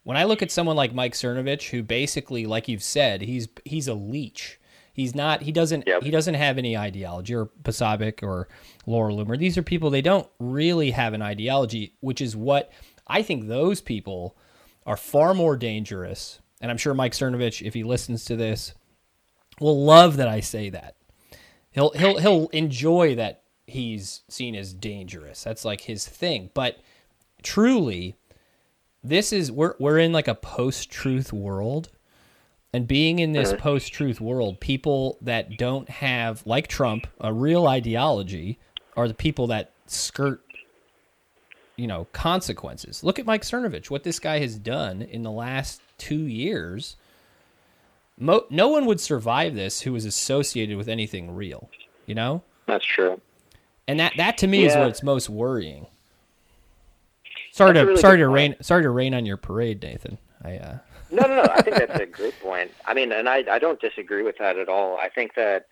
when 0.02 0.16
i 0.16 0.24
look 0.24 0.42
at 0.42 0.50
someone 0.50 0.76
like 0.76 0.94
mike 0.94 1.14
cernovich 1.14 1.70
who 1.70 1.82
basically 1.82 2.46
like 2.46 2.68
you've 2.68 2.82
said 2.82 3.22
he's 3.22 3.48
he's 3.64 3.88
a 3.88 3.94
leech 3.94 4.60
he's 4.92 5.14
not 5.14 5.42
he 5.42 5.52
doesn't 5.52 5.86
Yep. 5.86 6.02
he 6.02 6.10
doesn't 6.10 6.34
have 6.34 6.58
any 6.58 6.76
ideology 6.76 7.34
or 7.34 7.46
Posobiec 7.62 8.22
or 8.22 8.48
laura 8.86 9.12
loomer 9.12 9.38
these 9.38 9.56
are 9.58 9.62
people 9.62 9.90
they 9.90 10.02
don't 10.02 10.28
really 10.38 10.90
have 10.90 11.14
an 11.14 11.22
ideology 11.22 11.94
which 12.00 12.20
is 12.20 12.36
what 12.36 12.70
i 13.06 13.22
think 13.22 13.48
those 13.48 13.80
people 13.80 14.36
are 14.86 14.96
far 14.96 15.34
more 15.34 15.56
dangerous. 15.56 16.40
And 16.60 16.70
I'm 16.70 16.78
sure 16.78 16.94
Mike 16.94 17.12
Cernovich, 17.12 17.66
if 17.66 17.74
he 17.74 17.82
listens 17.82 18.24
to 18.26 18.36
this, 18.36 18.74
will 19.60 19.84
love 19.84 20.16
that 20.16 20.28
I 20.28 20.40
say 20.40 20.70
that. 20.70 20.96
He'll 21.70 21.90
he'll 21.90 22.18
he'll 22.18 22.48
enjoy 22.48 23.14
that 23.14 23.44
he's 23.66 24.22
seen 24.28 24.54
as 24.54 24.74
dangerous. 24.74 25.42
That's 25.44 25.64
like 25.64 25.82
his 25.82 26.06
thing. 26.06 26.50
But 26.54 26.78
truly, 27.42 28.16
this 29.02 29.32
is 29.32 29.52
we're 29.52 29.74
we're 29.78 29.98
in 29.98 30.12
like 30.12 30.28
a 30.28 30.34
post-truth 30.34 31.32
world. 31.32 31.90
And 32.72 32.86
being 32.86 33.18
in 33.18 33.32
this 33.32 33.52
post-truth 33.52 34.20
world, 34.20 34.60
people 34.60 35.18
that 35.22 35.58
don't 35.58 35.88
have 35.88 36.46
like 36.46 36.68
Trump 36.68 37.08
a 37.20 37.32
real 37.32 37.66
ideology 37.66 38.60
are 38.96 39.08
the 39.08 39.14
people 39.14 39.48
that 39.48 39.72
skirt 39.86 40.40
you 41.80 41.86
know 41.86 42.06
consequences. 42.12 43.02
Look 43.02 43.18
at 43.18 43.24
Mike 43.26 43.42
Cernovich, 43.42 43.90
what 43.90 44.04
this 44.04 44.18
guy 44.18 44.38
has 44.40 44.56
done 44.56 45.00
in 45.02 45.22
the 45.22 45.30
last 45.30 45.80
two 45.98 46.26
years. 46.26 46.96
Mo- 48.18 48.44
no 48.50 48.68
one 48.68 48.84
would 48.84 49.00
survive 49.00 49.54
this 49.54 49.80
who 49.80 49.92
was 49.94 50.04
associated 50.04 50.76
with 50.76 50.88
anything 50.88 51.34
real, 51.34 51.70
you 52.04 52.14
know. 52.14 52.42
That's 52.66 52.84
true. 52.84 53.20
And 53.88 53.98
that 53.98 54.12
that 54.18 54.36
to 54.38 54.46
me 54.46 54.64
is 54.64 54.74
Yeah. 54.74 54.84
what's 54.84 55.02
most 55.02 55.30
worrying. 55.30 55.86
Sorry 57.52 57.72
That's 57.72 57.82
to 57.84 57.86
really 57.88 58.00
sorry 58.00 58.18
to 58.18 58.24
point. 58.24 58.34
rain 58.34 58.56
sorry 58.60 58.82
to 58.82 58.90
rain 58.90 59.14
on 59.14 59.24
your 59.26 59.36
parade, 59.38 59.82
Nathan. 59.82 60.18
I 60.44 60.56
uh 60.58 60.78
No, 61.10 61.22
no, 61.26 61.36
no. 61.42 61.48
I 61.50 61.62
think 61.62 61.76
that's 61.76 61.98
a 61.98 62.06
great 62.18 62.38
point. 62.40 62.70
I 62.86 62.94
mean, 62.94 63.10
and 63.10 63.28
I, 63.28 63.44
I 63.50 63.58
don't 63.58 63.80
disagree 63.80 64.22
with 64.22 64.36
that 64.38 64.56
at 64.58 64.68
all. 64.68 64.98
I 64.98 65.08
think 65.08 65.34
that, 65.34 65.66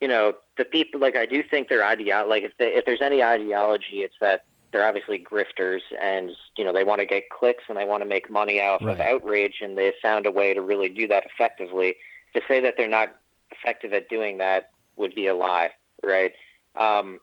you 0.00 0.08
know, 0.08 0.34
the 0.58 0.64
people 0.64 1.00
like 1.00 1.16
I 1.16 1.24
do 1.26 1.42
think 1.42 1.68
their 1.68 1.80
ideo 1.82 2.28
like 2.28 2.42
if 2.42 2.52
they, 2.58 2.74
if 2.74 2.84
there's 2.84 3.00
any 3.00 3.22
ideology, 3.22 3.98
it's 4.02 4.16
that 4.20 4.44
they're 4.72 4.86
obviously 4.86 5.18
grifters 5.18 5.80
and 6.00 6.30
you 6.56 6.64
know 6.64 6.72
they 6.72 6.84
want 6.84 7.00
to 7.00 7.06
get 7.06 7.28
clicks 7.30 7.64
and 7.68 7.76
they 7.76 7.84
want 7.84 8.02
to 8.02 8.08
make 8.08 8.30
money 8.30 8.60
off 8.60 8.82
of 8.82 9.00
outrage 9.00 9.56
and 9.62 9.76
they've 9.76 9.92
found 10.02 10.26
a 10.26 10.30
way 10.30 10.54
to 10.54 10.60
really 10.60 10.88
do 10.88 11.08
that 11.08 11.24
effectively. 11.26 11.96
To 12.34 12.40
say 12.46 12.60
that 12.60 12.74
they're 12.76 12.88
not 12.88 13.16
effective 13.50 13.92
at 13.92 14.08
doing 14.08 14.38
that 14.38 14.70
would 14.96 15.14
be 15.14 15.26
a 15.26 15.34
lie, 15.34 15.70
right? 16.04 16.32
Um, 16.76 17.18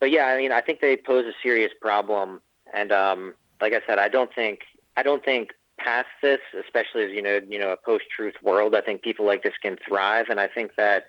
but 0.00 0.10
yeah, 0.10 0.26
I 0.26 0.36
mean, 0.36 0.52
I 0.52 0.60
think 0.60 0.80
they 0.80 0.96
pose 0.96 1.24
a 1.24 1.32
serious 1.42 1.72
problem, 1.80 2.40
and 2.74 2.90
um, 2.90 3.34
like 3.60 3.72
I 3.72 3.80
said, 3.86 3.98
I 3.98 4.08
don't 4.08 4.34
think 4.34 4.60
I 4.96 5.02
don't 5.02 5.24
think 5.24 5.50
past 5.78 6.08
this, 6.22 6.40
especially 6.58 7.04
as 7.04 7.10
you 7.12 7.22
know, 7.22 7.40
you 7.48 7.58
know, 7.58 7.70
a 7.70 7.76
post-truth 7.76 8.34
world, 8.42 8.74
I 8.74 8.80
think 8.80 9.02
people 9.02 9.26
like 9.26 9.42
this 9.42 9.54
can 9.62 9.76
thrive, 9.86 10.26
and 10.28 10.40
I 10.40 10.48
think 10.48 10.72
that 10.76 11.06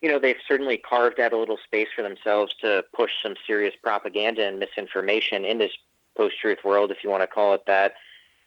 you 0.00 0.08
know 0.08 0.18
they've 0.18 0.36
certainly 0.46 0.76
carved 0.76 1.20
out 1.20 1.32
a 1.32 1.36
little 1.36 1.58
space 1.64 1.88
for 1.94 2.02
themselves 2.02 2.54
to 2.60 2.84
push 2.94 3.10
some 3.22 3.34
serious 3.46 3.74
propaganda 3.82 4.46
and 4.46 4.58
misinformation 4.58 5.44
in 5.44 5.58
this 5.58 5.72
post-truth 6.16 6.58
world, 6.64 6.90
if 6.90 7.04
you 7.04 7.10
want 7.10 7.22
to 7.22 7.26
call 7.26 7.54
it 7.54 7.64
that. 7.66 7.94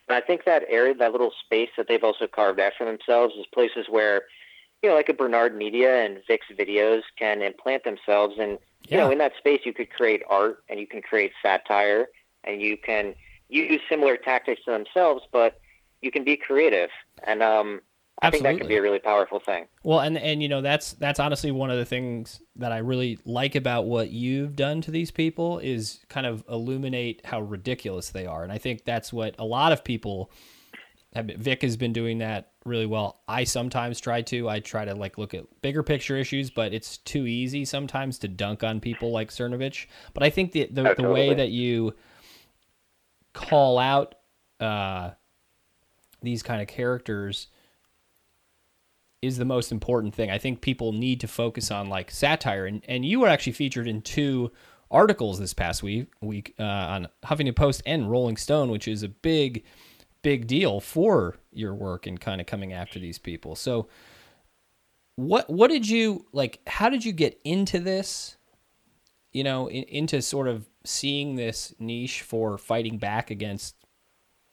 And 0.08 0.18
I 0.18 0.22
think 0.22 0.44
that 0.46 0.64
area, 0.68 0.94
that 0.96 1.12
little 1.12 1.32
space 1.46 1.70
that 1.78 1.88
they've 1.88 2.04
also 2.04 2.28
carved 2.28 2.60
out 2.60 2.74
for 2.78 2.86
themselves, 2.86 3.36
is 3.36 3.46
places 3.54 3.88
where 3.90 4.24
you 4.82 4.90
know, 4.90 4.96
like 4.96 5.08
a 5.08 5.14
Bernard 5.14 5.56
Media 5.56 6.04
and 6.04 6.22
Vic's 6.28 6.48
Videos 6.52 7.04
can 7.18 7.42
implant 7.42 7.86
themselves, 7.86 8.36
and 8.38 8.60
you 8.90 8.98
know, 8.98 9.10
in 9.10 9.18
that 9.20 9.32
space, 9.38 9.62
you 9.64 9.74
could 9.74 9.90
create 9.90 10.22
art 10.30 10.62
and 10.68 10.78
you 10.78 10.86
can 10.86 11.02
create 11.02 11.32
satire, 11.42 12.08
and 12.44 12.62
you 12.62 12.76
can 12.76 13.16
use 13.48 13.80
similar 13.88 14.18
tactics 14.18 14.62
to 14.66 14.72
themselves, 14.72 15.24
but 15.32 15.62
you 16.02 16.12
can 16.12 16.26
be 16.26 16.36
creative, 16.36 16.90
and 17.26 17.42
um, 17.42 17.80
I 18.24 18.32
think 18.32 18.44
that 18.44 18.58
could 18.58 18.68
be 18.68 18.78
a 18.78 18.82
really 18.82 19.00
powerful 19.00 19.40
thing. 19.40 19.66
Well, 19.84 20.00
and 20.00 20.18
and 20.18 20.42
you 20.42 20.50
know 20.50 20.62
that's 20.62 20.94
that's 20.94 21.20
honestly 21.20 21.52
one 21.52 21.70
of 21.70 21.78
the 21.78 21.86
things 21.86 22.42
that 22.56 22.72
I 22.72 22.78
really 22.78 23.20
like 23.26 23.56
about 23.56 23.86
what 23.86 24.12
you've 24.12 24.56
done 24.56 24.82
to 24.82 24.92
these 24.92 25.12
people 25.12 25.60
is 25.60 26.00
kind 26.10 26.26
of 26.26 26.44
illuminate 26.50 27.26
how 27.26 27.42
ridiculous 27.42 28.10
they 28.10 28.26
are, 28.26 28.44
and 28.44 28.52
I 28.52 28.58
think 28.58 28.86
that's 28.86 29.12
what 29.12 29.36
a 29.38 29.46
lot 29.46 29.72
of 29.74 29.84
people 29.84 30.32
Have, 31.14 31.26
Vic 31.26 31.62
has 31.62 31.78
been 31.78 31.94
doing 31.94 32.20
that 32.20 32.52
really 32.66 32.86
well. 32.86 33.22
I 33.28 33.44
sometimes 33.44 34.00
try 34.00 34.22
to. 34.24 34.50
I 34.50 34.62
try 34.62 34.86
to 34.86 34.96
like 34.96 35.18
look 35.18 35.34
at 35.34 35.44
bigger 35.62 35.84
picture 35.84 36.16
issues, 36.18 36.50
but 36.50 36.74
it's 36.74 36.98
too 36.98 37.28
easy 37.28 37.66
sometimes 37.66 38.18
to 38.20 38.28
dunk 38.28 38.64
on 38.64 38.80
people 38.80 39.12
like 39.12 39.30
Cernovich. 39.30 39.88
But 40.14 40.24
I 40.24 40.30
think 40.30 40.54
the 40.54 40.70
the, 40.72 40.92
Oh, 40.92 40.94
the 40.96 41.10
way 41.10 41.34
that 41.34 41.50
you 41.50 41.94
call 43.34 43.80
out 43.80 44.16
uh, 44.60 45.12
these 46.22 46.42
kind 46.42 46.62
of 46.62 46.68
characters 46.68 47.48
is 49.24 49.38
the 49.38 49.46
most 49.46 49.72
important 49.72 50.14
thing. 50.14 50.30
I 50.30 50.38
think 50.38 50.60
people 50.60 50.92
need 50.92 51.22
to 51.22 51.28
focus 51.28 51.72
on 51.72 51.88
like 51.88 52.12
satire, 52.12 52.66
and 52.66 52.84
and 52.88 53.06
you 53.06 53.22
were 53.22 53.30
actually 53.30 53.54
featured 53.54 53.88
in 53.88 54.02
two 54.02 54.52
articles 54.92 55.40
this 55.40 55.54
past 55.54 55.82
week 55.82 56.08
week 56.22 56.54
uh, 56.60 56.64
on 56.64 57.08
Huffington 57.26 57.56
Post 57.56 57.82
and 57.86 58.12
Rolling 58.12 58.38
Stone, 58.38 58.70
which 58.70 58.88
is 58.88 59.02
a 59.02 59.08
big 59.08 59.64
big 60.22 60.46
deal 60.46 60.80
for 60.80 61.38
your 61.52 61.74
work 61.74 62.06
and 62.06 62.20
kind 62.20 62.42
of 62.42 62.48
coming 62.48 62.74
after 62.74 63.00
these 63.00 63.18
people. 63.18 63.56
So 63.56 63.88
what 65.16 65.50
what 65.50 65.70
did 65.70 65.88
you 65.88 66.26
like 66.34 66.60
how 66.68 66.90
did 66.90 67.06
you 67.06 67.14
get 67.14 67.40
into 67.46 67.80
this? 67.80 68.36
You 69.32 69.44
know, 69.44 69.68
in, 69.68 69.84
into 69.84 70.22
sort 70.22 70.50
of 70.50 70.68
seeing 70.84 71.38
this 71.38 71.74
niche 71.80 72.22
for 72.22 72.58
fighting 72.58 72.98
back 72.98 73.32
against 73.32 73.76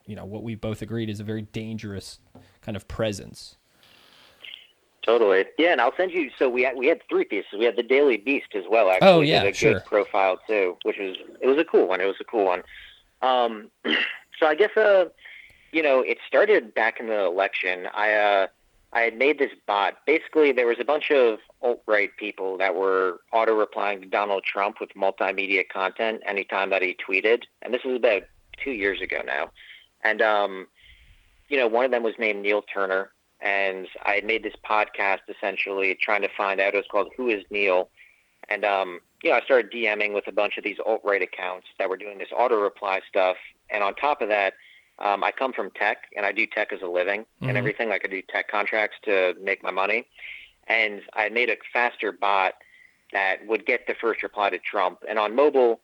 you 0.06 0.14
know 0.14 0.24
what 0.24 0.44
we 0.44 0.54
both 0.54 0.80
agreed 0.80 1.10
is 1.10 1.18
a 1.18 1.24
very 1.24 1.42
dangerous 1.42 2.20
kind 2.62 2.76
of 2.76 2.86
presence. 2.86 3.56
Totally. 5.04 5.46
Yeah, 5.58 5.72
and 5.72 5.80
I'll 5.80 5.94
send 5.96 6.12
you. 6.12 6.30
So 6.38 6.48
we 6.48 6.62
had, 6.62 6.76
we 6.76 6.86
had 6.86 7.00
three 7.08 7.24
pieces. 7.24 7.50
We 7.58 7.64
had 7.64 7.76
the 7.76 7.82
Daily 7.82 8.18
Beast 8.18 8.48
as 8.54 8.64
well. 8.70 8.90
Actually, 8.90 9.08
Oh, 9.08 9.20
yeah, 9.20 9.44
a 9.44 9.52
sure. 9.54 9.74
good 9.74 9.84
profile 9.86 10.38
too, 10.46 10.76
which 10.82 10.98
was 10.98 11.16
it 11.40 11.46
was 11.46 11.58
a 11.58 11.64
cool 11.64 11.88
one. 11.88 12.00
It 12.00 12.06
was 12.06 12.16
a 12.20 12.24
cool 12.24 12.44
one. 12.44 12.62
Um, 13.22 13.70
so 14.38 14.46
I 14.46 14.54
guess 14.54 14.76
uh, 14.76 15.06
you 15.72 15.82
know, 15.82 16.00
it 16.00 16.18
started 16.26 16.74
back 16.74 17.00
in 17.00 17.06
the 17.06 17.24
election. 17.24 17.86
I 17.94 18.12
uh, 18.12 18.46
I 18.92 19.00
had 19.00 19.16
made 19.16 19.38
this 19.38 19.52
bot. 19.66 19.98
Basically, 20.06 20.52
there 20.52 20.66
was 20.66 20.78
a 20.80 20.84
bunch 20.84 21.10
of 21.10 21.38
alt 21.62 21.82
right 21.86 22.10
people 22.18 22.58
that 22.58 22.74
were 22.74 23.20
auto 23.32 23.54
replying 23.54 24.00
to 24.02 24.06
Donald 24.06 24.44
Trump 24.44 24.80
with 24.80 24.90
multimedia 24.94 25.66
content 25.68 26.20
anytime 26.26 26.70
that 26.70 26.82
he 26.82 26.94
tweeted, 26.94 27.44
and 27.62 27.72
this 27.72 27.84
was 27.84 27.96
about 27.96 28.24
two 28.62 28.72
years 28.72 29.00
ago 29.00 29.22
now. 29.24 29.50
And 30.02 30.20
um, 30.20 30.66
you 31.48 31.56
know, 31.56 31.68
one 31.68 31.84
of 31.84 31.90
them 31.90 32.02
was 32.02 32.14
named 32.18 32.42
Neil 32.42 32.62
Turner, 32.62 33.10
and 33.42 33.88
I 34.04 34.14
had 34.14 34.24
made 34.24 34.42
this 34.42 34.54
podcast 34.68 35.20
essentially 35.28 35.96
trying 36.00 36.22
to 36.22 36.28
find 36.36 36.60
out. 36.60 36.74
It 36.74 36.78
was 36.78 36.86
called 36.90 37.12
"Who 37.16 37.28
Is 37.28 37.44
Neil," 37.50 37.88
and 38.48 38.64
um, 38.64 39.00
you 39.22 39.30
know, 39.30 39.36
I 39.36 39.40
started 39.42 39.70
DMing 39.70 40.14
with 40.14 40.26
a 40.26 40.32
bunch 40.32 40.56
of 40.58 40.64
these 40.64 40.78
alt 40.84 41.02
right 41.04 41.22
accounts 41.22 41.66
that 41.78 41.88
were 41.88 41.96
doing 41.96 42.18
this 42.18 42.28
auto 42.36 42.56
reply 42.60 43.00
stuff. 43.08 43.36
And 43.70 43.82
on 43.84 43.94
top 43.94 44.22
of 44.22 44.28
that, 44.28 44.54
um, 44.98 45.22
I 45.22 45.30
come 45.30 45.52
from 45.52 45.70
tech, 45.72 46.04
and 46.16 46.24
I 46.26 46.32
do 46.32 46.46
tech 46.46 46.72
as 46.72 46.82
a 46.82 46.86
living 46.88 47.26
Mhm. 47.42 47.48
and 47.48 47.56
everything. 47.58 47.88
Like 47.88 48.04
I 48.04 48.08
do 48.08 48.22
tech 48.22 48.48
contracts 48.48 48.96
to 49.04 49.34
make 49.40 49.62
my 49.62 49.70
money, 49.70 50.06
and 50.66 51.02
I 51.12 51.28
made 51.28 51.50
a 51.50 51.56
faster 51.72 52.12
bot 52.12 52.54
that 53.12 53.44
would 53.46 53.66
get 53.66 53.86
the 53.86 53.94
first 53.94 54.22
reply 54.22 54.50
to 54.50 54.58
Trump. 54.58 55.02
And 55.08 55.18
on 55.18 55.34
mobile, 55.34 55.80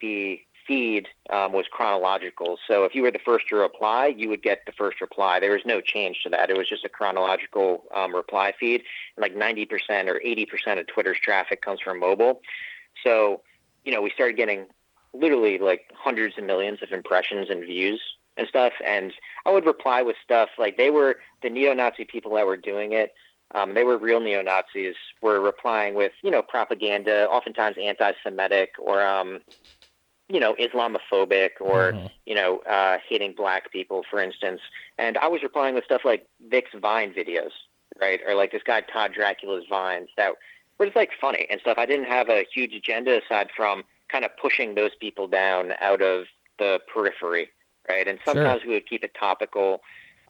the 0.00 0.40
feed 0.66 1.08
um, 1.30 1.52
was 1.52 1.66
chronological. 1.70 2.58
So 2.66 2.84
if 2.84 2.94
you 2.94 3.02
were 3.02 3.10
the 3.10 3.18
first 3.18 3.48
to 3.48 3.56
reply, 3.56 4.06
you 4.06 4.28
would 4.28 4.42
get 4.42 4.60
the 4.66 4.72
first 4.72 5.00
reply. 5.00 5.40
There 5.40 5.52
was 5.52 5.62
no 5.64 5.80
change 5.80 6.22
to 6.22 6.30
that. 6.30 6.50
It 6.50 6.56
was 6.56 6.68
just 6.68 6.84
a 6.84 6.88
chronological 6.88 7.84
um, 7.94 8.14
reply 8.14 8.52
feed. 8.58 8.82
And 9.16 9.22
like 9.22 9.34
90% 9.34 10.08
or 10.08 10.20
80% 10.24 10.80
of 10.80 10.86
Twitter's 10.86 11.18
traffic 11.20 11.62
comes 11.62 11.80
from 11.80 11.98
mobile. 11.98 12.40
So, 13.04 13.42
you 13.84 13.92
know, 13.92 14.02
we 14.02 14.10
started 14.10 14.36
getting 14.36 14.66
literally 15.12 15.58
like 15.58 15.90
hundreds 15.94 16.38
of 16.38 16.44
millions 16.44 16.82
of 16.82 16.92
impressions 16.92 17.50
and 17.50 17.64
views 17.64 18.00
and 18.36 18.46
stuff. 18.48 18.72
And 18.84 19.12
I 19.44 19.50
would 19.50 19.66
reply 19.66 20.02
with 20.02 20.16
stuff 20.22 20.50
like 20.58 20.76
they 20.76 20.90
were 20.90 21.16
the 21.42 21.50
neo-Nazi 21.50 22.04
people 22.04 22.34
that 22.34 22.46
were 22.46 22.56
doing 22.56 22.92
it. 22.92 23.12
Um, 23.54 23.74
they 23.74 23.84
were 23.84 23.98
real 23.98 24.20
neo 24.20 24.42
Nazis. 24.42 24.94
Were 25.22 25.40
replying 25.40 25.94
with 25.94 26.12
you 26.22 26.30
know 26.30 26.42
propaganda, 26.42 27.28
oftentimes 27.28 27.76
anti-Semitic 27.82 28.74
or 28.78 29.04
um, 29.04 29.40
you 30.30 30.40
know 30.40 30.54
Islamophobic 30.54 31.50
or 31.60 31.92
Mhm. 31.92 32.10
you 32.26 32.34
know 32.34 32.58
uh, 32.60 32.98
hating 33.08 33.32
black 33.32 33.70
people, 33.72 34.04
for 34.10 34.20
instance. 34.20 34.60
And 34.98 35.18
I 35.18 35.26
was 35.28 35.42
replying 35.42 35.74
with 35.74 35.84
stuff 35.84 36.02
like 36.04 36.26
Vic's 36.48 36.70
Vine 36.74 37.12
videos, 37.12 37.52
right, 38.00 38.20
or 38.26 38.34
like 38.34 38.52
this 38.52 38.62
guy 38.62 38.80
Todd 38.80 39.12
Dracula's 39.12 39.66
vines 39.68 40.08
that 40.16 40.32
were 40.78 40.86
just 40.86 40.96
like 40.96 41.10
funny 41.20 41.46
and 41.50 41.60
stuff. 41.60 41.76
I 41.78 41.86
didn't 41.86 42.06
have 42.06 42.28
a 42.28 42.46
huge 42.54 42.72
agenda 42.74 43.20
aside 43.22 43.50
from 43.56 43.84
kind 44.08 44.24
of 44.24 44.30
pushing 44.36 44.74
those 44.74 44.94
people 45.00 45.26
down 45.28 45.72
out 45.80 46.00
of 46.02 46.26
the 46.58 46.80
periphery, 46.92 47.50
right? 47.88 48.06
And 48.08 48.18
sometimes 48.24 48.62
we 48.64 48.74
would 48.74 48.88
keep 48.88 49.04
it 49.04 49.14
topical. 49.14 49.82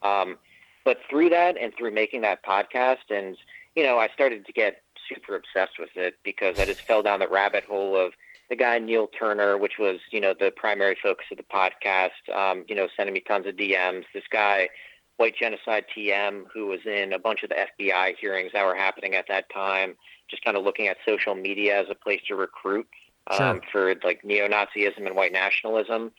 Um, 0.02 0.38
but 0.84 0.98
through 1.08 1.28
that 1.30 1.56
and 1.58 1.74
through 1.76 1.90
making 1.92 2.22
that 2.22 2.42
podcast 2.42 3.10
and 3.10 3.36
you 3.76 3.82
know 3.84 3.98
i 3.98 4.08
started 4.08 4.46
to 4.46 4.52
get 4.52 4.82
super 5.08 5.36
obsessed 5.36 5.78
with 5.78 5.90
it 5.94 6.14
because 6.24 6.58
i 6.58 6.64
just 6.64 6.80
fell 6.80 7.02
down 7.02 7.20
the 7.20 7.28
rabbit 7.28 7.64
hole 7.64 7.94
of 7.96 8.14
the 8.50 8.56
guy 8.56 8.78
neil 8.78 9.08
turner 9.18 9.56
which 9.56 9.78
was 9.78 9.98
you 10.10 10.20
know 10.20 10.34
the 10.38 10.52
primary 10.54 10.96
focus 11.02 11.26
of 11.30 11.38
the 11.38 11.42
podcast 11.44 12.34
um, 12.34 12.64
you 12.68 12.74
know 12.74 12.88
sending 12.96 13.14
me 13.14 13.20
tons 13.20 13.46
of 13.46 13.56
dms 13.56 14.04
this 14.12 14.24
guy 14.30 14.68
white 15.16 15.34
genocide 15.36 15.84
tm 15.96 16.44
who 16.52 16.66
was 16.66 16.80
in 16.84 17.12
a 17.12 17.18
bunch 17.18 17.42
of 17.42 17.48
the 17.48 17.56
fbi 17.80 18.14
hearings 18.20 18.50
that 18.52 18.64
were 18.64 18.76
happening 18.76 19.14
at 19.14 19.26
that 19.28 19.48
time 19.52 19.94
just 20.28 20.44
kind 20.44 20.56
of 20.56 20.64
looking 20.64 20.86
at 20.86 20.96
social 21.06 21.34
media 21.34 21.80
as 21.80 21.86
a 21.90 21.94
place 21.94 22.20
to 22.28 22.36
recruit 22.36 22.86
um, 23.26 23.60
for 23.70 23.94
like 24.02 24.24
neo-nazism 24.24 25.06
and 25.06 25.14
white 25.14 25.32
nationalism. 25.32 26.12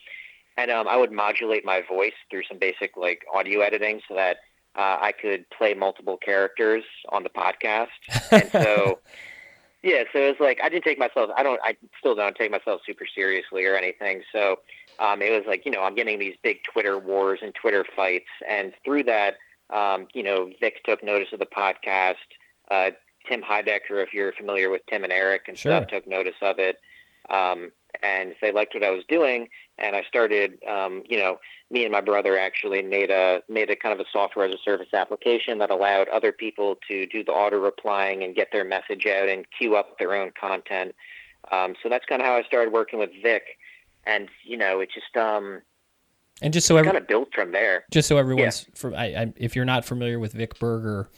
And 0.57 0.69
um, 0.69 0.87
I 0.87 0.97
would 0.97 1.11
modulate 1.11 1.65
my 1.65 1.81
voice 1.81 2.13
through 2.29 2.43
some 2.47 2.59
basic 2.59 2.97
like 2.97 3.23
audio 3.33 3.61
editing 3.61 4.01
so 4.07 4.15
that 4.15 4.37
uh, 4.75 4.97
I 5.01 5.11
could 5.11 5.49
play 5.49 5.73
multiple 5.73 6.17
characters 6.17 6.83
on 7.09 7.23
the 7.23 7.29
podcast. 7.29 7.87
And 8.31 8.49
so, 8.51 8.99
yeah, 9.83 10.03
so 10.13 10.19
it 10.19 10.27
was 10.27 10.39
like 10.39 10.59
I 10.63 10.69
didn't 10.69 10.83
take 10.83 10.99
myself. 10.99 11.29
I 11.35 11.43
don't. 11.43 11.59
I 11.63 11.75
still 11.99 12.15
don't 12.15 12.35
take 12.35 12.51
myself 12.51 12.81
super 12.85 13.05
seriously 13.13 13.65
or 13.65 13.75
anything. 13.75 14.21
So 14.31 14.57
um, 14.99 15.21
it 15.21 15.31
was 15.31 15.43
like 15.47 15.65
you 15.65 15.71
know 15.71 15.81
I'm 15.81 15.95
getting 15.95 16.19
these 16.19 16.35
big 16.43 16.57
Twitter 16.71 16.97
wars 16.99 17.39
and 17.41 17.53
Twitter 17.55 17.85
fights, 17.95 18.29
and 18.47 18.73
through 18.85 19.03
that, 19.05 19.35
um, 19.71 20.07
you 20.13 20.23
know, 20.23 20.51
Vic 20.59 20.83
took 20.83 21.03
notice 21.03 21.29
of 21.33 21.39
the 21.39 21.45
podcast. 21.45 22.15
Uh, 22.69 22.91
Tim 23.27 23.41
Heidecker, 23.41 24.01
if 24.03 24.13
you're 24.13 24.31
familiar 24.33 24.69
with 24.69 24.81
Tim 24.89 25.03
and 25.03 25.13
Eric 25.13 25.43
and 25.47 25.57
Sure. 25.57 25.73
stuff, 25.77 25.87
took 25.89 26.07
notice 26.07 26.35
of 26.41 26.57
it. 26.59 26.77
Um, 27.29 27.71
and 28.01 28.35
they 28.41 28.51
liked 28.51 28.73
what 28.73 28.83
I 28.83 28.89
was 28.91 29.03
doing, 29.07 29.49
and 29.77 29.95
I 29.95 30.03
started, 30.03 30.59
um, 30.67 31.03
you 31.09 31.17
know, 31.17 31.37
me 31.69 31.83
and 31.83 31.91
my 31.91 32.01
brother 32.01 32.37
actually 32.37 32.81
made 32.81 33.09
a 33.09 33.41
made 33.47 33.69
a 33.69 33.75
kind 33.75 33.93
of 33.93 34.05
a 34.05 34.09
software 34.11 34.45
as 34.45 34.53
a 34.53 34.57
service 34.63 34.93
application 34.93 35.57
that 35.59 35.69
allowed 35.69 36.07
other 36.09 36.31
people 36.31 36.77
to 36.89 37.05
do 37.07 37.23
the 37.23 37.31
auto 37.31 37.57
replying 37.57 38.23
and 38.23 38.35
get 38.35 38.49
their 38.51 38.65
message 38.65 39.05
out 39.05 39.29
and 39.29 39.45
queue 39.57 39.75
up 39.75 39.97
their 39.97 40.13
own 40.13 40.31
content. 40.39 40.93
Um, 41.51 41.75
so 41.81 41.89
that's 41.89 42.05
kind 42.05 42.21
of 42.21 42.25
how 42.25 42.35
I 42.35 42.43
started 42.43 42.73
working 42.73 42.99
with 42.99 43.09
Vic, 43.23 43.43
and 44.05 44.29
you 44.43 44.57
know, 44.57 44.79
it 44.79 44.89
just 44.93 45.15
um, 45.17 45.61
And 46.41 46.53
just 46.53 46.67
so 46.67 46.77
every, 46.77 46.91
kind 46.91 47.01
of 47.01 47.07
built 47.07 47.29
from 47.33 47.51
there. 47.51 47.85
just 47.91 48.07
so 48.07 48.17
everyone's 48.17 48.67
from, 48.75 48.93
I, 48.95 49.05
I, 49.15 49.33
if 49.37 49.55
you're 49.55 49.65
not 49.65 49.85
familiar 49.85 50.19
with 50.19 50.33
Vic 50.33 50.59
Berger, 50.59 51.09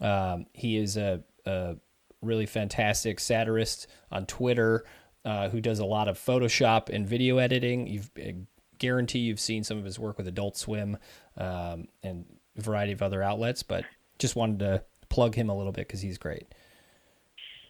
um, 0.00 0.46
he 0.52 0.76
is 0.76 0.96
a, 0.96 1.22
a 1.46 1.76
really 2.20 2.46
fantastic 2.46 3.18
satirist 3.20 3.86
on 4.10 4.26
Twitter 4.26 4.84
uh, 5.24 5.48
who 5.48 5.60
does 5.60 5.78
a 5.78 5.84
lot 5.84 6.08
of 6.08 6.18
Photoshop 6.18 6.88
and 6.88 7.06
video 7.06 7.38
editing. 7.38 7.86
You've 7.86 8.10
I 8.16 8.36
guarantee 8.78 9.20
you've 9.20 9.40
seen 9.40 9.64
some 9.64 9.78
of 9.78 9.84
his 9.84 9.98
work 9.98 10.18
with 10.18 10.26
Adult 10.26 10.56
Swim 10.56 10.96
um, 11.36 11.88
and 12.02 12.24
a 12.58 12.60
variety 12.60 12.92
of 12.92 13.02
other 13.02 13.22
outlets, 13.22 13.62
but 13.62 13.84
just 14.18 14.34
wanted 14.36 14.58
to 14.60 14.82
plug 15.08 15.34
him 15.34 15.48
a 15.48 15.56
little 15.56 15.72
bit 15.72 15.86
because 15.86 16.00
he's 16.00 16.18
great. 16.18 16.46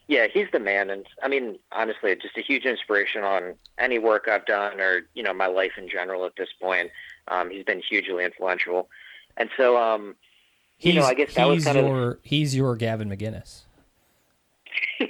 Yeah, 0.09 0.27
he's 0.33 0.49
the 0.53 0.59
man, 0.59 0.91
and 0.91 1.07
I 1.23 1.29
mean, 1.29 1.59
honestly, 1.71 2.15
just 2.17 2.37
a 2.37 2.43
huge 2.43 2.65
inspiration 2.65 3.23
on 3.23 3.55
any 3.79 3.99
work 3.99 4.27
I've 4.29 4.45
done, 4.47 4.81
or 4.81 5.03
you 5.15 5.23
know, 5.23 5.33
my 5.33 5.47
life 5.47 5.73
in 5.79 5.89
general. 5.89 6.25
At 6.27 6.33
this 6.37 6.49
point, 6.61 6.91
um, 7.29 7.51
he's 7.51 7.65
been 7.65 7.81
hugely 7.81 8.25
influential, 8.25 8.89
and 9.37 9.49
so 9.57 9.77
um, 9.77 10.17
He's, 10.83 10.95
You 10.95 11.01
know, 11.01 11.07
I 11.07 11.15
guess 11.15 11.33
that 11.35 11.45
was 11.45 11.59
he's 11.59 11.73
kind 11.73 11.79
of- 11.79 12.19
he's 12.25 12.57
your 12.57 12.75
Gavin 12.75 13.09
McGinnis. 13.09 13.61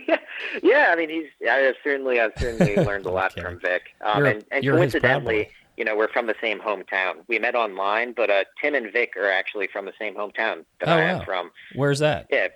yeah, 0.63 0.87
I 0.91 0.97
mean, 0.97 1.11
he's 1.11 1.27
I 1.49 1.55
have 1.57 1.77
certainly 1.85 2.21
I've 2.21 2.33
certainly 2.37 2.77
learned 2.85 3.07
a 3.07 3.11
lot 3.11 3.33
Okay. 3.33 3.43
from 3.43 3.59
Vic, 3.61 3.83
um, 4.05 4.25
and, 4.25 4.45
and 4.51 4.65
coincidentally, 4.65 5.51
you 5.77 5.85
know, 5.85 5.97
we're 5.97 6.09
from 6.09 6.27
the 6.27 6.35
same 6.41 6.61
hometown. 6.61 7.17
We 7.29 7.39
met 7.39 7.55
online, 7.55 8.13
but 8.13 8.31
uh, 8.31 8.45
Tim 8.61 8.75
and 8.75 8.93
Vic 8.93 9.17
are 9.17 9.31
actually 9.31 9.69
from 9.73 9.85
the 9.87 9.93
same 9.99 10.15
hometown 10.15 10.65
that 10.81 10.89
Oh, 10.89 10.93
I 10.93 11.01
am 11.03 11.19
wow. 11.19 11.25
from. 11.25 11.51
Where's 11.75 11.99
that? 12.01 12.27
Yeah. 12.31 12.49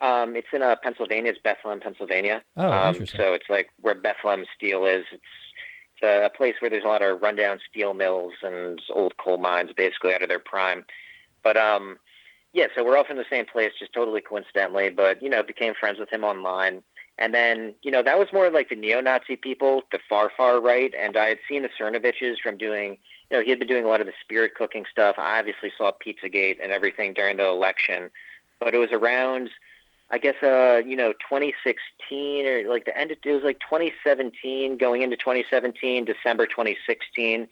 Um, 0.00 0.36
it's 0.36 0.46
in 0.52 0.62
uh, 0.62 0.76
Pennsylvania. 0.82 1.32
It's 1.32 1.40
Bethlehem, 1.42 1.80
Pennsylvania. 1.80 2.42
Oh, 2.56 2.70
um, 2.70 2.88
interesting. 2.94 3.18
So 3.20 3.32
it's 3.32 3.48
like 3.50 3.70
where 3.80 3.96
Bethlehem 3.96 4.44
Steel 4.56 4.86
is. 4.86 5.04
It's, 5.12 5.22
it's 5.96 6.02
a, 6.04 6.26
a 6.26 6.30
place 6.30 6.54
where 6.60 6.70
there's 6.70 6.84
a 6.84 6.88
lot 6.88 7.02
of 7.02 7.20
rundown 7.20 7.58
steel 7.68 7.94
mills 7.94 8.34
and 8.44 8.80
old 8.94 9.16
coal 9.16 9.38
mines, 9.38 9.70
basically 9.76 10.14
out 10.14 10.22
of 10.22 10.28
their 10.28 10.38
prime. 10.38 10.84
But 11.42 11.56
um, 11.56 11.98
yeah, 12.58 12.66
so 12.74 12.84
we're 12.84 12.96
all 12.96 13.04
from 13.04 13.16
the 13.16 13.24
same 13.30 13.46
place, 13.46 13.72
just 13.78 13.92
totally 13.92 14.20
coincidentally. 14.20 14.90
But 14.90 15.22
you 15.22 15.30
know, 15.30 15.42
became 15.42 15.74
friends 15.78 15.98
with 15.98 16.10
him 16.10 16.24
online. 16.24 16.82
And 17.20 17.34
then, 17.34 17.74
you 17.82 17.90
know, 17.90 18.02
that 18.04 18.16
was 18.16 18.28
more 18.32 18.48
like 18.48 18.68
the 18.68 18.76
neo-Nazi 18.76 19.34
people, 19.34 19.82
the 19.90 19.98
far, 20.08 20.30
far 20.36 20.60
right. 20.60 20.94
And 20.96 21.16
I 21.16 21.26
had 21.30 21.38
seen 21.48 21.62
the 21.62 21.68
Cernoviches 21.68 22.36
from 22.40 22.56
doing 22.56 22.96
you 23.30 23.36
know, 23.36 23.42
he 23.42 23.50
had 23.50 23.58
been 23.58 23.68
doing 23.68 23.84
a 23.84 23.88
lot 23.88 24.00
of 24.00 24.06
the 24.06 24.12
spirit 24.22 24.54
cooking 24.54 24.84
stuff. 24.90 25.16
I 25.18 25.38
obviously 25.38 25.70
saw 25.76 25.92
Pizzagate 25.92 26.58
and 26.62 26.72
everything 26.72 27.12
during 27.12 27.36
the 27.36 27.46
election, 27.46 28.10
but 28.58 28.74
it 28.74 28.78
was 28.78 28.90
around, 28.92 29.50
I 30.10 30.18
guess, 30.18 30.42
uh, 30.42 30.80
you 30.86 30.96
know, 30.96 31.12
2016 31.12 32.46
or 32.46 32.68
like 32.68 32.86
the 32.86 32.96
end. 32.96 33.10
Of, 33.10 33.18
it 33.24 33.32
was 33.32 33.42
like 33.42 33.60
2017, 33.60 34.78
going 34.78 35.02
into 35.02 35.16
2017, 35.16 36.06
December 36.06 36.46
2016, 36.46 37.48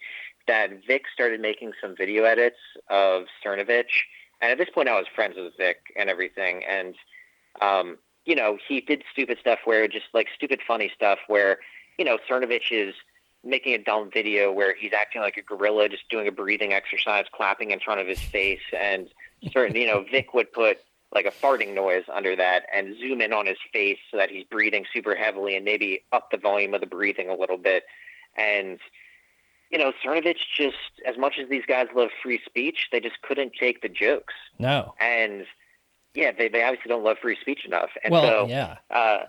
that 0.47 0.71
Vic 0.87 1.03
started 1.13 1.41
making 1.41 1.73
some 1.79 1.95
video 1.95 2.23
edits 2.23 2.57
of 2.89 3.25
Cernovich, 3.45 4.05
and 4.41 4.51
at 4.51 4.57
this 4.57 4.69
point, 4.73 4.89
I 4.89 4.95
was 4.95 5.07
friends 5.13 5.35
with 5.37 5.53
Vic 5.57 5.77
and 5.95 6.09
everything, 6.09 6.63
and 6.67 6.95
um, 7.61 7.97
you 8.25 8.35
know, 8.35 8.57
he 8.67 8.81
did 8.81 9.03
stupid 9.11 9.37
stuff 9.39 9.59
where 9.65 9.87
just 9.87 10.05
like 10.13 10.27
stupid 10.35 10.59
funny 10.67 10.91
stuff 10.93 11.19
where, 11.27 11.59
you 11.97 12.05
know, 12.05 12.17
Cernovich 12.29 12.71
is 12.71 12.93
making 13.43 13.73
a 13.73 13.77
dumb 13.77 14.09
video 14.11 14.51
where 14.51 14.75
he's 14.75 14.91
acting 14.93 15.21
like 15.21 15.37
a 15.37 15.41
gorilla, 15.41 15.87
just 15.87 16.09
doing 16.09 16.27
a 16.27 16.31
breathing 16.31 16.73
exercise, 16.73 17.25
clapping 17.33 17.71
in 17.71 17.79
front 17.79 18.01
of 18.01 18.07
his 18.07 18.19
face, 18.19 18.59
and 18.77 19.07
certain, 19.51 19.75
you 19.75 19.87
know, 19.87 20.03
Vic 20.11 20.33
would 20.33 20.51
put 20.51 20.79
like 21.13 21.25
a 21.25 21.31
farting 21.31 21.73
noise 21.73 22.03
under 22.13 22.35
that 22.35 22.63
and 22.73 22.97
zoom 22.99 23.21
in 23.21 23.31
on 23.31 23.45
his 23.45 23.57
face 23.71 23.97
so 24.11 24.17
that 24.17 24.29
he's 24.29 24.43
breathing 24.43 24.85
super 24.93 25.15
heavily 25.15 25.55
and 25.55 25.63
maybe 25.63 26.03
up 26.11 26.29
the 26.31 26.37
volume 26.37 26.73
of 26.73 26.81
the 26.81 26.87
breathing 26.87 27.29
a 27.29 27.35
little 27.35 27.57
bit. 27.57 27.83
And, 28.35 28.79
you 29.71 29.77
know, 29.77 29.91
Cernovich 30.03 30.37
just, 30.55 30.77
as 31.05 31.17
much 31.17 31.37
as 31.41 31.49
these 31.49 31.63
guys 31.67 31.87
love 31.95 32.09
free 32.23 32.39
speech, 32.45 32.87
they 32.91 32.99
just 32.99 33.21
couldn't 33.21 33.53
take 33.59 33.81
the 33.81 33.89
jokes. 33.89 34.33
No. 34.59 34.93
And, 34.99 35.45
yeah, 36.13 36.31
they, 36.37 36.47
they 36.47 36.63
obviously 36.63 36.89
don't 36.89 37.03
love 37.03 37.17
free 37.21 37.37
speech 37.39 37.65
enough. 37.65 37.89
And 38.03 38.11
well, 38.11 38.23
so, 38.23 38.47
yeah. 38.47 38.77
uh, 38.89 39.25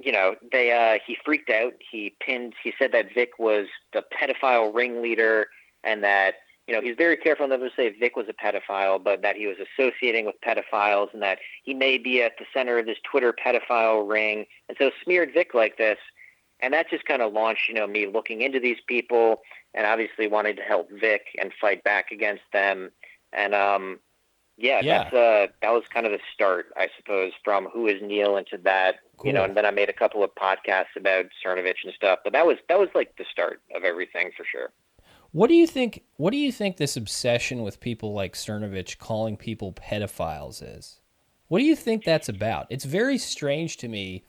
you 0.00 0.12
know, 0.12 0.36
they 0.52 0.70
uh, 0.72 0.98
he 1.04 1.16
freaked 1.24 1.50
out. 1.50 1.74
He 1.90 2.14
pinned. 2.20 2.54
He 2.62 2.72
said 2.78 2.92
that 2.92 3.12
Vic 3.12 3.38
was 3.38 3.66
the 3.92 4.04
pedophile 4.16 4.72
ringleader, 4.72 5.48
and 5.82 6.04
that 6.04 6.34
you 6.68 6.74
know 6.74 6.80
he's 6.80 6.96
very 6.96 7.16
careful 7.16 7.48
never 7.48 7.68
to 7.68 7.74
say 7.74 7.88
Vic 7.98 8.14
was 8.14 8.26
a 8.28 8.32
pedophile, 8.32 9.02
but 9.02 9.22
that 9.22 9.36
he 9.36 9.46
was 9.46 9.56
associating 9.58 10.24
with 10.24 10.36
pedophiles, 10.40 11.12
and 11.12 11.22
that 11.22 11.38
he 11.64 11.74
may 11.74 11.98
be 11.98 12.22
at 12.22 12.38
the 12.38 12.44
center 12.54 12.78
of 12.78 12.86
this 12.86 12.98
Twitter 13.02 13.34
pedophile 13.34 14.08
ring. 14.08 14.46
And 14.68 14.78
so 14.78 14.92
smeared 15.02 15.32
Vic 15.34 15.52
like 15.52 15.78
this, 15.78 15.98
and 16.60 16.72
that 16.74 16.88
just 16.88 17.04
kind 17.04 17.20
of 17.20 17.32
launched, 17.32 17.68
you 17.68 17.74
know, 17.74 17.86
me 17.88 18.06
looking 18.06 18.42
into 18.42 18.60
these 18.60 18.78
people, 18.86 19.40
and 19.74 19.86
obviously 19.86 20.26
wanting 20.26 20.56
to 20.56 20.62
help 20.62 20.88
Vic 20.90 21.22
and 21.40 21.52
fight 21.60 21.84
back 21.84 22.10
against 22.10 22.42
them. 22.52 22.90
And 23.32 23.54
um, 23.54 23.98
yeah, 24.56 24.80
Yeah. 24.82 25.04
that's 25.04 25.14
uh, 25.14 25.46
that 25.62 25.70
was 25.70 25.84
kind 25.92 26.06
of 26.06 26.12
the 26.12 26.20
start, 26.34 26.66
I 26.76 26.88
suppose, 26.96 27.32
from 27.44 27.66
Who 27.66 27.86
Is 27.86 28.02
Neil 28.02 28.36
into 28.36 28.58
that, 28.64 28.96
you 29.24 29.32
know, 29.32 29.44
and 29.44 29.56
then 29.56 29.66
I 29.66 29.70
made 29.70 29.88
a 29.88 29.92
couple 29.92 30.24
of 30.24 30.30
podcasts 30.34 30.96
about 30.96 31.26
Cernovich 31.44 31.84
and 31.84 31.92
stuff. 31.94 32.20
But 32.24 32.32
that 32.32 32.46
was 32.46 32.56
that 32.68 32.78
was 32.78 32.88
like 32.94 33.16
the 33.16 33.24
start 33.30 33.60
of 33.74 33.84
everything 33.84 34.30
for 34.36 34.44
sure. 34.44 34.70
What 35.32 35.48
do 35.48 35.54
you 35.54 35.66
think? 35.66 36.02
What 36.16 36.30
do 36.30 36.38
you 36.38 36.50
think 36.50 36.76
this 36.76 36.96
obsession 36.96 37.62
with 37.62 37.80
people 37.80 38.14
like 38.14 38.34
Cernovich 38.34 38.98
calling 38.98 39.36
people 39.36 39.72
pedophiles 39.72 40.62
is? 40.62 41.00
What 41.48 41.58
do 41.58 41.64
you 41.64 41.76
think 41.76 42.04
that's 42.04 42.28
about? 42.28 42.66
It's 42.70 42.84
very 42.84 43.16
strange 43.18 43.76
to 43.78 43.88
me, 43.88 44.24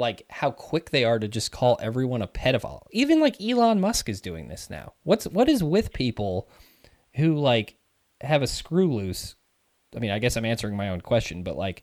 like 0.00 0.26
how 0.30 0.50
quick 0.50 0.90
they 0.90 1.04
are 1.04 1.18
to 1.18 1.28
just 1.28 1.52
call 1.52 1.78
everyone 1.80 2.22
a 2.22 2.26
pedophile. 2.26 2.86
Even 2.90 3.20
like 3.20 3.40
Elon 3.40 3.80
Musk 3.80 4.08
is 4.08 4.20
doing 4.20 4.48
this 4.48 4.68
now. 4.68 4.94
What's 5.04 5.26
what 5.26 5.48
is 5.48 5.62
with 5.62 5.92
people 5.92 6.48
who 7.14 7.36
like 7.36 7.76
have 8.20 8.42
a 8.42 8.48
screw 8.48 8.92
loose? 8.92 9.36
I 9.94 10.00
mean, 10.00 10.10
I 10.10 10.18
guess 10.18 10.36
I'm 10.36 10.44
answering 10.44 10.76
my 10.76 10.88
own 10.88 11.00
question, 11.00 11.42
but 11.44 11.56
like, 11.56 11.82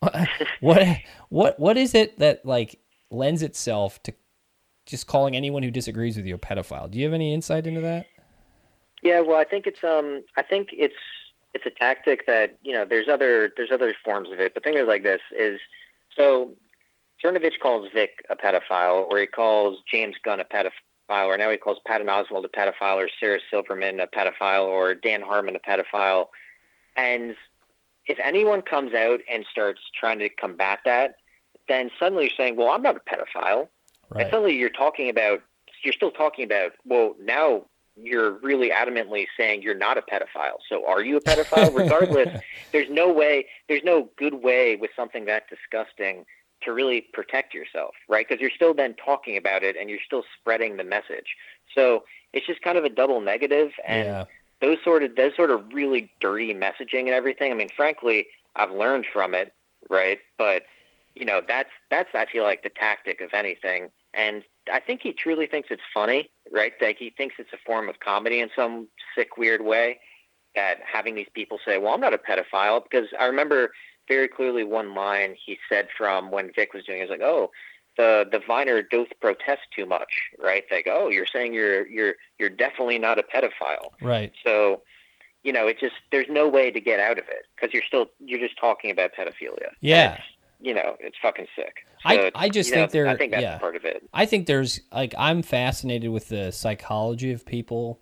what 0.60 0.98
what 1.28 1.60
what 1.60 1.76
is 1.76 1.94
it 1.94 2.18
that 2.18 2.44
like 2.44 2.80
lends 3.10 3.42
itself 3.42 4.02
to 4.04 4.12
just 4.86 5.06
calling 5.06 5.36
anyone 5.36 5.62
who 5.62 5.70
disagrees 5.70 6.16
with 6.16 6.24
you 6.24 6.34
a 6.34 6.38
pedophile. 6.38 6.90
Do 6.90 6.98
you 6.98 7.04
have 7.04 7.14
any 7.14 7.34
insight 7.34 7.66
into 7.66 7.82
that? 7.82 8.06
Yeah, 9.02 9.20
well, 9.20 9.36
I 9.36 9.44
think 9.44 9.66
it's 9.66 9.84
um, 9.84 10.24
I 10.36 10.42
think 10.42 10.70
it's 10.72 10.96
it's 11.54 11.66
a 11.66 11.70
tactic 11.70 12.26
that 12.26 12.58
you 12.62 12.72
know 12.72 12.84
there's 12.84 13.08
other 13.08 13.52
there's 13.56 13.70
other 13.70 13.94
forms 14.04 14.30
of 14.32 14.40
it. 14.40 14.54
But 14.54 14.64
think 14.64 14.76
of 14.76 14.82
it 14.82 14.88
like 14.88 15.02
this: 15.02 15.20
is 15.38 15.60
so 16.16 16.54
Cernovich 17.22 17.58
calls 17.60 17.88
Vic 17.92 18.24
a 18.30 18.36
pedophile, 18.36 19.06
or 19.10 19.18
he 19.18 19.26
calls 19.26 19.78
James 19.90 20.16
Gunn 20.24 20.40
a 20.40 20.44
pedophile, 20.44 21.26
or 21.26 21.36
now 21.36 21.50
he 21.50 21.56
calls 21.56 21.78
Patton 21.86 22.06
Oswalt 22.06 22.44
a 22.44 22.48
pedophile, 22.48 22.96
or 22.96 23.08
Sarah 23.18 23.40
Silverman 23.50 24.00
a 24.00 24.06
pedophile, 24.06 24.66
or 24.66 24.94
Dan 24.94 25.22
Harmon 25.22 25.56
a 25.56 25.58
pedophile. 25.58 26.26
And 26.96 27.34
if 28.06 28.18
anyone 28.22 28.62
comes 28.62 28.94
out 28.94 29.20
and 29.30 29.44
starts 29.50 29.80
trying 29.98 30.18
to 30.20 30.28
combat 30.28 30.80
that, 30.84 31.16
then 31.68 31.90
suddenly 31.98 32.24
you're 32.24 32.36
saying, 32.36 32.56
"Well, 32.56 32.68
I'm 32.68 32.82
not 32.82 32.96
a 32.96 33.00
pedophile." 33.00 33.68
And 34.16 34.30
suddenly 34.30 34.56
you're 34.56 34.70
talking 34.70 35.10
about, 35.10 35.42
you're 35.82 35.92
still 35.92 36.10
talking 36.10 36.44
about, 36.44 36.72
well, 36.86 37.14
now 37.20 37.66
you're 37.96 38.38
really 38.38 38.70
adamantly 38.70 39.26
saying 39.36 39.62
you're 39.62 39.74
not 39.74 39.98
a 39.98 40.02
pedophile. 40.02 40.58
So 40.68 40.86
are 40.86 41.02
you 41.02 41.16
a 41.16 41.20
pedophile? 41.20 41.74
Regardless, 41.76 42.40
there's 42.72 42.88
no 42.88 43.12
way, 43.12 43.46
there's 43.68 43.84
no 43.84 44.08
good 44.16 44.34
way 44.34 44.76
with 44.76 44.90
something 44.96 45.26
that 45.26 45.44
disgusting 45.48 46.24
to 46.62 46.72
really 46.72 47.02
protect 47.12 47.54
yourself, 47.54 47.94
right? 48.08 48.26
Because 48.28 48.40
you're 48.40 48.50
still 48.50 48.74
then 48.74 48.94
talking 48.94 49.36
about 49.36 49.62
it 49.62 49.76
and 49.76 49.88
you're 49.88 49.98
still 50.04 50.24
spreading 50.38 50.76
the 50.76 50.84
message. 50.84 51.36
So 51.74 52.04
it's 52.32 52.46
just 52.46 52.62
kind 52.62 52.76
of 52.78 52.84
a 52.84 52.88
double 52.88 53.20
negative, 53.20 53.72
and 53.86 54.06
yeah. 54.06 54.24
those 54.60 54.78
sort 54.84 55.02
of 55.02 55.16
those 55.16 55.34
sort 55.36 55.50
of 55.50 55.72
really 55.72 56.10
dirty 56.20 56.54
messaging 56.54 57.02
and 57.02 57.10
everything. 57.10 57.52
I 57.52 57.54
mean, 57.54 57.68
frankly, 57.74 58.26
I've 58.56 58.70
learned 58.70 59.06
from 59.12 59.34
it, 59.34 59.52
right? 59.88 60.18
But 60.36 60.64
you 61.14 61.24
know, 61.24 61.40
that's 61.46 61.70
that's 61.90 62.10
I 62.14 62.26
feel 62.26 62.44
like 62.44 62.62
the 62.62 62.70
tactic 62.70 63.20
of 63.20 63.30
anything, 63.32 63.90
and 64.14 64.42
I 64.72 64.80
think 64.80 65.00
he 65.02 65.12
truly 65.12 65.46
thinks 65.46 65.68
it's 65.70 65.82
funny, 65.92 66.30
right? 66.52 66.72
Like 66.80 66.98
he 66.98 67.10
thinks 67.10 67.36
it's 67.38 67.52
a 67.52 67.58
form 67.64 67.88
of 67.88 68.00
comedy 68.00 68.40
in 68.40 68.50
some 68.54 68.88
sick, 69.14 69.36
weird 69.36 69.64
way. 69.64 70.00
That 70.54 70.78
having 70.90 71.14
these 71.14 71.28
people 71.34 71.58
say, 71.64 71.78
"Well, 71.78 71.94
I'm 71.94 72.00
not 72.00 72.14
a 72.14 72.18
pedophile," 72.18 72.82
because 72.82 73.08
I 73.18 73.26
remember 73.26 73.72
very 74.08 74.28
clearly 74.28 74.64
one 74.64 74.94
line 74.94 75.36
he 75.44 75.58
said 75.68 75.88
from 75.96 76.30
when 76.30 76.50
Vic 76.54 76.72
was 76.74 76.84
doing. 76.84 76.98
it. 76.98 77.02
Was 77.02 77.10
like, 77.10 77.20
"Oh." 77.22 77.50
The 77.96 78.28
the 78.30 78.38
Viner 78.46 78.80
doth 78.80 79.08
protest 79.20 79.62
too 79.74 79.84
much, 79.84 80.20
right? 80.38 80.62
Like, 80.70 80.86
oh, 80.88 81.08
you're 81.08 81.26
saying 81.26 81.52
you're 81.52 81.84
you're 81.88 82.14
you're 82.38 82.48
definitely 82.48 82.96
not 82.96 83.18
a 83.18 83.24
pedophile. 83.24 83.90
Right. 84.00 84.30
So, 84.44 84.82
you 85.42 85.52
know, 85.52 85.66
it 85.66 85.80
just 85.80 85.96
there's 86.12 86.28
no 86.28 86.48
way 86.48 86.70
to 86.70 86.80
get 86.80 87.00
out 87.00 87.18
of 87.18 87.24
it 87.26 87.46
because 87.56 87.74
you're 87.74 87.82
still 87.82 88.06
you're 88.20 88.38
just 88.38 88.56
talking 88.56 88.92
about 88.92 89.10
pedophilia. 89.18 89.70
Yeah. 89.80 90.20
You 90.60 90.74
know, 90.74 90.96
it's 91.00 91.16
fucking 91.20 91.48
sick. 91.56 91.78
I- 92.04 92.30
I 92.36 92.48
just 92.48 92.70
you 92.70 92.76
know, 92.76 92.82
think 92.82 92.92
they're- 92.92 93.08
I 93.08 93.16
think 93.16 93.32
that's 93.32 93.42
yeah. 93.42 93.58
part 93.58 93.74
of 93.74 93.84
it. 93.84 94.08
I 94.14 94.26
think 94.26 94.46
there's 94.46 94.78
like 94.92 95.12
I'm 95.18 95.42
fascinated 95.42 96.10
with 96.12 96.28
the 96.28 96.52
psychology 96.52 97.32
of 97.32 97.44
people. 97.44 98.00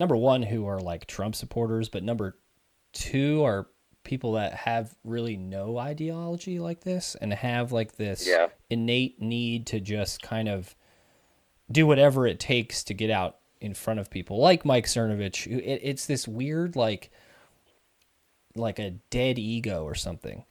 Number 0.00 0.16
one, 0.16 0.42
who 0.42 0.64
are 0.66 0.80
like 0.80 1.04
Trump 1.06 1.34
supporters, 1.34 1.90
but 1.90 2.02
number 2.02 2.38
two 2.94 3.44
are 3.44 3.66
people 4.04 4.32
that 4.32 4.52
have 4.54 4.94
really 5.04 5.36
no 5.36 5.78
ideology 5.78 6.58
like 6.58 6.80
this 6.82 7.14
and 7.20 7.32
have 7.32 7.72
like 7.72 7.96
this 7.96 8.26
Yeah. 8.26 8.48
innate 8.70 9.20
need 9.20 9.66
to 9.68 9.80
just 9.80 10.22
kind 10.22 10.48
of 10.48 10.74
do 11.70 11.86
whatever 11.86 12.26
it 12.26 12.40
takes 12.40 12.82
to 12.84 12.94
get 12.94 13.10
out 13.10 13.38
in 13.60 13.74
front 13.74 14.00
of 14.00 14.10
people, 14.10 14.38
like 14.38 14.64
Mike 14.64 14.86
Cernovich. 14.86 15.46
It, 15.46 15.80
it's 15.82 16.06
this 16.06 16.26
weird 16.26 16.74
like 16.76 17.10
like 18.54 18.78
a 18.78 18.90
dead 19.10 19.38
ego 19.38 19.84
or 19.84 19.94
something. 19.94 20.44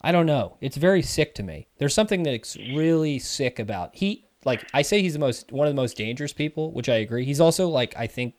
I 0.00 0.12
don't 0.12 0.26
know. 0.26 0.56
It's 0.60 0.76
very 0.76 1.02
sick 1.02 1.34
to 1.36 1.42
me. 1.42 1.68
There's 1.78 1.94
something 1.94 2.22
that's 2.22 2.56
really 2.56 3.18
sick 3.18 3.58
about 3.58 3.96
he 3.96 4.26
like 4.44 4.68
I 4.74 4.82
say 4.82 5.00
he's 5.00 5.14
the 5.14 5.18
most 5.18 5.50
one 5.50 5.66
of 5.66 5.74
the 5.74 5.80
most 5.80 5.96
dangerous 5.96 6.32
people, 6.34 6.70
which 6.72 6.88
I 6.88 6.96
agree. 6.96 7.24
He's 7.24 7.40
also 7.40 7.68
like 7.68 7.94
I 7.96 8.06
think 8.06 8.34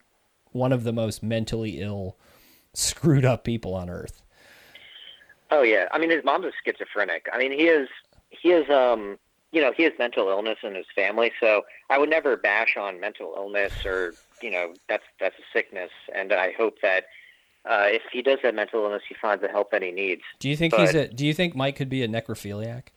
one 0.51 0.71
of 0.71 0.83
the 0.83 0.93
most 0.93 1.21
mentally 1.23 1.81
ill, 1.81 2.17
screwed 2.73 3.25
up 3.25 3.43
people 3.43 3.73
on 3.73 3.89
earth. 3.89 4.21
Oh 5.55 5.61
yeah, 5.61 5.87
I 5.91 5.97
mean 5.97 6.09
his 6.09 6.23
mom's 6.25 6.45
a 6.45 6.51
schizophrenic. 6.65 7.27
I 7.31 7.37
mean 7.37 7.53
he 7.53 7.67
is 7.67 7.87
he 8.29 8.51
is 8.51 8.69
um 8.69 9.17
you 9.53 9.61
know 9.61 9.71
he 9.71 9.83
has 9.83 9.93
mental 9.97 10.27
illness 10.27 10.57
in 10.63 10.75
his 10.75 10.85
family, 10.93 11.31
so 11.39 11.61
I 11.89 11.97
would 11.97 12.09
never 12.09 12.35
bash 12.35 12.75
on 12.77 12.99
mental 12.99 13.33
illness 13.37 13.85
or 13.85 14.13
you 14.41 14.51
know 14.51 14.73
that's 14.89 15.05
that's 15.19 15.35
a 15.39 15.43
sickness, 15.53 15.91
and 16.13 16.33
I 16.33 16.51
hope 16.57 16.81
that 16.81 17.05
uh, 17.65 17.85
if 17.87 18.01
he 18.11 18.21
does 18.21 18.39
have 18.43 18.53
mental 18.53 18.83
illness, 18.83 19.01
he 19.07 19.15
finds 19.15 19.41
the 19.41 19.47
help 19.47 19.71
that 19.71 19.81
he 19.81 19.91
needs. 19.91 20.21
Do 20.39 20.49
you 20.49 20.57
think 20.57 20.75
he's 20.75 20.93
a 20.93 21.07
do 21.07 21.25
you 21.25 21.33
think 21.33 21.55
Mike 21.55 21.77
could 21.77 21.89
be 21.89 22.03
a 22.03 22.07
necrophiliac? 22.07 22.87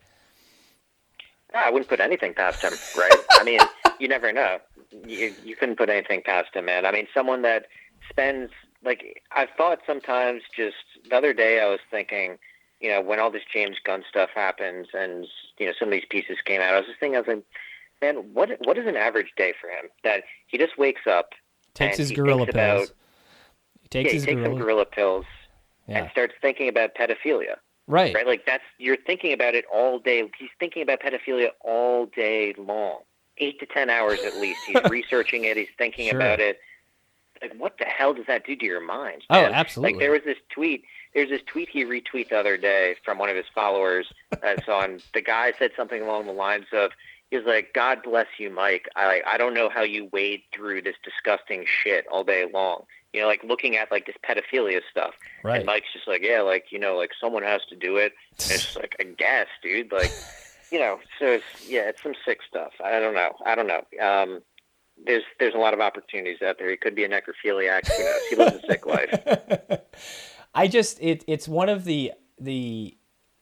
I 1.55 1.71
wouldn't 1.71 1.89
put 1.89 2.01
anything 2.01 2.35
past 2.35 2.63
him, 2.63 2.73
right? 2.97 3.15
I 3.31 3.45
mean, 3.45 3.61
you 4.01 4.09
never 4.09 4.33
know. 4.33 4.59
You 5.07 5.33
you 5.45 5.55
couldn't 5.55 5.77
put 5.77 5.91
anything 5.91 6.23
past 6.23 6.55
him, 6.55 6.65
man. 6.65 6.85
I 6.85 6.91
mean, 6.91 7.07
someone 7.15 7.43
that 7.43 7.67
spends 8.11 8.51
like 8.85 9.23
I've 9.33 9.51
thought 9.57 9.81
sometimes. 9.87 10.43
Just 10.55 10.77
the 11.09 11.17
other 11.17 11.33
day, 11.33 11.61
I 11.61 11.69
was 11.69 11.81
thinking, 11.91 12.39
you 12.81 12.89
know, 12.89 13.01
when 13.01 13.19
all 13.21 13.31
this 13.31 13.43
James 13.53 13.77
Gunn 13.85 14.05
stuff 14.09 14.31
happens, 14.35 14.89
and 14.95 15.27
you 15.59 15.67
know, 15.67 15.73
some 15.79 15.89
of 15.89 15.93
these 15.93 16.05
pieces 16.09 16.39
came 16.45 16.61
out. 16.61 16.75
I 16.75 16.79
was 16.79 16.87
just 16.87 17.01
thinking, 17.01 17.17
I 17.17 17.21
was 17.21 17.29
like, 17.29 17.45
man, 18.01 18.17
what 18.33 18.51
what 18.65 18.79
is 18.79 18.87
an 18.87 18.97
average 18.97 19.33
day 19.37 19.55
for 19.61 19.69
him? 19.69 19.91
That 20.05 20.25
he 20.47 20.59
just 20.59 20.79
wakes 20.79 21.03
up, 21.07 21.33
Takes 21.75 21.97
his 21.99 22.11
gorilla 22.13 22.47
pills. 22.47 22.91
About, 22.91 22.97
he 23.83 23.89
takes 23.89 24.07
yeah, 24.07 24.11
he 24.11 24.17
his 24.17 24.25
takes 24.25 24.35
gorilla. 24.37 24.51
some 24.55 24.59
gorilla 24.59 24.85
pills 24.85 25.27
yeah. 25.87 25.99
and 25.99 26.11
starts 26.11 26.35
thinking 26.41 26.69
about 26.69 26.95
pedophilia 26.95 27.57
right. 27.89 28.15
right? 28.15 28.27
Like 28.27 28.47
that's 28.47 28.63
you're 28.79 28.97
thinking 28.97 29.33
about 29.33 29.55
it 29.55 29.65
all 29.73 29.99
day. 29.99 30.31
He's 30.39 30.51
thinking 30.61 30.83
about 30.83 31.01
pedophilia 31.01 31.49
all 31.61 32.07
day 32.07 32.55
long, 32.57 33.01
eight 33.39 33.59
to 33.61 33.67
ten 33.67 33.91
hours 33.91 34.21
at 34.25 34.37
least. 34.37 34.61
He's 34.67 34.83
researching 34.91 35.45
it. 35.45 35.57
He's 35.57 35.69
thinking 35.77 36.11
Sure. 36.11 36.19
about 36.19 36.39
it, 36.39 36.61
like 37.43 37.55
what 37.57 37.79
the 37.79 37.85
hell 37.85 38.15
does 38.15 38.27
that 38.27 38.47
do 38.47 38.55
to 38.55 38.65
your 38.65 38.81
mind? 38.81 39.25
Oh, 39.31 39.37
absolutely. 39.45 39.95
Like 39.95 40.01
there 40.01 40.13
was 40.13 40.23
this 40.25 40.39
tweet. 40.51 40.85
There's 41.15 41.31
this 41.31 41.43
tweet 41.47 41.69
he 41.69 41.85
retweeted 41.85 42.31
the 42.31 42.39
other 42.39 42.57
day 42.57 42.97
from 43.05 43.19
one 43.19 43.29
of 43.29 43.37
his 43.37 43.47
followers. 43.55 44.13
That's 44.43 44.69
on 44.69 45.01
the 45.15 45.23
guy 45.23 45.53
said 45.59 45.73
something 45.77 46.03
along 46.03 46.27
the 46.27 46.33
lines 46.33 46.67
of, 46.73 46.93
"He 47.31 47.37
was 47.37 47.47
like, 47.47 47.73
God 47.75 48.03
bless 48.03 48.27
you, 48.39 48.51
Mike. 48.51 48.89
I 48.97 49.23
I 49.27 49.39
don't 49.39 49.55
know 49.55 49.69
how 49.69 49.83
you 49.83 50.09
wade 50.13 50.43
through 50.55 50.83
this 50.83 50.97
disgusting 51.05 51.65
shit 51.67 52.07
all 52.09 52.25
day 52.25 52.47
long. 52.53 52.85
You 53.13 53.23
know, 53.23 53.27
like 53.27 53.43
looking 53.43 53.77
at 53.77 53.91
like 53.91 54.07
this 54.07 54.17
pedophilia 54.29 54.81
stuff. 54.91 55.15
Right. 55.43 55.59
And 55.59 55.67
Mike's 55.67 55.93
just 55.95 56.07
like, 56.07 56.23
yeah, 56.23 56.43
like 56.43 56.67
you 56.71 56.79
know, 56.79 56.97
like 56.97 57.13
someone 57.19 57.43
has 57.43 57.63
to 57.71 57.77
do 57.77 57.97
it. 57.97 58.13
And 58.41 58.53
it's 58.53 58.65
just 58.67 58.77
like, 58.77 58.95
I 59.01 59.05
guess, 59.05 59.49
dude. 59.63 59.91
Like, 59.91 60.13
you 60.71 60.79
know, 60.79 61.01
so 61.19 61.27
it's 61.27 61.69
yeah, 61.69 61.89
it's 61.89 62.03
some 62.03 62.15
sick 62.25 62.41
stuff. 62.49 62.73
I 62.85 63.01
don't 63.01 63.15
know. 63.15 63.35
I 63.45 63.55
don't 63.55 63.67
know. 63.67 63.83
Um, 64.01 64.43
there's 65.05 65.23
there's 65.39 65.55
a 65.55 65.59
lot 65.59 65.75
of 65.75 65.81
opportunities 65.81 66.43
out 66.43 66.59
there. 66.59 66.71
He 66.71 66.77
could 66.77 66.95
be 66.95 67.05
a 67.05 67.09
necrophiliac. 67.09 67.89
Who 67.89 68.05
knows? 68.05 68.21
He 68.31 68.37
lives 68.37 68.57
a 68.57 68.67
sick 68.67 68.87
life. 68.87 69.81
I 70.59 70.69
just 70.69 70.99
it 71.01 71.25
it's 71.27 71.47
one 71.49 71.69
of 71.69 71.85
the 71.85 72.13
the 72.41 72.97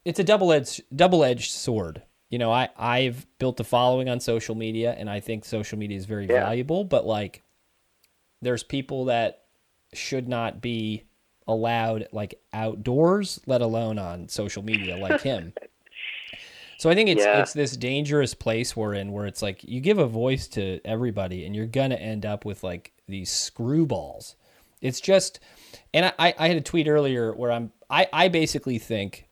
it's 0.04 0.18
a 0.20 0.24
double 0.24 0.52
edged 0.52 0.82
double 0.94 1.24
edged 1.24 1.50
sword. 1.52 2.02
You 2.30 2.38
know, 2.38 2.52
I 2.52 2.68
I've 2.76 3.26
built 3.38 3.60
a 3.60 3.64
following 3.64 4.08
on 4.08 4.20
social 4.20 4.54
media, 4.54 4.94
and 4.98 5.08
I 5.08 5.20
think 5.20 5.44
social 5.44 5.78
media 5.78 5.96
is 5.96 6.04
very 6.06 6.26
Yeah. 6.26 6.40
valuable. 6.40 6.84
But 6.84 7.06
like, 7.06 7.42
there's 8.42 8.62
people 8.62 9.06
that 9.06 9.44
should 9.94 10.28
not 10.28 10.60
be 10.60 11.04
allowed 11.46 12.08
like 12.12 12.40
outdoors, 12.52 13.40
let 13.46 13.60
alone 13.62 13.98
on 13.98 14.28
social 14.28 14.62
media, 14.64 14.96
like 14.96 15.20
him. 15.20 15.52
So 16.78 16.90
I 16.90 16.94
think 16.94 17.08
it's 17.08 17.24
Yeah. 17.24 17.40
it's 17.40 17.54
this 17.54 17.74
dangerous 17.74 18.34
place 18.34 18.76
we're 18.76 18.92
in, 18.92 19.10
where 19.12 19.24
it's 19.24 19.40
like 19.40 19.64
you 19.64 19.80
give 19.80 19.98
a 19.98 20.06
voice 20.06 20.46
to 20.48 20.78
everybody, 20.84 21.46
and 21.46 21.56
you're 21.56 21.64
gonna 21.64 21.94
end 21.94 22.26
up 22.26 22.44
with 22.44 22.62
like 22.62 22.92
these 23.08 23.30
screwballs. 23.30 24.34
It's 24.80 25.00
just, 25.00 25.40
and 25.94 26.12
I, 26.18 26.34
I 26.38 26.48
had 26.48 26.56
a 26.56 26.60
tweet 26.60 26.88
earlier 26.88 27.34
where 27.34 27.50
I'm 27.52 27.72
I, 27.88 28.08
I 28.12 28.28
basically 28.28 28.78
think 28.78 29.26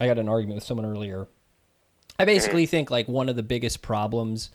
I 0.00 0.06
got 0.06 0.18
an 0.18 0.28
argument 0.28 0.56
with 0.56 0.64
someone 0.64 0.86
earlier. 0.86 1.28
I 2.18 2.24
basically 2.24 2.66
think 2.66 2.90
like 2.90 3.08
one 3.08 3.28
of 3.28 3.36
the 3.36 3.42
biggest 3.42 3.80
problems 3.82 4.50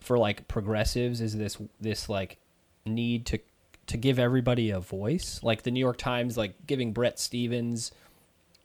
for 0.00 0.18
like 0.18 0.48
progressives 0.48 1.20
is 1.20 1.36
this 1.36 1.56
this 1.80 2.08
like 2.08 2.38
need 2.84 3.26
to 3.26 3.38
to 3.86 3.96
give 3.96 4.18
everybody 4.18 4.70
a 4.70 4.80
voice. 4.80 5.40
Like 5.42 5.62
the 5.62 5.70
New 5.70 5.80
York 5.80 5.96
Times 5.98 6.36
like 6.36 6.66
giving 6.66 6.92
Bret 6.92 7.18
Stephens 7.18 7.92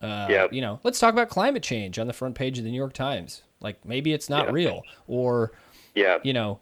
uh, 0.01 0.27
Yep. 0.29 0.51
you 0.53 0.59
know, 0.61 0.79
let's 0.83 0.99
talk 0.99 1.13
about 1.13 1.29
climate 1.29 1.63
change 1.63 1.97
on 1.97 2.07
the 2.07 2.13
front 2.13 2.35
page 2.35 2.57
of 2.57 2.65
the 2.65 2.71
New 2.71 2.77
York 2.77 2.91
Times. 2.93 3.41
Like 3.61 3.85
maybe 3.85 4.11
it's 4.11 4.29
not 4.29 4.47
Yeah. 4.47 4.51
real 4.51 4.83
or 5.07 5.53
Yeah. 5.95 6.17
you 6.23 6.33
know, 6.33 6.59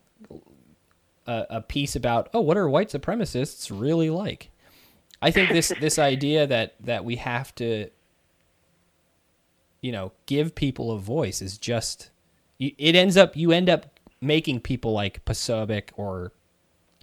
a, 1.32 1.58
a 1.58 1.62
piece 1.62 1.96
about 1.96 2.30
oh, 2.34 2.42
what 2.42 2.58
are 2.58 2.68
white 2.70 2.90
supremacists 2.90 3.72
really 3.74 4.10
like? 4.10 4.50
I 5.22 5.32
think 5.32 5.50
this 5.50 5.74
this 5.80 6.00
idea 6.00 6.48
that 6.48 6.76
that 6.82 7.06
we 7.06 7.18
have 7.18 7.54
to, 7.56 7.90
you 9.82 9.92
know, 9.92 10.12
give 10.26 10.56
people 10.56 10.92
a 10.92 11.00
voice 11.00 11.42
is 11.42 11.58
just 11.58 12.10
it 12.60 12.96
ends 12.96 13.18
up 13.18 13.36
you 13.36 13.52
end 13.52 13.70
up 13.70 14.00
making 14.22 14.60
people 14.62 14.94
like 14.94 15.26
Posobiec 15.26 15.90
or 15.96 16.32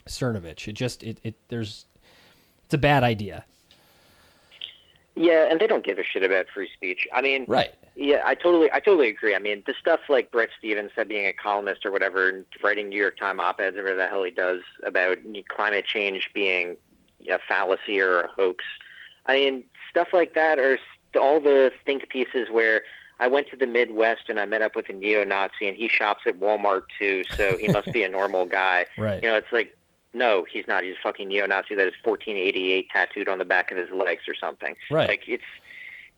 Cernovich. 0.07 0.69
It 0.69 0.75
just 0.75 1.03
it, 1.03 1.19
it 1.23 1.35
there's 1.49 1.87
it's 2.65 2.75
a 2.75 2.79
bad 2.79 3.03
idea. 3.03 3.45
Yeah, 5.19 5.49
and 5.51 5.61
they 5.61 5.67
don't 5.67 5.85
give 5.85 5.99
a 5.99 6.05
shit 6.05 6.23
about 6.23 6.47
free 6.53 6.69
speech. 6.75 7.07
I 7.13 7.21
mean, 7.23 7.45
Right. 7.49 7.75
Yeah, 7.97 8.23
I 8.25 8.37
totally, 8.37 8.71
I 8.73 8.79
totally 8.79 9.09
agree. 9.09 9.35
I 9.35 9.41
mean, 9.41 9.65
the 9.67 9.75
stuff 9.79 10.01
like 10.09 10.31
Bret 10.31 10.51
Stephens 10.57 10.93
said, 10.95 11.09
being 11.09 11.27
a 11.27 11.33
columnist 11.33 11.85
or 11.85 11.91
whatever, 11.91 12.29
and 12.29 12.45
writing 12.63 12.89
New 12.89 13.01
York 13.01 13.19
Times 13.19 13.41
op-eds 13.41 13.77
or 13.77 13.83
whatever 13.83 13.99
the 13.99 14.07
hell 14.07 14.23
he 14.23 14.31
does 14.31 14.61
about 14.85 15.19
climate 15.49 15.85
change 15.85 16.31
being 16.33 16.77
a 17.29 17.41
fallacy 17.49 18.01
or 18.01 18.21
a 18.21 18.29
hoax. 18.29 18.65
I 19.27 19.35
mean, 19.35 19.65
stuff 19.91 20.09
like 20.13 20.35
that, 20.35 20.61
or 20.61 20.79
all 21.21 21.41
the 21.41 21.73
think 21.85 22.09
pieces 22.09 22.49
where 22.51 22.83
I 23.21 23.27
went 23.27 23.49
to 23.51 23.57
the 23.57 23.67
Midwest 23.67 24.29
and 24.29 24.39
I 24.39 24.47
met 24.47 24.63
up 24.63 24.77
with 24.77 24.89
a 24.89 24.93
neo-Nazi 24.93 25.67
and 25.67 25.77
he 25.77 25.89
shops 25.89 26.23
at 26.27 26.39
Walmart 26.39 26.83
too, 26.99 27.25
so 27.37 27.57
he 27.57 27.69
must 27.69 27.93
be 27.93 28.05
a 28.05 28.09
normal 28.19 28.47
guy. 28.47 28.87
Right. 28.97 29.23
You 29.23 29.29
know, 29.31 29.37
it's 29.37 29.53
like, 29.53 29.77
no, 30.15 30.47
he's 30.51 30.67
not. 30.67 30.85
He's 30.85 30.95
a 30.95 31.03
fucking 31.03 31.29
neo-Nazi 31.29 31.75
that 31.75 31.85
has 31.85 31.95
1488 32.05 32.89
tattooed 32.91 33.29
on 33.29 33.39
the 33.39 33.45
back 33.45 33.71
of 33.71 33.77
his 33.79 33.91
legs 33.91 34.23
or 34.29 34.35
something. 34.35 34.75
Right. 34.91 35.09
Like 35.09 35.23
it's, 35.29 35.43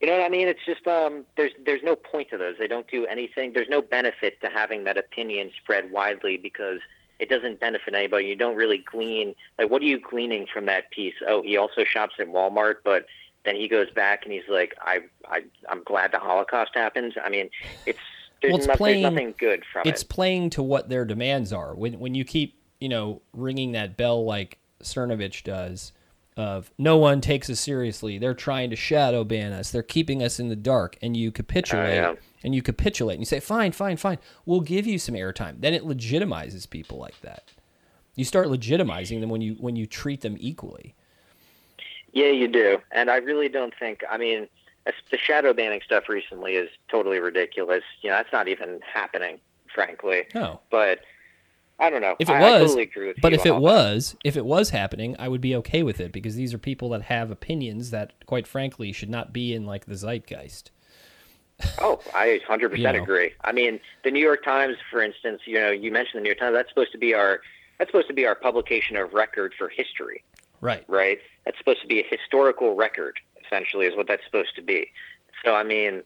you 0.00 0.06
know 0.06 0.16
what 0.16 0.24
I 0.24 0.28
mean? 0.28 0.48
It's 0.48 0.64
just 0.64 0.86
um, 0.86 1.24
there's 1.36 1.52
there's 1.64 1.82
no 1.82 1.96
point 1.96 2.30
to 2.30 2.38
those. 2.38 2.56
They 2.58 2.68
don't 2.68 2.88
do 2.88 3.06
anything. 3.06 3.52
There's 3.52 3.68
no 3.68 3.82
benefit 3.82 4.40
to 4.42 4.48
having 4.48 4.84
that 4.84 4.96
opinion 4.96 5.50
spread 5.62 5.90
widely 5.90 6.36
because 6.36 6.80
it 7.18 7.28
doesn't 7.28 7.60
benefit 7.60 7.94
anybody. 7.94 8.26
You 8.26 8.36
don't 8.36 8.56
really 8.56 8.78
glean 8.78 9.34
like 9.58 9.70
what 9.70 9.82
are 9.82 9.86
you 9.86 10.00
gleaning 10.00 10.46
from 10.52 10.66
that 10.66 10.90
piece? 10.90 11.14
Oh, 11.28 11.42
he 11.42 11.56
also 11.58 11.84
shops 11.84 12.14
at 12.18 12.28
Walmart, 12.28 12.76
but 12.84 13.06
then 13.44 13.56
he 13.56 13.68
goes 13.68 13.90
back 13.90 14.24
and 14.24 14.32
he's 14.32 14.48
like, 14.48 14.74
I 14.80 15.00
I 15.28 15.42
I'm 15.68 15.82
glad 15.84 16.12
the 16.12 16.18
Holocaust 16.18 16.70
happened. 16.74 17.14
I 17.22 17.28
mean, 17.28 17.50
it's 17.86 17.98
there's, 18.40 18.52
Well, 18.52 18.58
it's 18.60 18.68
no- 18.68 18.74
playing- 18.76 19.02
there's 19.02 19.12
nothing 19.12 19.34
good 19.38 19.64
from 19.70 19.80
it's 19.80 19.88
it. 19.88 19.90
It's 19.90 20.04
playing 20.04 20.48
to 20.50 20.62
what 20.62 20.88
their 20.88 21.04
demands 21.04 21.52
are. 21.52 21.74
When 21.74 21.98
when 21.98 22.14
you 22.14 22.24
keep 22.24 22.54
you 22.80 22.88
know 22.88 23.22
ringing 23.32 23.72
that 23.72 23.96
bell 23.96 24.24
like 24.24 24.58
Cernovich 24.82 25.44
does, 25.44 25.92
of 26.36 26.70
no 26.78 26.96
one 26.96 27.20
takes 27.20 27.50
us 27.50 27.60
seriously. 27.60 28.18
They're 28.18 28.34
trying 28.34 28.70
to 28.70 28.76
shadow 28.76 29.24
ban 29.24 29.52
us. 29.52 29.70
They're 29.70 29.82
keeping 29.82 30.22
us 30.22 30.40
in 30.40 30.48
the 30.48 30.56
dark, 30.56 30.96
and 31.02 31.16
you 31.16 31.30
capitulate. 31.30 31.98
Oh, 31.98 32.12
yeah. 32.12 32.14
And 32.42 32.54
you 32.54 32.62
capitulate, 32.62 33.16
and 33.16 33.20
you 33.20 33.26
say, 33.26 33.40
"Fine, 33.40 33.72
fine, 33.72 33.98
fine. 33.98 34.18
We'll 34.46 34.62
give 34.62 34.86
you 34.86 34.98
some 34.98 35.14
airtime." 35.14 35.60
Then 35.60 35.74
it 35.74 35.84
legitimizes 35.84 36.68
people 36.68 36.96
like 36.98 37.20
that. 37.20 37.50
You 38.14 38.24
start 38.24 38.48
legitimizing 38.48 39.20
them 39.20 39.28
when 39.28 39.42
you 39.42 39.54
when 39.60 39.76
you 39.76 39.86
treat 39.86 40.22
them 40.22 40.36
equally. 40.40 40.94
Yeah, 42.12 42.30
you 42.30 42.48
do. 42.48 42.78
And 42.90 43.10
I 43.10 43.16
really 43.18 43.48
don't 43.48 43.74
think, 43.78 44.02
I 44.10 44.18
mean, 44.18 44.48
the 44.84 45.18
shadow 45.18 45.52
banning 45.52 45.80
stuff 45.84 46.08
recently 46.08 46.54
is 46.54 46.68
totally 46.88 47.20
ridiculous. 47.20 47.84
You 48.02 48.10
know, 48.10 48.16
that's 48.16 48.32
not 48.32 48.48
even 48.48 48.80
happening, 48.80 49.38
frankly. 49.72 50.24
No. 50.34 50.60
But 50.70 51.00
I 51.80 51.90
don't 51.90 52.02
know. 52.02 52.14
If 52.18 52.28
it 52.28 52.32
I, 52.32 52.38
I 52.42 52.60
was, 52.60 52.70
totally 52.70 52.82
agree 52.84 53.06
with 53.08 53.16
but 53.22 53.32
if 53.32 53.46
it 53.46 53.50
all 53.50 53.56
that. 53.56 53.62
was, 53.62 54.16
if 54.24 54.36
it 54.36 54.44
was 54.44 54.70
happening, 54.70 55.16
I 55.18 55.28
would 55.28 55.40
be 55.40 55.56
okay 55.56 55.82
with 55.82 55.98
it 56.00 56.12
because 56.12 56.36
these 56.36 56.52
are 56.52 56.58
people 56.58 56.90
that 56.90 57.02
have 57.02 57.30
opinions 57.30 57.90
that, 57.90 58.12
quite 58.26 58.46
frankly, 58.46 58.92
should 58.92 59.10
not 59.10 59.32
be 59.32 59.54
in 59.54 59.64
like 59.64 59.86
the 59.86 59.94
zeitgeist. 59.94 60.70
Oh, 61.80 62.00
I 62.14 62.40
100% 62.48 62.70
You 62.78 62.84
know. 62.84 63.02
agree. 63.02 63.32
I 63.44 63.52
mean, 63.52 63.80
the 64.04 64.10
New 64.10 64.20
York 64.20 64.44
Times, 64.44 64.76
for 64.90 65.02
instance, 65.02 65.42
you 65.46 65.54
know, 65.54 65.70
you 65.70 65.90
mentioned 65.90 66.18
the 66.18 66.22
New 66.22 66.28
York 66.30 66.38
Times. 66.38 66.54
That's 66.54 66.68
supposed 66.68 66.92
to 66.92 66.98
be 66.98 67.14
our 67.14 67.40
that's 67.78 67.88
supposed 67.90 68.08
to 68.08 68.14
be 68.14 68.26
our 68.26 68.34
publication 68.34 68.96
of 68.96 69.14
record 69.14 69.54
for 69.56 69.70
history, 69.70 70.22
Right. 70.60 70.84
right? 70.86 71.18
That's 71.46 71.56
supposed 71.56 71.80
to 71.80 71.86
be 71.86 72.00
a 72.00 72.06
historical 72.06 72.74
record, 72.74 73.18
essentially, 73.42 73.86
is 73.86 73.96
what 73.96 74.06
that's 74.06 74.22
supposed 74.26 74.54
to 74.56 74.62
be. 74.62 74.90
So, 75.42 75.54
I 75.54 75.62
mean, 75.62 76.02